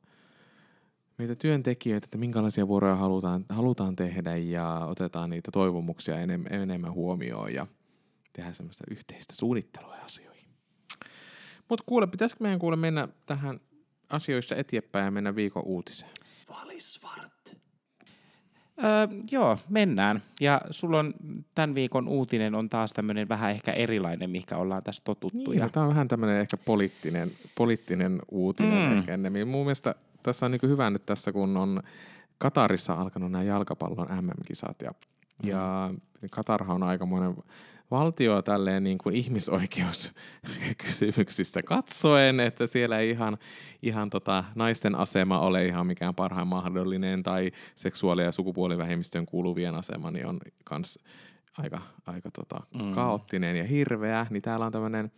meitä 1.17 1.35
työntekijöitä, 1.35 2.05
että 2.05 2.17
minkälaisia 2.17 2.67
vuoroja 2.67 2.95
halutaan, 2.95 3.45
halutaan 3.49 3.95
tehdä 3.95 4.35
ja 4.35 4.85
otetaan 4.89 5.29
niitä 5.29 5.51
toivomuksia 5.51 6.19
enemmän, 6.19 6.53
enemmän 6.53 6.93
huomioon 6.93 7.53
ja 7.53 7.67
tehdään 8.33 8.55
semmoista 8.55 8.83
yhteistä 8.91 9.35
suunnittelua 9.35 9.95
asioihin. 9.95 10.49
Mutta 11.69 11.83
kuule, 11.85 12.07
pitäisikö 12.07 12.43
meidän 12.43 12.59
kuule 12.59 12.75
mennä 12.75 13.07
tähän 13.25 13.59
asioissa 14.09 14.55
eteenpäin 14.55 15.05
ja 15.05 15.11
mennä 15.11 15.35
viikon 15.35 15.63
uutiseen? 15.65 16.11
Valisvart. 16.49 17.64
Öö, 18.83 19.07
joo, 19.31 19.57
mennään. 19.69 20.21
Ja 20.41 20.61
sulla 20.71 20.99
on 20.99 21.13
tämän 21.55 21.75
viikon 21.75 22.07
uutinen 22.07 22.55
on 22.55 22.69
taas 22.69 22.93
tämmöinen 22.93 23.29
vähän 23.29 23.51
ehkä 23.51 23.71
erilainen, 23.71 24.29
mihinkä 24.29 24.57
ollaan 24.57 24.83
tässä 24.83 25.01
totuttu. 25.05 25.51
Niin, 25.51 25.59
ja, 25.59 25.69
tämä 25.69 25.85
on 25.85 25.89
vähän 25.89 26.07
tämmöinen 26.07 26.37
ehkä 26.37 26.57
poliittinen, 26.57 27.31
poliittinen 27.55 28.21
uutinen 28.31 28.83
Mm. 28.83 28.93
mm. 28.93 28.97
ehkä 28.97 29.13
ennemmin. 29.13 29.47
Mun 29.47 29.65
mielestä 29.65 29.95
tässä 30.23 30.45
on 30.45 30.51
niin 30.51 30.61
hyvä 30.63 30.89
nyt 30.89 31.05
tässä, 31.05 31.31
kun 31.31 31.57
on 31.57 31.83
Katarissa 32.37 32.93
alkanut 32.93 33.31
nämä 33.31 33.43
jalkapallon 33.43 34.07
MM-kisat 34.25 34.81
ja, 34.81 34.91
mm. 35.43 35.49
ja 35.49 35.93
Katarhan 36.31 36.75
on 36.75 36.83
aikamoinen 36.83 37.35
valtio 37.91 38.41
tälleen 38.41 38.83
niin 38.83 38.97
kuin 38.97 39.15
ihmisoikeuskysymyksistä 39.15 41.63
katsoen, 41.63 42.39
että 42.39 42.67
siellä 42.67 42.99
ei 42.99 43.09
ihan, 43.09 43.37
ihan 43.81 44.09
tota, 44.09 44.43
naisten 44.55 44.95
asema 44.95 45.39
ole 45.39 45.65
ihan 45.65 45.87
mikään 45.87 46.15
parhain 46.15 46.47
mahdollinen 46.47 47.23
tai 47.23 47.51
seksuaali- 47.75 48.23
ja 48.23 48.31
sukupuolivähemmistöön 48.31 49.25
kuuluvien 49.25 49.75
asema 49.75 50.11
niin 50.11 50.27
on 50.27 50.39
kans 50.63 50.99
aika, 51.57 51.81
aika 52.05 52.31
tota, 52.31 52.59
Mm. 52.83 52.91
kaoottinen 52.91 53.55
ja 53.55 53.63
hirveä, 53.63 54.27
niin 54.29 54.41
täällä 54.41 54.65
on 54.65 54.71
tämmöinen 54.71 55.11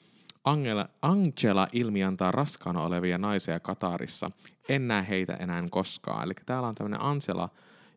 Angela, 0.44 0.90
Angela 1.02 1.68
ilmi 1.74 2.04
antaa 2.04 2.32
raskaana 2.32 2.84
olevia 2.84 3.18
naisia 3.18 3.60
Katarissa. 3.60 4.30
En 4.70 4.88
näe 4.88 5.06
heitä 5.10 5.34
enää 5.34 5.64
koskaan. 5.72 6.24
Eli 6.24 6.34
täällä 6.46 6.68
on 6.68 6.76
tämmöinen 6.76 7.02
Angela, 7.02 7.50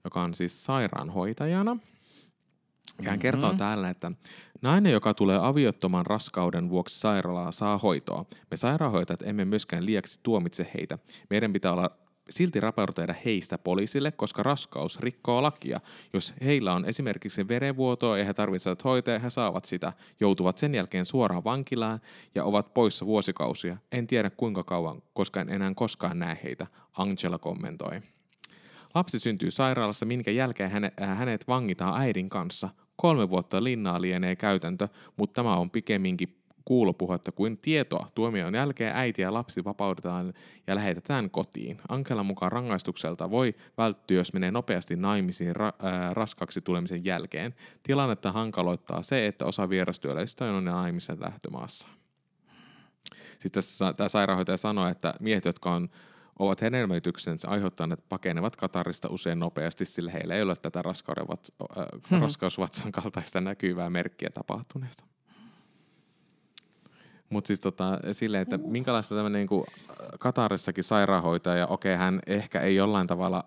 joka 0.04 0.22
on 0.22 0.34
siis 0.34 0.64
sairaanhoitajana. 0.64 1.76
Ja 3.02 3.10
hän 3.10 3.18
kertoo 3.18 3.54
täällä, 3.54 3.90
että 3.90 4.12
nainen, 4.62 4.92
joka 4.92 5.14
tulee 5.14 5.38
aviottoman 5.42 6.06
raskauden 6.06 6.70
vuoksi 6.70 7.00
sairaalaa, 7.00 7.52
saa 7.52 7.78
hoitoa. 7.78 8.24
Me 8.50 8.56
sairaanhoitajat 8.56 9.22
emme 9.22 9.44
myöskään 9.44 9.86
liiaksi 9.86 10.20
tuomitse 10.22 10.70
heitä. 10.74 10.98
Meidän 11.30 11.52
pitää 11.52 11.72
olla 11.72 11.90
silti 12.30 12.60
raportoida 12.60 13.14
heistä 13.24 13.58
poliisille, 13.58 14.12
koska 14.12 14.42
raskaus 14.42 15.00
rikkoo 15.00 15.42
lakia. 15.42 15.80
Jos 16.12 16.34
heillä 16.44 16.74
on 16.74 16.84
esimerkiksi 16.84 17.48
verenvuotoa 17.48 18.18
ja 18.18 18.24
he 18.24 18.34
tarvitsevat 18.34 18.84
hoitoa, 18.84 19.18
he 19.18 19.30
saavat 19.30 19.64
sitä, 19.64 19.92
joutuvat 20.20 20.58
sen 20.58 20.74
jälkeen 20.74 21.04
suoraan 21.04 21.44
vankilaan 21.44 22.00
ja 22.34 22.44
ovat 22.44 22.74
poissa 22.74 23.06
vuosikausia. 23.06 23.76
En 23.92 24.06
tiedä 24.06 24.30
kuinka 24.30 24.64
kauan, 24.64 25.02
koska 25.12 25.40
en 25.40 25.48
enää 25.48 25.72
koskaan 25.74 26.18
näe 26.18 26.38
heitä, 26.44 26.66
Angela 26.98 27.38
kommentoi. 27.38 28.00
Lapsi 28.94 29.18
syntyy 29.18 29.50
sairaalassa, 29.50 30.06
minkä 30.06 30.30
jälkeen 30.30 30.70
häne, 30.70 30.92
äh, 31.02 31.18
hänet 31.18 31.48
vangitaan 31.48 32.00
äidin 32.00 32.28
kanssa. 32.28 32.68
Kolme 32.96 33.30
vuotta 33.30 33.64
linnaa 33.64 34.00
lienee 34.00 34.36
käytäntö, 34.36 34.88
mutta 35.16 35.34
tämä 35.34 35.56
on 35.56 35.70
pikemminkin 35.70 36.40
kuulopuhetta 36.64 37.32
kuin 37.32 37.58
tietoa. 37.58 38.08
Tuomion 38.14 38.54
jälkeen 38.54 38.96
äiti 38.96 39.22
ja 39.22 39.34
lapsi 39.34 39.64
vapautetaan 39.64 40.32
ja 40.66 40.74
lähetetään 40.74 41.30
kotiin. 41.30 41.80
Ankelan 41.88 42.26
mukaan 42.26 42.52
rangaistukselta 42.52 43.30
voi 43.30 43.54
välttyä, 43.78 44.16
jos 44.16 44.32
menee 44.32 44.50
nopeasti 44.50 44.96
naimisiin 44.96 45.56
ra- 45.56 45.86
äh, 45.86 46.12
raskaksi 46.12 46.60
tulemisen 46.60 47.04
jälkeen. 47.04 47.54
Tilannetta 47.82 48.32
hankaloittaa 48.32 49.02
se, 49.02 49.26
että 49.26 49.44
osa 49.44 49.68
vierastyöläisistä 49.68 50.44
on 50.44 50.64
naimissa 50.64 51.16
lähtömaassa. 51.20 51.88
Sitten 53.32 53.50
tässä 53.52 53.92
tämä 53.92 54.08
sairaanhoitaja 54.08 54.56
sanoi, 54.56 54.90
että 54.90 55.14
miehet, 55.20 55.44
jotka 55.44 55.74
on 55.74 55.88
ovat 56.40 56.62
hedelmöityksensä 56.62 57.48
aiheuttaneet 57.48 58.08
pakenevat 58.08 58.56
Katarista 58.56 59.08
usein 59.10 59.38
nopeasti, 59.38 59.84
sillä 59.84 60.10
heillä 60.10 60.34
ei 60.34 60.42
ole 60.42 60.56
tätä 60.56 60.82
raskauden 60.82 61.28
vats, 61.28 61.52
äh, 61.78 61.84
Hmm. 62.10 62.20
raskausvatsan 62.20 62.92
kaltaista 62.92 63.40
näkyvää 63.40 63.90
merkkiä 63.90 64.28
tapahtuneesta. 64.34 65.04
Mutta 67.30 67.48
siis 67.48 67.60
tota, 67.60 67.98
silleen, 68.12 68.42
että 68.42 68.58
minkälaista 68.58 69.14
tämmöinen 69.14 69.38
niinku 69.38 69.66
Katarissakin 70.18 70.84
sairaanhoitaja, 70.84 71.66
okei, 71.66 71.96
hän 71.96 72.20
ehkä 72.26 72.60
ei 72.60 72.76
jollain 72.76 73.06
tavalla, 73.06 73.44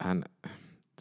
hän, 0.00 0.24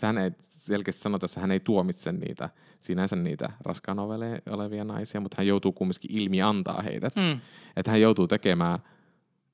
hän 0.01 0.17
ei 0.17 0.31
selkeästi 0.49 1.01
sanota, 1.01 1.25
että 1.25 1.39
hän 1.39 1.51
ei 1.51 1.59
tuomitse 1.59 2.11
niitä, 2.11 2.49
sinänsä 2.79 3.15
niitä 3.15 3.49
raskaana 3.65 4.01
olevia- 4.01 4.41
olevia 4.53 4.83
naisia, 4.83 5.21
mutta 5.21 5.35
hän 5.37 5.47
joutuu 5.47 5.71
kumminkin 5.71 6.11
ilmi 6.11 6.41
antaa 6.41 6.81
heidät. 6.81 7.15
Mm. 7.15 7.39
Että 7.75 7.91
hän 7.91 8.01
joutuu 8.01 8.27
tekemään, 8.27 8.79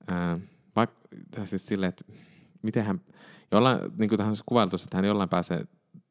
ää, 0.08 0.40
vaikka 0.76 1.46
siis 1.46 1.66
silleen, 1.66 1.90
että 1.90 2.06
miten 2.62 2.84
hän, 2.86 3.02
jollain, 3.52 3.80
niin 3.98 4.10
kuin 4.10 4.18
tähän 4.18 4.34
kuvailtu, 4.46 4.76
että 4.84 4.98
hän 4.98 5.06
jollain 5.06 5.30
pääsee, 5.30 5.66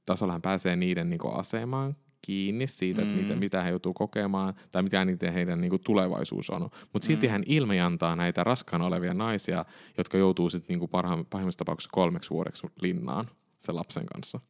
tasolla 0.07 0.33
hän 0.33 0.43
pääsee 0.43 0.77
niiden 0.77 1.11
niin 1.11 1.19
kuin 1.21 1.35
asemaan 1.35 1.97
kiinni 2.23 2.67
siitä, 2.67 3.03
että 3.03 3.15
Mm. 3.15 3.21
mitä, 3.21 3.37
mitä 3.37 3.63
hän 3.63 3.71
joutuu 3.71 3.95
kokemaan 3.95 4.55
tai 4.71 4.83
mitä 4.83 5.05
niiden 5.05 5.33
heidän 5.33 5.61
niin 5.61 5.71
kuin 5.71 5.83
tulevaisuus 5.85 6.51
on. 6.51 6.63
Mutta 6.93 7.07
silti 7.07 7.27
hän 7.27 7.43
ilmi 7.47 7.81
antaa 7.81 8.17
näitä 8.17 8.45
raskaana 8.45 8.87
olevia 8.87 9.15
naisia, 9.15 9.65
jotka 9.99 10.19
joutuu 10.19 10.51
sitten 10.51 10.79
niin 10.79 10.89
parha, 10.89 11.25
pahimmassa 11.31 11.59
tapauksessa 11.59 11.91
kolmeksi 11.93 12.31
vuodeksi 12.31 12.67
linnaan 12.83 13.31
sen 13.59 13.77
lapsen 13.77 14.07
kanssa. 14.07 14.41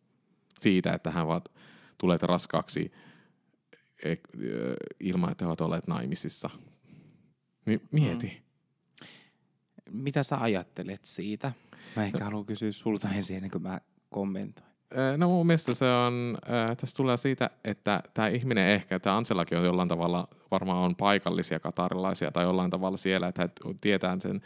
Siitä, 0.58 0.92
että 0.92 1.10
hän 1.10 1.28
vaan 1.28 1.42
tulee 1.98 2.18
raskaaksi 2.22 2.92
e- 4.04 4.16
ö, 4.44 4.74
ilman, 5.00 5.30
että 5.32 5.44
he 5.44 5.46
ovat 5.48 5.60
olleet 5.60 5.86
naimisissa. 5.86 6.50
Niin 7.66 7.80
mieti. 7.92 8.42
Mitä 9.92 10.22
sä 10.22 10.40
ajattelet 10.40 11.04
siitä? 11.04 11.52
Mä 11.96 12.04
ehkä 12.04 12.24
haluan 12.24 12.46
kysyä 12.46 12.72
sulta 12.72 13.08
ensin 13.16 13.36
ennen 13.36 13.50
kuin 13.50 13.62
mä 13.62 13.80
kommentoin. 14.10 14.70
No 15.16 15.28
mun 15.28 15.46
mielestä 15.46 15.74
se 15.74 15.92
on, 15.92 16.38
äh, 16.52 16.76
tässä 16.76 16.96
tulee 16.96 17.16
siitä, 17.16 17.50
että 17.64 18.02
tämä 18.14 18.28
ihminen 18.28 18.68
ehkä, 18.68 18.98
tämä 19.00 19.16
Anselakin 19.16 19.58
on 19.58 19.64
jollain 19.64 19.88
tavalla, 19.88 20.28
varmaan 20.50 20.78
on 20.78 20.96
paikallisia 20.96 21.60
katarilaisia 21.60 22.30
tai 22.30 22.44
jollain 22.44 22.70
tavalla 22.70 22.96
siellä, 22.96 23.28
että 23.28 23.42
he 23.42 23.74
tietää 23.80 24.16
sen 24.20 24.40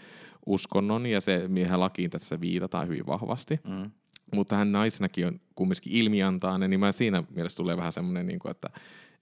uskonnon 0.47 1.07
ja 1.07 1.21
se 1.21 1.49
miehen 1.49 1.81
lakiin 1.81 2.11
tässä 2.11 2.41
viitataan 2.41 2.89
hyvin 2.89 3.07
vahvasti. 3.07 3.61
Mm. 3.69 3.91
Mutta 4.35 4.57
hän 4.57 4.73
naisenakin 4.73 5.27
on 5.27 5.41
kumminkin 5.55 5.93
ilmiantainen, 5.93 6.71
niin 6.71 6.81
mä 6.81 6.93
siinä 6.93 7.25
mielessä 7.31 7.57
tulee 7.57 7.77
vähän 7.77 7.93
semmoinen, 7.93 8.27
niin 8.27 8.39
kuin, 8.39 8.51
että, 8.51 8.69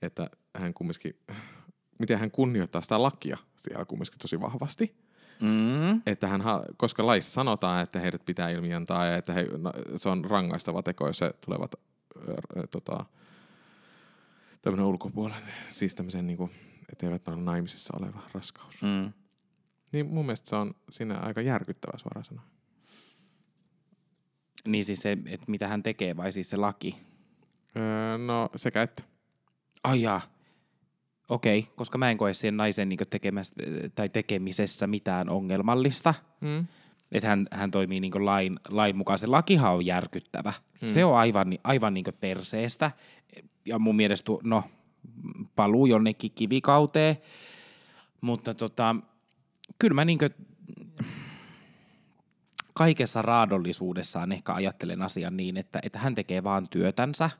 että 0.02 0.30
hän 0.56 0.74
kumminkin, 0.74 1.16
miten 1.98 2.18
hän 2.18 2.30
kunnioittaa 2.30 2.80
sitä 2.82 3.02
lakia 3.02 3.38
siellä 3.56 3.84
kumminkin 3.84 4.18
tosi 4.18 4.40
vahvasti. 4.40 4.94
Mm. 5.42 6.02
Että 6.06 6.28
hän, 6.28 6.42
koska 6.76 7.06
laissa 7.06 7.32
sanotaan, 7.32 7.82
että 7.82 8.00
heidät 8.00 8.24
pitää 8.24 8.50
ilmiantaa 8.50 9.06
ja 9.06 9.16
että 9.16 9.32
he, 9.32 9.48
no, 9.58 9.72
se 9.96 10.08
on 10.08 10.24
rangaistava 10.24 10.82
teko, 10.82 11.06
jos 11.06 11.20
he 11.20 11.30
tulevat 11.44 11.74
tota, 12.70 13.04
tämmöinen 14.62 14.86
ulkopuolinen, 14.86 15.42
siis 15.70 15.94
tämmöisen, 15.94 16.26
niin 16.26 16.36
kuin, 16.36 16.50
että 16.92 17.06
eivät 17.06 17.28
ole 17.28 17.36
naimisissa 17.36 17.94
oleva 18.00 18.20
raskaus. 18.34 18.82
Mm. 18.82 19.12
Niin 19.92 20.06
mun 20.06 20.26
mielestä 20.26 20.48
se 20.48 20.56
on 20.56 20.74
siinä 20.90 21.18
aika 21.18 21.40
järkyttävä 21.40 21.98
suoraan 21.98 22.24
sanoen. 22.24 22.46
Niin 24.66 24.84
siis 24.84 25.02
se, 25.02 25.12
että 25.26 25.46
mitä 25.48 25.68
hän 25.68 25.82
tekee 25.82 26.16
vai 26.16 26.32
siis 26.32 26.50
se 26.50 26.56
laki? 26.56 26.96
Öö, 27.76 28.18
no 28.18 28.50
sekä 28.56 28.82
että. 28.82 29.02
Ai 29.84 30.02
jaa. 30.02 30.20
Okei, 31.32 31.68
koska 31.76 31.98
mä 31.98 32.10
en 32.10 32.18
koe 32.18 32.34
siihen 32.34 32.56
naisen 32.56 32.88
niin 32.88 32.98
tekemässä, 33.10 33.54
tai 33.94 34.08
tekemisessä 34.08 34.86
mitään 34.86 35.28
ongelmallista. 35.28 36.14
Mm. 36.40 36.66
Että 37.12 37.28
hän, 37.28 37.46
hän 37.50 37.70
toimii 37.70 38.00
niin 38.00 38.26
lain, 38.26 38.60
lain 38.68 38.96
mukaan. 38.96 39.18
Se 39.18 39.26
lakihan 39.26 39.74
on 39.74 39.86
järkyttävä. 39.86 40.52
Mm. 40.82 40.88
Se 40.88 41.04
on 41.04 41.16
aivan, 41.16 41.58
aivan 41.64 41.94
niin 41.94 42.04
perseestä. 42.20 42.90
Ja 43.64 43.78
mun 43.78 43.96
mielestä, 43.96 44.32
no, 44.42 44.64
paluu 45.56 45.86
jonnekin 45.86 46.32
kivikauteen. 46.34 47.16
Mutta 48.20 48.54
tota, 48.54 48.96
kyllä 49.78 49.94
mä 49.94 50.04
niin 50.04 50.18
kaikessa 52.74 53.22
raadollisuudessaan 53.22 54.32
ehkä 54.32 54.54
ajattelen 54.54 55.02
asian 55.02 55.36
niin, 55.36 55.56
että, 55.56 55.80
että 55.82 55.98
hän 55.98 56.14
tekee 56.14 56.44
vaan 56.44 56.68
työtänsä 56.68 57.30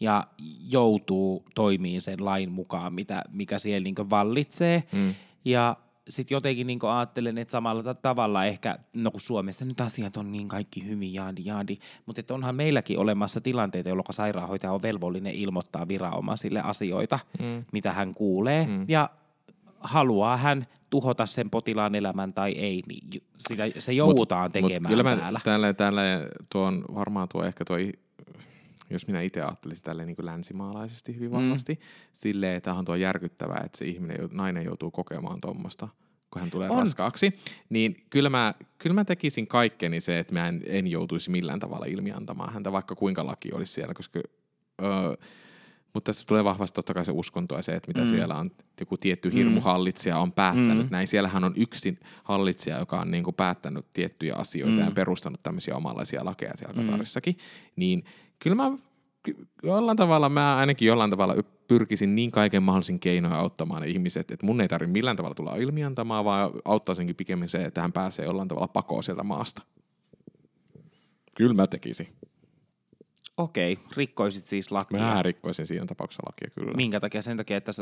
ja 0.00 0.24
joutuu 0.70 1.44
toimiin 1.54 2.02
sen 2.02 2.24
lain 2.24 2.50
mukaan, 2.50 2.92
mitä, 2.94 3.22
mikä 3.32 3.58
siellä 3.58 3.84
niin 3.84 4.10
vallitsee. 4.10 4.82
Mm. 4.92 5.14
Ja 5.44 5.76
sitten 6.08 6.36
jotenkin 6.36 6.66
niin 6.66 6.78
ajattelen, 6.96 7.38
että 7.38 7.52
samalla 7.52 7.82
ta- 7.82 7.94
tavalla 7.94 8.44
ehkä, 8.44 8.78
no 8.94 9.10
kun 9.10 9.20
Suomessa 9.20 9.64
nyt 9.64 9.80
asiat 9.80 10.16
on 10.16 10.32
niin 10.32 10.48
kaikki 10.48 10.86
hyvin, 10.86 11.14
jaadi, 11.14 11.42
jaadi, 11.44 11.76
mutta 12.06 12.20
että 12.20 12.34
onhan 12.34 12.54
meilläkin 12.54 12.98
olemassa 12.98 13.40
tilanteita, 13.40 13.88
jolloin 13.88 14.04
sairaanhoitaja 14.10 14.72
on 14.72 14.82
velvollinen 14.82 15.34
ilmoittaa 15.34 15.88
viranomaisille 15.88 16.60
asioita, 16.60 17.18
Mm. 17.40 17.64
mitä 17.72 17.92
hän 17.92 18.14
kuulee, 18.14 18.66
Mm. 18.66 18.84
ja 18.88 19.10
haluaa 19.80 20.36
hän 20.36 20.62
tuhota 20.90 21.26
sen 21.26 21.50
potilaan 21.50 21.94
elämän 21.94 22.32
tai 22.34 22.52
ei, 22.52 22.82
niin 22.88 23.22
sitä, 23.38 23.62
se 23.78 23.92
joudutaan 23.92 24.52
tekemään 24.52 24.82
Mut 24.82 24.88
kyllä 24.88 25.02
mä 25.02 25.16
täällä. 25.16 25.40
tälle, 25.44 25.74
tälle 25.74 26.02
tuon, 26.52 26.84
varmaan 26.94 27.28
tuo 27.28 27.44
ehkä 27.44 27.64
tuo, 27.64 27.76
jos 28.90 29.06
minä 29.06 29.20
itse 29.22 29.40
ajattelisin 29.42 29.84
tälle 29.84 30.04
niin 30.06 30.16
kuin 30.16 30.26
länsimaalaisesti 30.26 31.14
hyvin 31.14 31.30
Mm. 31.30 31.36
vahvasti, 31.36 31.74
mm. 31.74 31.80
silleen, 32.12 32.56
että 32.56 32.74
on 32.74 32.84
tuo 32.84 32.94
järkyttävää, 32.94 33.62
että 33.64 33.78
se 33.78 33.84
ihminen, 33.84 34.28
nainen 34.32 34.64
joutuu 34.64 34.90
kokemaan 34.90 35.38
tuommoista, 35.40 35.88
kun 36.30 36.40
hän 36.40 36.50
tulee 36.50 36.70
On. 36.70 36.78
raskaaksi, 36.78 37.32
niin 37.68 37.96
kyllä 38.10 38.30
mä, 38.30 38.54
kyllä 38.78 38.94
mä 38.94 39.04
tekisin 39.04 39.46
kaikkeni 39.46 40.00
se, 40.00 40.18
että 40.18 40.32
mä 40.34 40.48
en, 40.48 40.62
en 40.66 40.86
joutuisi 40.86 41.30
millään 41.30 41.60
tavalla 41.60 41.86
ilmiantamaan 41.86 42.52
häntä, 42.52 42.72
vaikka 42.72 42.94
kuinka 42.94 43.26
laki 43.26 43.52
olisi 43.52 43.72
siellä, 43.72 43.94
koska... 43.94 44.20
Öö, 44.82 45.14
mutta 45.94 46.08
tässä 46.08 46.26
tulee 46.26 46.44
vahvasti 46.44 46.74
totta 46.74 46.94
kai 46.94 47.04
se 47.04 47.12
uskonto 47.12 47.54
ja 47.56 47.62
se, 47.62 47.72
että 47.76 47.88
mitä 47.88 48.00
Mm. 48.00 48.06
mm. 48.06 48.10
siellä 48.10 48.34
on 48.34 48.50
joku 48.80 48.96
tietty 48.96 49.32
hirmuhallitsija 49.32 50.18
on 50.18 50.32
päättänyt 50.32 50.76
Mm. 50.76 50.82
mm. 50.82 50.88
näin. 50.90 51.06
Siellähän 51.06 51.44
on 51.44 51.52
yksin 51.56 51.98
hallitsija, 52.24 52.78
joka 52.78 53.00
on 53.00 53.10
niin 53.10 53.24
kuin 53.24 53.34
päättänyt 53.34 53.86
tiettyjä 53.94 54.34
asioita 54.34 54.72
Mm. 54.76 54.78
mm. 54.80 54.84
ja 54.84 54.90
perustanut 54.90 55.42
tämmöisiä 55.42 55.76
omanlaisia 55.76 56.24
lakeja 56.24 56.52
siellä 56.56 56.80
Mm. 56.82 56.86
Katarissakin. 56.86 57.36
Niin 57.76 58.04
kyllä 58.42 58.56
mä 58.56 58.72
jollain 59.62 59.96
tavalla, 59.96 60.28
mä 60.28 60.56
ainakin 60.56 60.88
jollain 60.88 61.10
tavalla 61.10 61.34
pyrkisin 61.68 62.14
niin 62.14 62.30
kaiken 62.30 62.62
mahdollisin 62.62 63.00
keinoin 63.00 63.34
auttamaan 63.34 63.82
ne 63.82 63.88
ihmiset, 63.88 64.30
että 64.30 64.46
mun 64.46 64.60
ei 64.60 64.68
tarvitse 64.68 64.92
millään 64.92 65.16
tavalla 65.16 65.34
tulla 65.34 65.56
ilmiantamaan, 65.56 66.24
vaan 66.24 66.50
auttaisinkin 66.64 67.16
pikemmin 67.16 67.48
se, 67.48 67.64
että 67.64 67.80
hän 67.80 67.92
pääsee 67.92 68.24
jollain 68.24 68.48
tavalla 68.48 68.68
pakoon 68.68 69.02
sieltä 69.02 69.22
maasta. 69.22 69.62
Kyllä 71.34 71.54
mä 71.54 71.66
tekisin. 71.66 72.08
Okei, 73.42 73.78
rikkoisit 73.96 74.46
siis 74.46 74.70
lakia. 74.70 75.00
Mä 75.00 75.22
rikkoisin 75.22 75.66
siinä 75.66 75.86
tapauksessa 75.86 76.22
lakia 76.26 76.54
kyllä. 76.54 76.76
Minkä 76.76 77.00
takia? 77.00 77.22
Sen 77.22 77.36
takia, 77.36 77.56
että, 77.56 77.72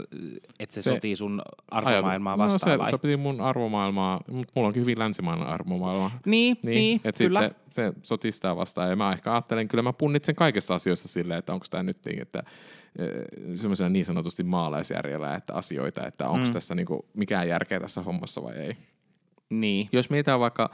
että 0.59 0.75
se, 0.75 0.83
Se- 0.83 0.95
sotii 0.95 1.17
sun 1.17 1.43
arvomaailmaa 1.71 2.33
Ajatu- 2.35 2.53
vastaan 2.53 2.73
no, 2.73 2.79
vai? 2.79 2.87
se 2.87 2.91
sopii 2.91 3.17
mun 3.17 3.41
arvomaailmaa, 3.41 4.21
mutta 4.31 4.53
mulla 4.57 4.69
onkin 4.69 4.83
hyvin 4.83 4.99
länsimainen 4.99 5.47
arvomaailma. 5.47 6.11
Niin, 6.27 6.57
niin, 6.63 6.75
niin 6.75 7.01
et 7.05 7.19
kyllä. 7.19 7.41
sitten 7.43 7.63
se 7.71 7.93
sotii 8.03 8.33
sitä 8.33 8.57
vastaan. 8.57 8.91
Ja 8.91 8.97
mä 8.97 9.13
ehkä 9.13 9.33
ajattelen, 9.33 9.69
kyllä 9.69 9.83
mä 9.83 9.93
punnitsen 9.93 10.35
kaikessa 10.35 10.75
asioissa 10.75 11.09
silleen, 11.09 11.39
että 11.39 11.53
onko 11.53 11.67
tämä 11.71 11.83
nyt 11.83 11.99
niin, 12.07 12.23
että 12.23 12.43
semmoisena 13.55 13.89
niin 13.91 14.05
sanotusti 14.05 14.43
maalaisjärjellä, 14.43 15.35
että 15.35 15.55
asioita, 15.55 16.07
että 16.07 16.29
onko 16.29 16.47
mm. 16.47 16.53
tässä 16.53 16.75
niinku 16.75 17.07
mikään 17.15 17.49
järkeä 17.49 17.81
tässä 17.81 18.03
hommassa 18.03 18.43
vai 18.43 18.57
ei. 18.57 18.77
Niin. 19.51 19.89
Jos 19.93 20.11
mietitään 20.11 20.41
vaikka 20.41 20.71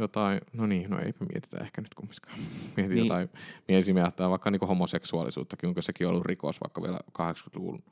jotain, 0.00 0.40
no 0.52 0.66
niin, 0.66 0.90
no 0.90 0.98
eipä 0.98 1.24
mietitä 1.24 1.58
ehkä 1.58 1.80
nyt 1.80 1.94
kumminkaan. 1.94 2.38
Mietin 2.76 2.94
Niin. 2.94 2.98
jotain, 3.06 3.30
mietin 3.68 3.96
ajattaa 3.98 4.30
vaikka 4.30 4.50
niin 4.50 4.60
homoseksuaalisuuttakin, 4.68 5.68
onko 5.68 5.82
sekin 5.82 6.06
ollut 6.08 6.24
rikos 6.26 6.60
vaikka 6.60 6.82
vielä 6.82 7.00
80-luvun, 7.18 7.82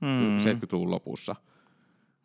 mm. 0.00 0.38
70-luvun 0.38 0.90
lopussa. 0.90 1.36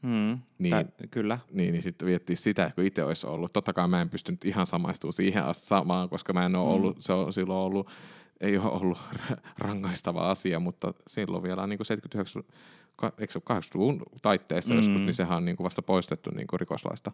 Mm. 0.02 0.40
Niin. 0.60 0.72
Tä, 0.72 0.86
kyllä. 1.12 1.40
Niin, 1.52 1.72
niin 1.72 1.84
sitten 1.84 2.08
viettiin 2.08 2.38
sitä, 2.38 2.72
kun 2.76 2.84
itse 2.86 3.04
olisi 3.04 3.28
ollut. 3.28 3.54
Totta 3.54 3.74
kai 3.74 3.88
mä 3.88 4.02
en 4.02 4.10
pystynyt 4.10 4.46
ihan 4.46 4.66
samaistumaan 4.66 5.14
siihen 5.14 5.44
asti 5.44 5.66
samaan, 5.68 6.10
koska 6.10 6.34
mä 6.34 6.46
en 6.46 6.56
ole 6.56 6.66
Mm. 6.70 6.74
ollut, 6.76 6.98
se 7.02 7.14
on 7.14 7.34
silloin 7.34 7.60
ollut, 7.60 7.90
ei 8.40 8.58
ole 8.58 8.72
ollut 8.72 9.02
rangaistava 9.58 10.30
asia, 10.32 10.60
mutta 10.60 10.94
silloin 11.08 11.44
vielä 11.44 11.68
niin 11.68 11.78
kuin 11.78 11.86
79, 11.86 12.44
ka- 12.96 13.14
eikö 13.18 13.34
se 13.34 13.40
ole 13.50 13.60
80-luvun 13.60 14.04
taitteessa 14.22 14.74
mm. 14.74 14.78
joskus, 14.78 15.02
niin 15.02 15.14
sehän 15.14 15.38
on 15.38 15.46
niin 15.46 15.56
kuin 15.58 15.66
vasta 15.66 15.82
poistettu 15.82 16.30
niin 16.36 16.48
kuin 16.48 16.60
rikoslaista. 16.60 17.12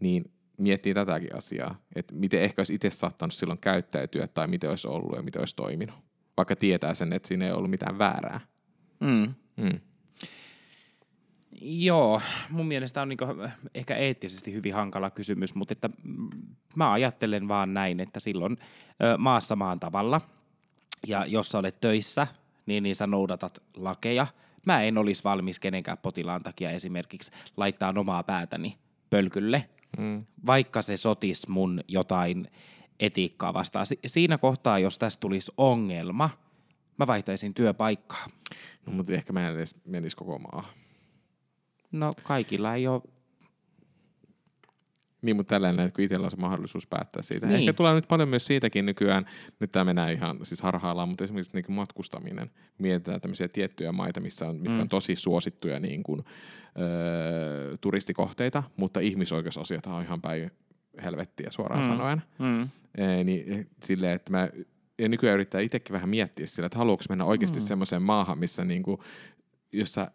Niin 0.00 0.30
miettii 0.58 0.94
tätäkin 0.94 1.36
asiaa, 1.36 1.80
että 1.96 2.14
miten 2.14 2.42
ehkä 2.42 2.60
olisi 2.60 2.74
itse 2.74 2.90
saattanut 2.90 3.34
silloin 3.34 3.58
käyttäytyä 3.58 4.26
tai 4.26 4.46
miten 4.46 4.70
olisi 4.70 4.88
ollut 4.88 5.16
ja 5.16 5.22
miten 5.22 5.40
olisi 5.40 5.56
toiminut. 5.56 5.96
Vaikka 6.36 6.56
tietää 6.56 6.94
sen, 6.94 7.12
että 7.12 7.28
siinä 7.28 7.46
ei 7.46 7.52
ollut 7.52 7.70
mitään 7.70 7.98
väärää. 7.98 8.40
Mm. 9.00 9.34
Mm. 9.56 9.80
Joo, 11.60 12.20
mun 12.50 12.66
mielestä 12.66 13.02
on 13.02 13.08
niinku 13.08 13.24
ehkä 13.74 13.96
eettisesti 13.96 14.52
hyvin 14.52 14.74
hankala 14.74 15.10
kysymys, 15.10 15.54
mutta 15.54 15.72
että 15.72 15.88
mm, 15.88 16.28
mä 16.76 16.92
ajattelen 16.92 17.48
vaan 17.48 17.74
näin, 17.74 18.00
että 18.00 18.20
silloin 18.20 18.58
ö, 19.02 19.18
maassa 19.18 19.56
maan 19.56 19.80
tavalla, 19.80 20.20
ja 21.06 21.26
jos 21.26 21.48
sä 21.48 21.58
olet 21.58 21.80
töissä, 21.80 22.26
niin, 22.66 22.82
niin 22.82 22.96
sä 22.96 23.06
noudatat 23.06 23.62
lakeja. 23.76 24.26
Mä 24.66 24.82
en 24.82 24.98
olisi 24.98 25.24
valmis 25.24 25.60
kenenkään 25.60 25.98
potilaan 25.98 26.42
takia 26.42 26.70
esimerkiksi 26.70 27.32
laittaa 27.56 27.94
omaa 27.96 28.22
päätäni 28.22 28.78
pölkylle, 29.10 29.68
Mm. 29.98 30.24
vaikka 30.46 30.82
se 30.82 30.96
sotis 30.96 31.48
mun 31.48 31.80
jotain 31.88 32.50
etiikkaa 33.00 33.54
vastaan. 33.54 33.86
Si- 33.86 33.98
siinä 34.06 34.38
kohtaa, 34.38 34.78
jos 34.78 34.98
tästä 34.98 35.20
tulisi 35.20 35.52
ongelma, 35.56 36.30
mä 36.98 37.06
vaihtaisin 37.06 37.54
työpaikkaa. 37.54 38.26
No, 38.86 38.92
mutta 38.92 39.12
ehkä 39.12 39.32
mä 39.32 39.48
en 39.48 39.54
edes 39.56 39.74
menisi 39.84 40.16
koko 40.16 40.38
maahan. 40.38 40.74
No 41.92 42.12
kaikilla 42.22 42.74
ei 42.74 42.86
ole 42.86 43.02
Niin, 45.24 45.36
mutta 45.36 45.50
tällainen, 45.50 45.86
että 45.86 45.96
kun 45.96 46.04
itsellä 46.04 46.24
on 46.24 46.30
se 46.30 46.36
mahdollisuus 46.36 46.86
päättää 46.86 47.22
siitä. 47.22 47.46
Niin. 47.46 47.58
Ehkä 47.60 47.72
tulee 47.72 47.94
nyt 47.94 48.08
paljon 48.08 48.28
myös 48.28 48.46
siitäkin 48.46 48.86
nykyään, 48.86 49.26
nyt 49.60 49.70
tämä 49.70 49.84
menee 49.84 50.12
ihan 50.12 50.38
siis 50.42 50.62
harhaillaan, 50.62 51.08
mutta 51.08 51.24
esimerkiksi 51.24 51.52
niin 51.54 51.64
kuin 51.64 51.76
matkustaminen. 51.76 52.50
Mietitään 52.78 53.20
tämmöisiä 53.20 53.48
tiettyjä 53.48 53.92
maita, 53.92 54.20
missä 54.20 54.48
on, 54.48 54.54
mitkä 54.56 54.70
Mm. 54.74 54.80
on 54.80 54.88
tosi 54.88 55.16
suosittuja 55.16 55.80
niin 55.80 56.02
kuin, 56.02 56.24
öö, 56.80 57.76
turistikohteita, 57.80 58.62
mutta 58.76 59.00
ihmisoikeusasiat 59.00 59.86
on 59.86 60.02
ihan 60.02 60.20
päin 60.20 60.50
helvettiä 61.04 61.50
suoraan 61.50 61.80
Mm. 61.80 61.86
sanoen. 61.86 62.22
Mm. 62.38 62.68
Ee, 62.98 63.24
niin 63.24 63.66
silleen, 63.82 64.12
että 64.12 64.32
mä 64.32 64.48
ja 64.98 65.08
nykyään 65.08 65.34
yrittää 65.34 65.60
itsekin 65.60 65.92
vähän 65.94 66.08
miettiä 66.08 66.46
sillä, 66.46 66.66
että 66.66 66.78
haluanko 66.78 67.04
mennä 67.08 67.24
oikeasti 67.24 67.58
Mm. 67.58 67.62
mm. 67.64 67.66
semmoiseen 67.68 68.02
maahan, 68.02 68.38
missä 68.38 68.64
niinku, 68.64 69.02
jossa 69.72 70.10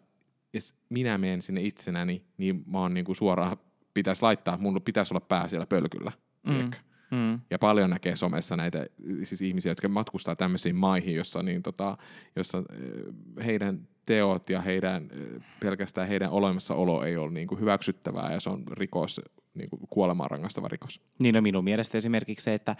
jos 0.52 0.74
minä 0.88 1.18
menen 1.18 1.42
sinne 1.42 1.62
itsenäni, 1.62 2.24
niin 2.38 2.64
mä 2.66 2.78
oon 2.78 2.94
niinku 2.94 3.14
suoraan, 3.14 3.56
pitäisi 3.94 4.22
laittaa, 4.22 4.56
mun 4.56 4.80
pitäisi 4.84 5.14
olla 5.14 5.26
pää 5.28 5.48
siellä 5.48 5.66
pölkyllä. 5.66 6.12
Mm. 6.46 6.52
Mm. 6.54 6.70
Mm. 7.10 7.40
Ja 7.50 7.58
paljon 7.58 7.90
näkee 7.90 8.16
somessa 8.16 8.56
näitä 8.56 8.86
siis 9.22 9.42
ihmisiä, 9.42 9.70
jotka 9.70 9.88
matkustaa 9.88 10.36
tämmöisiin 10.36 10.76
maihin, 10.76 11.14
jossa, 11.14 11.42
niin, 11.42 11.62
tota, 11.62 11.96
jossa 12.36 12.58
ö, 12.58 13.12
heidän 13.44 13.88
teot 14.06 14.50
ja 14.50 14.60
heidän, 14.60 15.08
ö, 15.12 15.40
pelkästään 15.60 16.08
heidän 16.08 16.30
olemassaolo 16.30 17.04
ei 17.04 17.16
ole 17.16 17.30
niin 17.30 17.48
kuin 17.48 17.60
hyväksyttävää 17.60 18.32
ja 18.32 18.40
se 18.40 18.50
on 18.50 18.64
rikos, 18.70 19.20
niin 19.54 19.70
kuin 19.70 19.82
kuolemaan 19.90 20.30
rangaistava 20.30 20.68
rikos. 20.68 21.00
Niin 21.18 21.34
no 21.34 21.40
minun 21.40 21.64
mielestä 21.64 21.98
esimerkiksi 21.98 22.44
se, 22.44 22.54
että, 22.54 22.76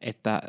että 0.00 0.34
äh, 0.34 0.40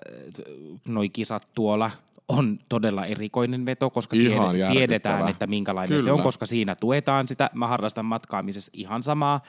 noi 0.88 1.10
kisat 1.10 1.48
tuolla 1.54 1.92
on 2.28 2.60
todella 2.70 3.06
erikoinen 3.06 3.66
veto, 3.66 3.90
koska 3.90 4.16
Ihan 4.16 4.52
tiede, 4.52 4.72
tiedetään, 4.72 5.28
että 5.28 5.48
minkälainen 5.48 5.88
Kyllä. 5.88 6.04
se 6.04 6.12
on, 6.12 6.22
koska 6.22 6.46
siinä 6.46 6.76
tuetaan 6.76 7.28
sitä. 7.28 7.50
Mä 7.54 7.68
harrastan 7.68 8.06
matkaamisessa 8.06 8.72
ihan 8.74 9.04
samaa, 9.04 9.42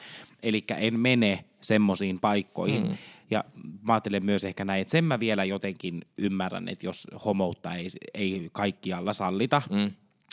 eli 0.43 0.64
en 0.77 1.01
mene 1.01 1.45
semmoisiin 1.61 2.20
paikkoihin. 2.20 2.87
Mm. 2.87 2.97
Ja 3.31 3.45
mä 3.83 3.93
ajattelen 3.93 4.25
myös 4.25 4.45
ehkä 4.45 4.64
näin, 4.64 4.83
että 4.83 4.93
sen 4.93 5.05
mä 5.05 5.20
vielä 5.20 5.45
jotenkin 5.45 6.03
ymmärrän, 6.18 6.68
että 6.68 6.87
jos 6.87 7.07
homoutta 7.25 7.75
ei, 7.75 7.87
ei 8.14 8.49
kaikkialla 8.53 9.12
sallita, 9.12 9.62
Mm. 9.70 9.91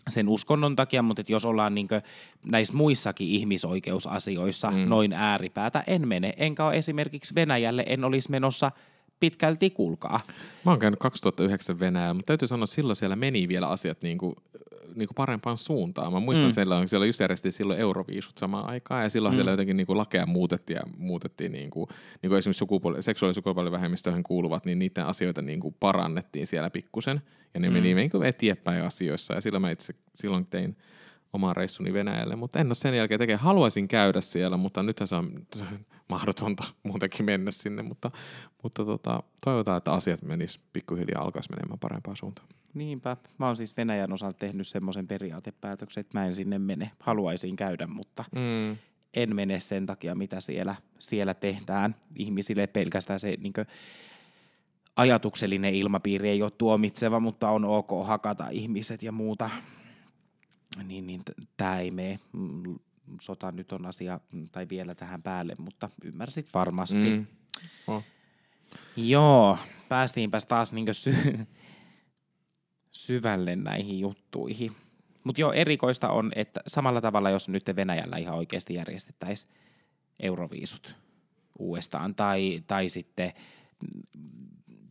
sen 0.10 0.30
uskonnon 0.30 0.76
takia, 0.76 1.02
mutta 1.02 1.22
että 1.22 1.34
jos 1.34 1.46
ollaan 1.46 1.76
niin 1.76 1.88
näissä 2.46 2.78
muissakin 2.78 3.28
ihmisoikeusasioissa 3.28 4.72
mm. 4.72 4.78
noin 4.90 5.14
ääripäätä, 5.14 5.84
en 5.88 6.08
mene. 6.08 6.34
Enkä 6.38 6.66
ole 6.66 6.78
esimerkiksi 6.78 7.36
Venäjälle, 7.36 7.84
en 7.88 8.04
olisi 8.04 8.32
menossa 8.32 8.72
pitkälti 9.22 9.70
kulkaa. 9.70 10.20
Mä 10.66 10.72
oon 10.72 10.80
käynyt 10.80 11.00
2009 11.00 11.80
Venäjällä, 11.80 12.14
mutta 12.14 12.28
täytyy 12.28 12.48
sanoa, 12.48 12.64
että 12.64 12.76
silloin 12.76 12.96
siellä 12.96 13.16
meni 13.16 13.48
vielä 13.48 13.68
asiat 13.68 14.02
niinku, 14.04 14.36
niinku 14.96 15.14
parempaan 15.14 15.58
suuntaan. 15.58 16.14
Mä 16.14 16.20
muistan, 16.20 16.48
Mm. 16.48 16.52
siellä, 16.52 16.88
siellä 16.88 17.06
just 17.06 17.20
järjestettiin 17.20 17.54
silloin 17.54 17.80
euroviisut 17.80 18.38
samaan 18.38 18.70
aikaan, 18.70 19.04
ja 19.04 19.10
silloin 19.10 19.34
Mm. 19.34 19.36
siellä 19.36 19.52
jotenkin 19.52 19.78
niinku 19.78 19.98
lakeja 19.98 20.26
muutettiin, 20.26 20.76
ja 20.76 20.82
muutettiin 20.98 21.52
niinku, 21.52 21.88
niinku 22.22 22.36
esimerkiksi 22.36 22.60
sukupuoli, 22.60 23.02
seksuaali- 23.04 23.30
ja 23.30 23.34
sukupuolivähemmistöihin 23.34 24.24
kuuluvat, 24.24 24.66
niin 24.66 24.80
niiden 24.80 25.06
asioita 25.06 25.42
niinku 25.42 25.72
parannettiin 25.80 26.48
siellä 26.48 26.70
pikkusen, 26.70 27.22
ja 27.54 27.60
ne 27.60 27.68
Mm. 27.70 27.74
meni 27.74 27.94
niinku 27.94 28.22
eteenpäin 28.22 28.84
asioissa, 28.84 29.34
ja 29.34 29.42
silloin 29.42 29.62
mä 29.62 29.72
itse 29.72 29.94
silloin 30.16 30.46
tein 30.46 30.78
oman 31.34 31.56
reissuni 31.56 31.94
Venäjälle, 31.94 32.36
mutta 32.36 32.60
en 32.60 32.68
ole 32.68 32.76
sen 32.76 32.94
jälkeen 32.96 33.20
tekemään. 33.20 33.44
Haluaisin 33.44 33.88
käydä 33.88 34.22
siellä, 34.22 34.58
mutta 34.58 34.84
nythän 34.84 35.08
se 35.08 35.16
on 35.16 35.32
mahdotonta 36.10 36.64
muutenkin 36.84 37.26
mennä 37.26 37.52
sinne, 37.52 37.82
mutta, 37.82 38.12
mutta 38.64 38.86
tota, 38.86 39.24
toivotaan, 39.46 39.78
että 39.78 39.94
asiat 39.94 40.22
menis 40.22 40.60
pikkuhiljaa 40.74 41.22
alkaisi 41.24 41.50
menemään 41.52 41.80
parempaan 41.80 42.18
suuntaan. 42.18 42.48
Niinpä. 42.74 43.18
Mä 43.38 43.46
oon 43.46 43.56
siis 43.56 43.78
Venäjän 43.78 44.14
osalta 44.14 44.38
tehnyt 44.38 44.68
semmoisen 44.68 45.08
periaatepäätöksen, 45.08 46.02
että 46.02 46.20
mä 46.20 46.26
en 46.26 46.36
sinne 46.36 46.60
mene. 46.60 46.92
Haluaisin 47.00 47.56
käydä, 47.56 47.88
mutta 47.88 48.26
Mm. 48.36 48.78
en 49.14 49.36
mene 49.36 49.60
sen 49.60 49.86
takia, 49.86 50.16
mitä 50.16 50.40
siellä, 50.40 50.76
siellä 51.00 51.34
tehdään. 51.34 51.96
Ihmisille 52.16 52.68
pelkästään 52.68 53.20
se 53.20 53.38
niin 53.40 53.54
ajatuksellinen 54.96 55.76
ilmapiiri 55.76 56.30
ei 56.30 56.42
ole 56.42 56.52
tuomitseva, 56.58 57.20
mutta 57.20 57.50
on 57.50 57.66
ok 57.66 57.90
hakata 58.06 58.50
ihmiset 58.50 59.04
ja 59.04 59.12
muuta. 59.12 59.50
Niin, 60.84 61.08
niin 61.08 61.22
tämä 61.58 61.80
ei 61.80 61.92
mene. 61.92 62.20
Mm, 62.34 62.80
Sota 63.22 63.52
nyt 63.52 63.72
on 63.72 63.86
asia, 63.86 64.20
mm, 64.32 64.48
tai 64.52 64.70
vielä 64.70 64.96
tähän 64.96 65.22
päälle, 65.22 65.56
mutta 65.58 65.90
ymmärsit 66.04 66.54
varmasti. 66.54 67.10
Mm. 67.10 67.26
Oh. 67.88 68.04
Joo, 68.96 69.58
päästiinpäs 69.90 70.46
taas 70.46 70.74
niin 70.74 70.94
sy- 70.94 71.48
syvälle 72.92 73.56
näihin 73.56 74.00
juttuihin. 74.00 74.72
Mutta 75.24 75.42
joo, 75.42 75.54
erikoista 75.54 76.10
on, 76.10 76.32
että 76.36 76.60
samalla 76.68 77.02
tavalla, 77.02 77.30
jos 77.30 77.50
nyt 77.50 77.66
Venäjällä 77.76 78.18
ihan 78.18 78.36
oikeasti 78.36 78.74
järjestettäisiin 78.74 79.54
euroviisut 80.20 80.96
uudestaan, 81.60 82.16
tai, 82.16 82.60
tai 82.68 82.90
sitten 82.90 83.34
mm, 83.82 84.02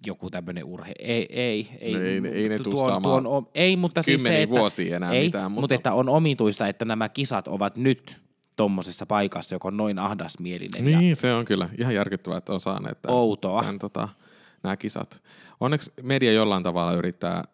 joku 0.07 0.31
tämmöinen 0.31 0.65
urhe... 0.65 0.93
Ei, 0.99 1.27
ei, 1.31 1.69
ei, 1.81 1.93
No 1.93 2.01
ei 2.01 2.43
ei 2.43 2.49
ne 2.49 2.59
tuon, 2.59 2.91
saamaan 2.91 3.23
tuon, 3.23 3.47
ei, 3.55 3.77
mutta 3.77 4.03
siis 4.03 4.23
se, 4.23 4.43
että, 4.43 4.57
vuosia 4.57 4.97
enää 4.97 5.13
ei, 5.13 5.25
mitään, 5.25 5.53
mutta... 5.53 5.61
mutta- 5.61 5.75
että 5.75 5.93
on 5.93 6.09
omituista, 6.09 6.67
että 6.67 6.85
nämä 6.85 7.09
kisat 7.09 7.49
ovat 7.49 7.77
nyt 7.77 8.17
tuommoisessa 8.57 9.07
paikassa, 9.07 9.55
joka 9.55 9.69
on 9.69 9.77
noin 9.77 9.99
ahdasmielinen 9.99 10.89
ja 10.93 10.99
Niin, 10.99 11.17
se 11.17 11.33
on 11.33 11.45
kyllä 11.45 11.69
ihan 11.79 11.95
järkyttävää, 11.95 12.39
että 12.39 12.53
on 12.53 12.61
saaneet 12.61 13.03
tämän, 13.03 13.17
outoa. 13.17 13.61
tämän, 13.61 13.79
tota, 13.79 14.09
nämä 14.63 14.77
kisat. 14.77 15.23
Onneksi 15.61 15.93
media 16.03 16.33
jollain 16.33 16.63
tavalla 16.63 16.93
yrittää 16.93 17.45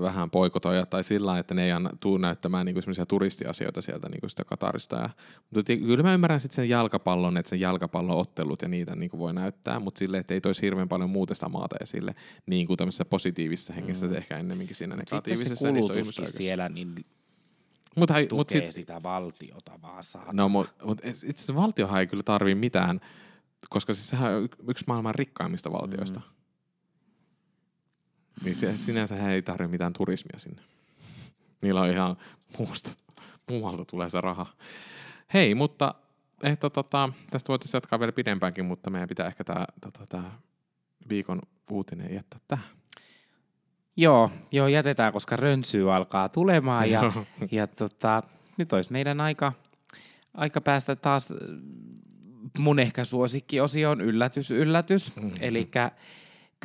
vähän 0.00 0.30
poikotoja 0.30 0.86
tai 0.86 1.04
sillä 1.04 1.38
että 1.38 1.54
ne 1.54 1.64
ei 1.64 1.72
anna, 1.72 1.90
tuu 2.00 2.18
näyttämään 2.18 2.66
niinku 2.66 2.80
semmoisia 2.80 3.06
turistiasioita 3.06 3.82
sieltä 3.82 4.08
niinku 4.08 4.28
sitä 4.28 4.44
Katarista. 4.44 4.96
Ja, 4.96 5.10
mutta 5.50 5.76
kyllä 5.76 6.02
mä 6.02 6.14
ymmärrän 6.14 6.40
sitten 6.40 6.56
sen 6.56 6.68
jalkapallon, 6.68 7.36
että 7.36 7.50
sen 7.50 7.60
jalkapallon 7.60 8.16
ottelut 8.16 8.62
ja 8.62 8.68
niitä 8.68 8.96
niinku 8.96 9.18
voi 9.18 9.34
näyttää, 9.34 9.80
mutta 9.80 9.98
sille, 9.98 10.18
että 10.18 10.34
ei 10.34 10.40
toisi 10.40 10.62
hirveän 10.62 10.88
paljon 10.88 11.10
muuta 11.10 11.34
sitä 11.34 11.48
maata 11.48 11.76
esille, 11.80 12.14
niin 12.46 12.66
kuin 12.66 12.76
tämmöisessä 12.76 13.04
positiivisessa 13.04 13.72
hengessä, 13.72 14.06
mm. 14.06 14.14
ehkä 14.14 14.38
ennemminkin 14.38 14.76
siinä 14.76 14.96
Sitten 14.96 15.08
se 15.08 15.14
negatiivisessa. 15.16 15.68
on 15.68 15.74
kulutuskin 15.74 15.98
ihmisoikeus. 15.98 16.36
siellä 16.36 16.68
niin 16.68 17.04
Mut, 17.96 18.10
hei, 18.10 18.26
tukee 18.26 18.38
mut 18.40 18.50
sit, 18.50 18.72
sitä 18.72 19.02
valtiota 19.02 19.72
vaan 19.82 20.02
saa. 20.02 20.28
No, 20.32 20.48
mutta 20.48 20.86
mut 20.86 21.00
itse 21.04 21.26
asiassa 21.28 21.54
valtiohan 21.54 22.00
ei 22.00 22.06
kyllä 22.06 22.22
tarvii 22.22 22.54
mitään, 22.54 23.00
koska 23.70 23.94
siis 23.94 24.10
sehän 24.10 24.34
on 24.34 24.48
yksi 24.68 24.84
maailman 24.86 25.14
rikkaimmista 25.14 25.72
valtioista. 25.72 26.20
Mm. 26.20 26.33
Niin 28.42 28.54
se, 28.54 28.76
sinänsä 28.76 29.16
hän 29.16 29.30
ei 29.30 29.42
tarvitse 29.42 29.70
mitään 29.70 29.92
turismia 29.92 30.38
sinne. 30.38 30.62
Niillä 31.60 31.80
on 31.80 31.90
ihan 31.90 32.16
muusta, 32.58 32.90
muualta 33.50 33.84
tulee 33.84 34.10
se 34.10 34.20
raha. 34.20 34.46
Hei, 35.34 35.54
mutta 35.54 35.94
että, 36.42 36.70
tota, 36.70 37.08
tästä 37.30 37.48
voitaisiin 37.48 37.76
jatkaa 37.76 37.98
vielä 37.98 38.12
pidempäänkin, 38.12 38.64
mutta 38.64 38.90
meidän 38.90 39.08
pitää 39.08 39.26
ehkä 39.26 39.44
tämä 39.44 39.66
tota, 39.80 40.06
tää 40.06 40.38
viikon 41.08 41.40
uutinen 41.70 42.14
jättää 42.14 42.40
tähän. 42.48 42.64
Joo, 43.96 44.30
joo, 44.52 44.68
jätetään, 44.68 45.12
koska 45.12 45.36
rönsyy 45.36 45.94
alkaa 45.94 46.28
tulemaan 46.28 46.90
ja, 46.90 47.12
ja 47.50 47.66
tota, 47.66 48.22
nyt 48.58 48.72
olisi 48.72 48.92
meidän 48.92 49.20
aika, 49.20 49.52
aika 50.34 50.60
päästä 50.60 50.96
taas 50.96 51.30
äh, 51.30 51.38
mun 52.58 52.78
ehkä 52.78 53.04
suosikkiosio 53.04 53.90
on 53.90 54.00
yllätys, 54.00 54.50
yllätys. 54.50 55.12
Eli 55.40 55.70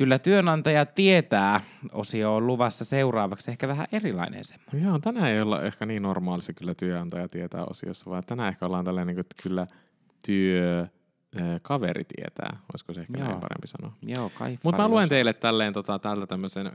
kyllä 0.00 0.18
työnantaja 0.18 0.86
tietää, 0.86 1.60
osio 1.92 2.36
on 2.36 2.46
luvassa 2.46 2.84
seuraavaksi 2.84 3.50
ehkä 3.50 3.68
vähän 3.68 3.86
erilainen 3.92 4.44
semmoinen. 4.44 4.84
Joo, 4.84 4.98
tänään 4.98 5.28
ei 5.28 5.40
olla 5.40 5.62
ehkä 5.62 5.86
niin 5.86 6.02
normaalissa 6.02 6.52
kyllä 6.52 6.74
työnantaja 6.74 7.28
tietää 7.28 7.64
osiossa, 7.64 8.10
vaan 8.10 8.24
tänään 8.26 8.48
ehkä 8.48 8.66
ollaan 8.66 8.84
tällainen, 8.84 9.14
niin 9.14 9.20
että 9.20 9.42
kyllä 9.42 9.66
työ 10.26 10.86
eh, 11.36 11.60
kaveri 11.62 12.04
tietää. 12.04 12.58
Olisiko 12.72 12.92
se 12.92 13.00
ehkä 13.00 13.18
Joo. 13.18 13.28
näin 13.28 13.40
parempi 13.40 13.66
sanoa? 13.66 13.92
Joo, 14.16 14.30
kai 14.34 14.58
Mutta 14.62 14.82
mä 14.82 14.88
luen 14.88 15.08
teille 15.08 15.32
tälleen 15.32 15.72
tota, 15.72 15.98
täältä 15.98 16.26
tämmöisen 16.26 16.66
ö, 16.66 16.70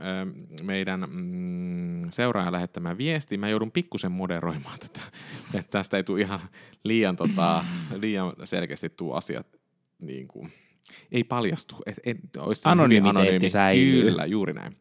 meidän 0.62 1.04
mm, 1.10 2.06
seuraajan 2.10 2.52
lähettämään 2.52 2.98
viesti. 2.98 3.38
Mä 3.38 3.48
joudun 3.48 3.72
pikkusen 3.72 4.12
moderoimaan 4.12 4.78
tätä, 4.78 5.00
että 5.54 5.70
tästä 5.70 5.96
ei 5.96 6.04
tule 6.04 6.20
ihan 6.20 6.40
liian, 6.84 7.16
tota, 7.16 7.64
liian 7.94 8.32
selkeästi 8.44 8.88
tuu 8.90 9.12
asiat 9.12 9.46
niin 9.98 10.28
kuin, 10.28 10.52
ei 11.12 11.24
paljastu. 11.24 11.76
Et, 11.86 12.00
et, 12.04 12.36
olisi 12.38 12.68
Anonymiteetti 12.68 13.18
anonyymi. 13.18 13.48
säilyy. 13.48 14.02
Kyllä, 14.02 14.26
juuri 14.26 14.52
näin. 14.52 14.76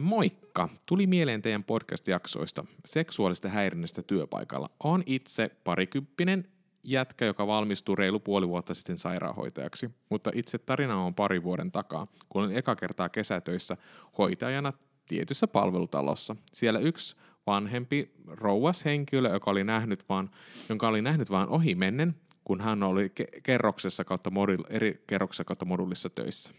Moikka. 0.00 0.68
Tuli 0.88 1.06
mieleen 1.06 1.42
teidän 1.42 1.64
podcast-jaksoista 1.64 2.64
seksuaalista 2.84 3.48
häirinnästä 3.48 4.02
työpaikalla. 4.02 4.66
On 4.84 5.02
itse 5.06 5.50
parikymppinen 5.64 6.48
jätkä, 6.84 7.24
joka 7.24 7.46
valmistui 7.46 7.96
reilu 7.96 8.20
puoli 8.20 8.48
vuotta 8.48 8.74
sitten 8.74 8.98
sairaanhoitajaksi, 8.98 9.90
mutta 10.08 10.30
itse 10.34 10.58
tarina 10.58 11.04
on 11.04 11.14
pari 11.14 11.42
vuoden 11.42 11.72
takaa, 11.72 12.06
kun 12.28 12.42
olin 12.42 12.56
eka 12.56 12.76
kertaa 12.76 13.08
kesätöissä 13.08 13.76
hoitajana 14.18 14.72
tietyssä 15.08 15.46
palvelutalossa. 15.46 16.36
Siellä 16.52 16.78
yksi 16.78 17.16
vanhempi 17.46 18.12
rouas 18.26 18.84
henkilö, 18.84 19.32
joka 19.32 19.50
oli 19.50 19.64
nähnyt 19.64 20.08
vaan, 20.08 20.30
jonka 20.68 20.88
oli 20.88 21.02
nähnyt 21.02 21.30
vain 21.30 21.48
ohi 21.48 21.74
mennen, 21.74 22.14
kun 22.44 22.60
hän 22.60 22.82
oli 22.82 23.12
ke- 23.20 23.40
kerroksessa 23.42 24.04
kautta 24.04 24.30
modul, 24.30 24.64
eri 24.70 25.04
kerroksessa 25.06 25.44
kautta 25.44 25.64
modulissa 25.64 26.10
töissä 26.10 26.54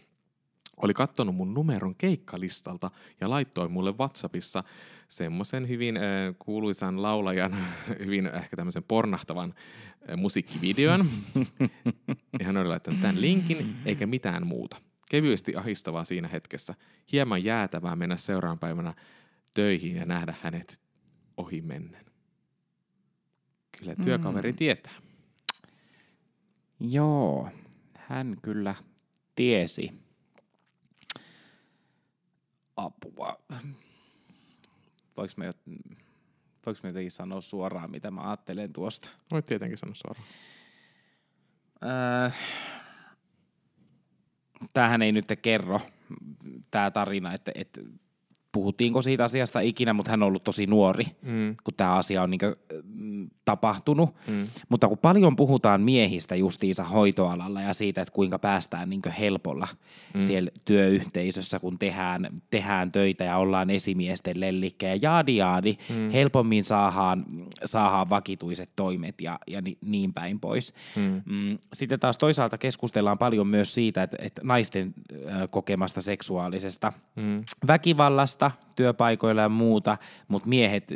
oli 0.76 0.94
kattonut 0.94 1.36
mun 1.36 1.54
numeron 1.54 1.94
keikkalistalta 1.94 2.90
ja 3.20 3.30
laittoi 3.30 3.68
mulle 3.68 3.92
WhatsAppissa 3.92 4.64
semmoisen 5.08 5.68
hyvin 5.68 5.96
äh, 5.96 6.02
kuuluisan 6.38 7.02
laulajan, 7.02 7.66
hyvin 8.04 8.26
ehkä 8.26 8.56
tämmöisen 8.56 8.82
pornahtavan 8.82 9.54
äh, 10.10 10.16
musiikkivideon. 10.16 11.06
ja 12.38 12.46
hän 12.46 12.56
oli 12.56 12.68
laittanut 12.68 13.00
tämän 13.00 13.20
linkin, 13.20 13.76
eikä 13.86 14.06
mitään 14.06 14.46
muuta. 14.46 14.76
Kevyesti 15.10 15.56
ahistavaa 15.56 16.04
siinä 16.04 16.28
hetkessä. 16.28 16.74
Hieman 17.12 17.44
jäätävää 17.44 17.96
mennä 17.96 18.16
seuraavan 18.16 18.58
päivänä 18.58 18.94
töihin 19.54 19.96
ja 19.96 20.04
nähdä 20.04 20.34
hänet 20.42 20.80
ohi 21.36 21.60
mennen. 21.60 22.04
Kyllä 23.78 23.94
työkaveri 24.04 24.52
Mm. 24.52 24.56
tietää. 24.56 24.92
Joo, 26.90 27.48
hän 27.98 28.36
kyllä 28.42 28.74
tiesi. 29.34 30.02
Apua. 32.76 33.38
Voinko 35.16 35.34
mä, 35.36 35.44
voinko 36.66 36.80
mä 36.82 36.88
jotenkin 36.88 37.10
sanoa 37.10 37.40
suoraan, 37.40 37.90
mitä 37.90 38.10
mä 38.10 38.20
ajattelen 38.20 38.72
tuosta? 38.72 39.08
Voit 39.30 39.44
tietenkin 39.44 39.78
sanoa 39.78 39.94
suoraan. 39.94 40.26
Öö, 41.82 42.30
tämähän 44.72 45.02
ei 45.02 45.12
nyt 45.12 45.26
kerro 45.42 45.80
tämä 46.70 46.90
tarina, 46.90 47.34
että, 47.34 47.52
että 47.54 47.80
puhuttiinko 48.52 49.02
siitä 49.02 49.24
asiasta 49.24 49.60
ikinä, 49.60 49.92
mutta 49.92 50.10
hän 50.10 50.22
on 50.22 50.26
ollut 50.26 50.44
tosi 50.44 50.66
nuori, 50.66 51.04
Mm, 51.22 51.56
kun 51.64 51.74
tämä 51.76 51.94
asia 51.94 52.22
on 52.22 52.30
niin 52.30 52.40
tapahtunut. 53.44 54.14
mm, 54.26 54.46
Mutta 54.68 54.88
kun 54.88 54.98
paljon 54.98 55.36
puhutaan 55.36 55.80
miehistä 55.80 56.34
justiinsa 56.36 56.84
hoitoalalla 56.84 57.60
ja 57.60 57.72
siitä, 57.74 58.02
että 58.02 58.12
kuinka 58.14 58.38
päästään 58.38 58.90
niin 58.90 59.02
helpolla 59.18 59.68
mm. 60.14 60.20
siellä 60.22 60.50
työyhteisössä, 60.64 61.58
kun 61.58 61.78
tehdään, 61.78 62.28
tehdään 62.50 62.92
töitä 62.92 63.24
ja 63.24 63.36
ollaan 63.36 63.70
esimiesten 63.70 64.40
lellikkejä, 64.40 64.98
jaadi 65.02 65.36
jaadi, 65.36 65.76
mm. 65.90 66.10
helpommin 66.10 66.64
saadaan, 66.64 67.24
saadaan 67.64 68.10
vakituiset 68.10 68.70
toimet 68.76 69.20
ja, 69.20 69.38
ja 69.46 69.60
ni, 69.60 69.78
niin 69.84 70.12
päin 70.14 70.40
pois. 70.40 70.74
mm, 70.96 71.22
Mm, 71.26 71.58
Sitten 71.72 72.00
taas 72.00 72.18
toisaalta 72.18 72.58
keskustellaan 72.58 73.18
paljon 73.18 73.46
myös 73.46 73.74
siitä, 73.74 74.02
että, 74.02 74.16
että 74.20 74.40
naisten 74.44 74.94
kokemasta 75.50 76.00
seksuaalisesta 76.00 76.92
mm, 77.16 77.40
väkivallasta 77.66 78.41
työpaikoilla 78.76 79.42
ja 79.42 79.48
muuta, 79.48 79.98
mutta 80.28 80.48
miehet 80.48 80.92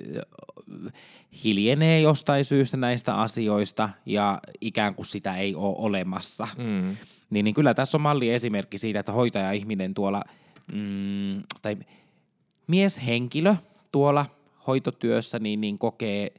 hiljenee 1.45 2.01
jostain 2.01 2.45
syystä 2.45 2.77
näistä 2.77 3.15
asioista 3.15 3.89
ja 4.07 4.41
ikään 4.61 4.95
kuin 4.95 5.07
sitä 5.07 5.37
ei 5.37 5.55
ole 5.55 5.75
olemassa. 5.79 6.49
mm, 6.59 6.97
Niin, 7.31 7.45
niin 7.45 7.55
kyllä 7.55 7.75
tässä 7.75 7.97
on 7.97 8.03
malli 8.03 8.31
esimerkki 8.31 8.79
siitä, 8.79 9.01
että 9.01 9.13
hoitaja-ihminen 9.13 9.95
tuolla, 9.95 10.23
mm, 10.73 11.43
tai 11.63 11.77
mieshenkilö 12.67 13.55
tuolla 13.93 14.27
hoitotyössä 14.67 15.39
niin, 15.39 15.61
niin 15.61 15.79
kokee 15.79 16.35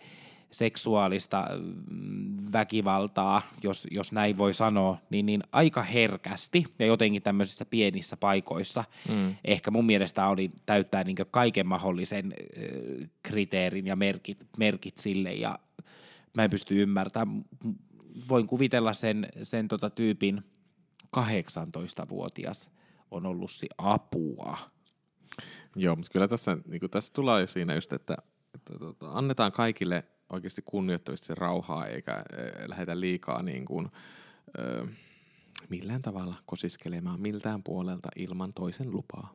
seksuaalista 0.51 1.47
mm, 1.89 2.37
väkivaltaa, 2.51 3.41
jos, 3.63 3.87
jos 3.91 4.11
näin 4.11 4.37
voi 4.37 4.53
sanoa, 4.53 4.97
niin, 5.09 5.25
niin 5.25 5.43
aika 5.51 5.83
herkästi 5.83 6.65
ja 6.79 6.85
jotenkin 6.85 7.21
tämmöisissä 7.21 7.65
pienissä 7.65 8.17
paikoissa. 8.17 8.83
mm. 9.09 9.35
Ehkä 9.45 9.71
mun 9.71 9.85
mielestä 9.85 10.27
oli 10.27 10.51
täyttää 10.65 11.03
niin 11.03 11.15
kaiken 11.31 11.67
mahdollisen 11.67 12.33
kriteerin 13.23 13.87
ja 13.87 13.95
merkit, 13.95 14.37
merkit 14.57 14.97
sille 14.97 15.33
ja 15.33 15.59
mä 16.37 16.43
en 16.43 16.49
pysty 16.49 16.81
ymmärtämään. 16.81 17.45
Voin 18.29 18.47
kuvitella 18.47 18.93
sen, 18.93 19.27
sen 19.43 19.67
tota 19.67 19.89
tyypin 19.89 20.43
18-vuotias 21.17 22.71
on 23.11 23.25
ollut 23.25 23.51
si 23.51 23.67
apua. 23.77 24.57
Joo, 25.75 25.95
mutta 25.95 26.11
kyllä 26.11 26.27
tässä, 26.27 26.57
niin 26.67 26.81
tässä 26.91 27.13
tulee 27.13 27.47
siinä 27.47 27.75
just, 27.75 27.93
että, 27.93 28.17
että 28.55 28.79
tota, 28.79 29.11
annetaan 29.11 29.51
kaikille 29.51 30.03
oikeasti 30.29 30.61
kunnioittavasti 30.65 31.35
rauhaa, 31.35 31.87
eikä 31.87 32.11
e, 32.13 32.69
lähdetä 32.69 32.99
liikaa 32.99 33.43
niin 33.43 33.65
kuin, 33.65 33.87
ö, 34.59 34.87
millään 35.69 36.01
tavalla 36.01 36.35
kosiskelemaan 36.45 37.21
miltään 37.21 37.63
puolelta 37.63 38.09
ilman 38.15 38.53
toisen 38.53 38.91
lupaa. 38.91 39.33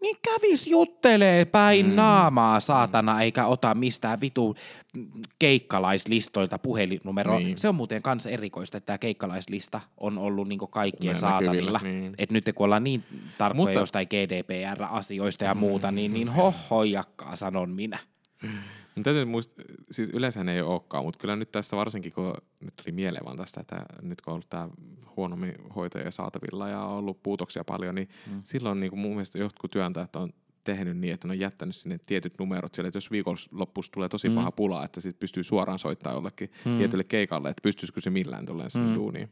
Niin 0.00 0.16
kävis 0.22 0.66
juttelee 0.66 1.44
päin 1.44 1.86
mm. 1.86 1.94
naamaa, 1.94 2.60
saatana, 2.60 3.22
eikä 3.22 3.46
ota 3.46 3.74
mistään 3.74 4.20
vitu 4.20 4.56
keikkalaislistoilta 5.38 6.58
puhelinnumeroa. 6.58 7.38
Niin. 7.38 7.58
Se 7.58 7.68
on 7.68 7.74
muuten 7.74 8.02
kans 8.02 8.26
erikoista, 8.26 8.78
että 8.78 8.86
tämä 8.86 8.98
keikkalaislista 8.98 9.80
on 9.96 10.18
ollut 10.18 10.48
niinku 10.48 10.66
kaikkien 10.66 11.10
Näin 11.10 11.18
saatavilla. 11.18 11.72
näkyvillä, 11.72 12.00
niin. 12.00 12.14
Et 12.18 12.30
nyt 12.30 12.50
kun 12.54 12.64
ollaan 12.64 12.84
niin 12.84 13.04
tarkkoja 13.38 13.66
Mutta... 13.66 13.80
jostain 13.80 14.06
GDPR-asioista 14.10 15.44
ja 15.44 15.54
muuta, 15.54 15.90
niin, 15.90 16.12
niin 16.12 16.28
hohojakkaa 16.36 17.36
sanon 17.36 17.70
minä. 17.70 17.98
Mutta 19.00 19.10
täytyy 19.10 19.24
muistaa, 19.24 19.64
siis 19.90 20.10
yleensä 20.10 20.40
ei 20.52 20.62
olekaan, 20.62 21.04
mutta 21.04 21.20
kyllä 21.20 21.36
nyt 21.36 21.52
tässä 21.52 21.76
varsinkin, 21.76 22.12
kun 22.12 22.34
nyt 22.60 22.76
tuli 22.76 22.94
mieleen 22.94 23.24
vaan 23.24 23.36
tästä, 23.36 23.60
että 23.60 23.84
nyt 24.02 24.20
kun 24.20 24.30
on 24.30 24.34
ollut 24.34 24.50
tämä 24.50 24.68
huonommin 25.16 25.54
hoitajia 25.76 26.10
saatavilla 26.10 26.68
ja 26.68 26.84
on 26.84 26.96
ollut 26.96 27.22
puutoksia 27.22 27.64
paljon, 27.64 27.94
niin 27.94 28.08
mm. 28.30 28.40
silloin 28.42 28.80
niin 28.80 28.90
kuin 28.90 29.00
mun 29.00 29.10
mielestä 29.10 29.38
jotkut 29.38 29.70
työntäjät 29.70 30.16
on 30.16 30.32
tehnyt 30.64 30.98
niin, 30.98 31.14
että 31.14 31.28
ne 31.28 31.32
on 31.32 31.38
jättänyt 31.40 31.76
sinne 31.76 31.98
tietyt 32.06 32.34
numerot 32.38 32.74
siellä, 32.74 32.88
että 32.88 32.96
jos 32.96 33.10
viikonloppuissa 33.10 33.92
tulee 33.92 34.08
tosi 34.08 34.28
Mm. 34.28 34.34
paha 34.34 34.50
pula, 34.52 34.84
että 34.84 35.00
sit 35.00 35.18
pystyy 35.18 35.42
suoraan 35.42 35.78
soittamaan 35.78 36.16
jollekin 36.16 36.50
mm. 36.64 36.76
tietylle 36.76 37.04
keikalle, 37.04 37.50
että 37.50 37.62
pystyisikö 37.62 38.00
se 38.00 38.10
millään 38.10 38.46
tulemaan 38.46 38.70
sinne 38.70 38.88
mm. 38.88 38.94
duuniin. 38.94 39.28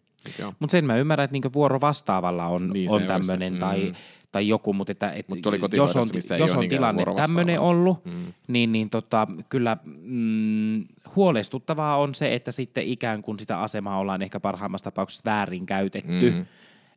Mutta 0.58 0.70
sen 0.72 0.84
mä 0.84 0.96
ymmärrän, 0.96 1.24
että 1.24 1.32
niinku 1.32 1.50
vuoro 1.52 1.80
vastaavalla 1.80 2.46
on, 2.46 2.70
Niin, 2.70 2.90
on 2.90 3.02
tämmöinen 3.02 3.52
Mm. 3.52 3.58
tai, 3.58 3.92
tai 4.32 4.48
joku, 4.48 4.72
mutta 4.72 4.92
että, 4.92 5.10
et 5.10 5.28
Mut 5.28 5.46
oli 5.46 5.58
jos 5.72 5.96
on, 5.96 6.04
missä 6.14 6.36
jos 6.36 6.54
on 6.54 6.60
niinkään 6.60 6.78
tilanne 6.96 7.04
tämmöinen 7.16 7.60
ollut, 7.60 8.04
Mm. 8.04 8.32
niin, 8.48 8.72
niin 8.72 8.90
tota, 8.90 9.26
kyllä 9.48 9.76
mm, 9.84 10.84
huolestuttavaa 11.16 11.96
on 11.96 12.14
se, 12.14 12.34
että 12.34 12.52
sitten 12.52 12.84
ikään 12.86 13.22
kuin 13.22 13.38
sitä 13.38 13.60
asemaa 13.60 13.98
ollaan 13.98 14.22
ehkä 14.22 14.40
parhaimmassa 14.40 14.84
tapauksessa 14.84 15.30
väärin 15.30 15.66
käytetty, 15.66 16.30
Mm. 16.30 16.44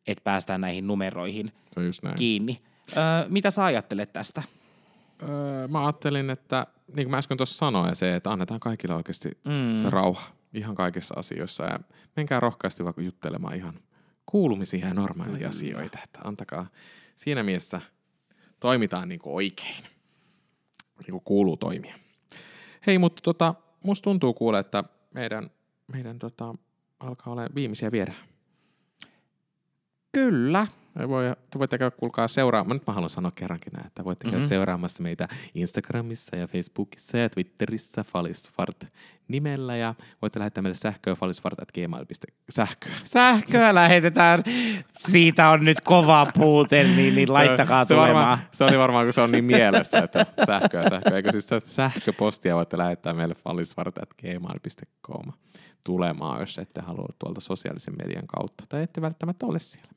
että 0.07 0.23
päästään 0.23 0.61
näihin 0.61 0.87
numeroihin 0.87 1.45
kiinni. 2.15 2.61
Öö, 2.97 3.29
mitä 3.29 3.51
sä 3.51 3.65
ajattelet 3.65 4.13
tästä? 4.13 4.43
Öö, 5.23 5.67
mä 5.67 5.85
ajattelin, 5.85 6.29
että 6.29 6.67
niin 6.87 7.05
kuin 7.05 7.11
mä 7.11 7.17
äsken 7.17 7.37
tuossa 7.37 7.57
sanoin, 7.57 7.95
se, 7.95 8.15
että 8.15 8.31
annetaan 8.31 8.59
kaikille 8.59 8.95
oikeasti 8.95 9.29
Mm. 9.45 9.75
se 9.75 9.89
rauha 9.89 10.21
ihan 10.53 10.75
kaikissa 10.75 11.15
asioissa 11.17 11.63
ja 11.63 11.79
menkää 12.15 12.39
rohkeasti 12.39 12.85
vaikka 12.85 13.01
juttelemaan 13.01 13.55
ihan 13.55 13.73
kuulumisia 14.25 14.87
ja 14.87 14.93
normaaleja 14.93 15.49
asioita, 15.49 15.99
että 16.03 16.19
antakaa 16.23 16.67
siinä 17.15 17.43
mielessä 17.43 17.81
toimitaan 18.59 19.09
niin 19.09 19.19
kuin 19.19 19.35
oikein, 19.35 19.83
niin 20.99 21.11
kuin 21.11 21.23
kuuluu 21.23 21.57
toimia. 21.57 21.95
Hei, 22.87 22.97
mutta 22.97 23.21
tota, 23.21 23.55
musta 23.83 24.03
tuntuu 24.03 24.33
kuule, 24.33 24.59
että 24.59 24.83
meidän, 25.13 25.49
meidän 25.87 26.19
tota, 26.19 26.55
alkaa 26.99 27.33
olla 27.33 27.47
viimeisiä 27.55 27.91
viedä. 27.91 28.13
Kyllä, 30.11 30.67
voi, 31.07 31.23
te 31.51 31.59
voitte 31.59 31.77
käydä 31.77 31.95
kuulkaa 31.97 32.27
seuraamaan, 32.27 32.75
nyt 32.75 32.87
mä 32.87 32.93
haluan 32.93 33.09
sanoa 33.09 33.31
kerrankin 33.35 33.73
näin, 33.73 33.87
että 33.87 34.03
voitte 34.03 34.23
käydä 34.23 34.37
Mhm. 34.37 34.47
seuraamassa 34.47 35.03
meitä 35.03 35.27
Instagramissa 35.55 36.35
ja 36.35 36.47
Facebookissa 36.47 37.17
ja 37.17 37.29
Twitterissä 37.29 38.03
Falisfart 38.03 38.85
nimellä 39.27 39.75
ja 39.75 39.95
voitte 40.21 40.39
lähettää 40.39 40.61
meille 40.61 40.75
sähköä 40.75 41.15
falisfart.gmail. 41.15 42.05
Sähköä. 42.49 42.91
Sähköä 43.03 43.75
lähetetään. 43.75 44.43
Siitä 44.99 45.49
on 45.49 45.65
nyt 45.65 45.81
kova 45.81 46.27
puute, 46.37 46.83
niin, 46.83 47.15
niin 47.15 47.33
laittakaa 47.33 47.85
se, 47.85 47.93
tulemaan. 47.93 48.15
varmaan, 48.15 48.39
se 48.51 48.63
oli 48.63 48.77
varmaan, 48.77 49.05
kun 49.05 49.13
se 49.13 49.21
on 49.21 49.31
niin 49.31 49.45
mielessä, 49.45 49.97
että 49.99 50.25
sähköä, 50.45 50.89
sähköä. 50.89 51.15
Eikö 51.15 51.31
siis 51.31 51.47
se 51.49 51.59
sähköpostia 51.59 52.55
voitte 52.55 52.77
lähettää 52.77 53.13
meille 53.13 53.35
falisfart.gmail.com 53.35 55.33
tulemaan, 55.85 56.39
jos 56.39 56.59
ette 56.59 56.81
halua 56.81 57.07
tuolta 57.19 57.41
sosiaalisen 57.41 57.93
median 58.03 58.27
kautta. 58.27 58.63
Tai 58.69 58.83
ette 58.83 59.01
välttämättä 59.01 59.45
ole 59.45 59.59
siellä. 59.59 59.89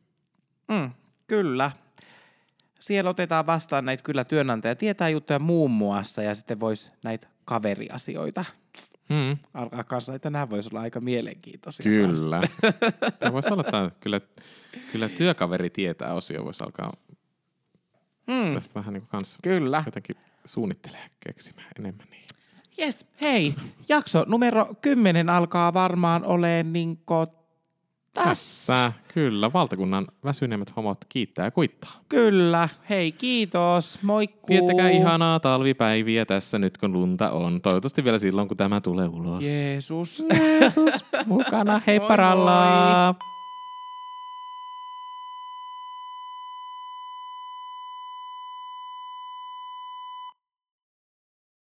Mm, 0.68 0.90
kyllä. 1.26 1.70
Siellä 2.80 3.10
otetaan 3.10 3.46
vastaan 3.46 3.84
näitä 3.84 4.02
kyllä 4.02 4.24
työnantaja 4.24 4.76
tietää 4.76 5.08
juttuja 5.08 5.38
muun 5.38 5.70
muassa 5.70 6.22
ja 6.22 6.34
sitten 6.34 6.60
voisi 6.60 6.90
näitä 7.04 7.28
kaveriasioita 7.44 8.44
Mm. 9.08 9.36
alkaa 9.54 9.84
kanssa, 9.84 10.14
että 10.14 10.30
nämä 10.30 10.50
voisi 10.50 10.68
olla 10.72 10.80
aika 10.80 11.00
mielenkiintoisia. 11.00 11.84
Kyllä. 11.84 12.40
Se 13.24 13.32
voisi 13.32 13.52
olla, 13.52 13.62
että 13.62 13.90
kyllä, 14.00 14.20
kyllä 14.92 15.08
työkaveri 15.08 15.70
tietää 15.70 16.14
osio 16.14 16.44
voisi 16.44 16.64
alkaa 16.64 16.92
Mm, 18.26 18.54
tästä 18.54 18.74
vähän 18.74 18.92
niin 18.94 19.00
kuin 19.02 19.08
kanssa 19.10 19.38
kyllä. 19.42 19.82
jotenkin 19.86 20.16
suunnittelee 20.44 21.08
keksimään 21.20 21.68
enemmän. 21.78 22.06
Niin. 22.10 22.24
Yes, 22.78 23.06
hei, 23.20 23.54
jakso 23.88 24.24
numero 24.28 24.74
10 24.80 25.30
alkaa 25.30 25.74
varmaan 25.74 26.24
olemaan 26.24 26.72
niinku 26.72 27.14
tässä. 28.14 28.72
Tässä, 28.72 28.92
kyllä, 29.14 29.52
valtakunnan 29.52 30.06
väsyneimmät 30.24 30.76
homot 30.76 30.98
kiittää 31.08 31.44
ja 31.44 31.50
kuittaa. 31.50 31.90
Kyllä, 32.08 32.68
hei 32.90 33.12
kiitos, 33.12 33.98
moikkuu. 34.02 34.48
Viettäkää 34.48 34.90
ihanaa 34.90 35.40
talvipäiviä 35.40 36.26
tässä 36.26 36.58
nyt, 36.58 36.78
kun 36.78 36.92
lunta 36.92 37.30
on. 37.30 37.60
Toivottavasti 37.60 38.04
vielä 38.04 38.18
silloin, 38.18 38.48
kun 38.48 38.56
tämä 38.56 38.80
tulee 38.80 39.08
ulos. 39.08 39.44
Jeesus. 39.44 40.24
Jeesus 40.38 41.04
mukana, 41.26 41.80
hei 41.86 41.98
Moi 41.98 42.08
paralla! 42.08 43.33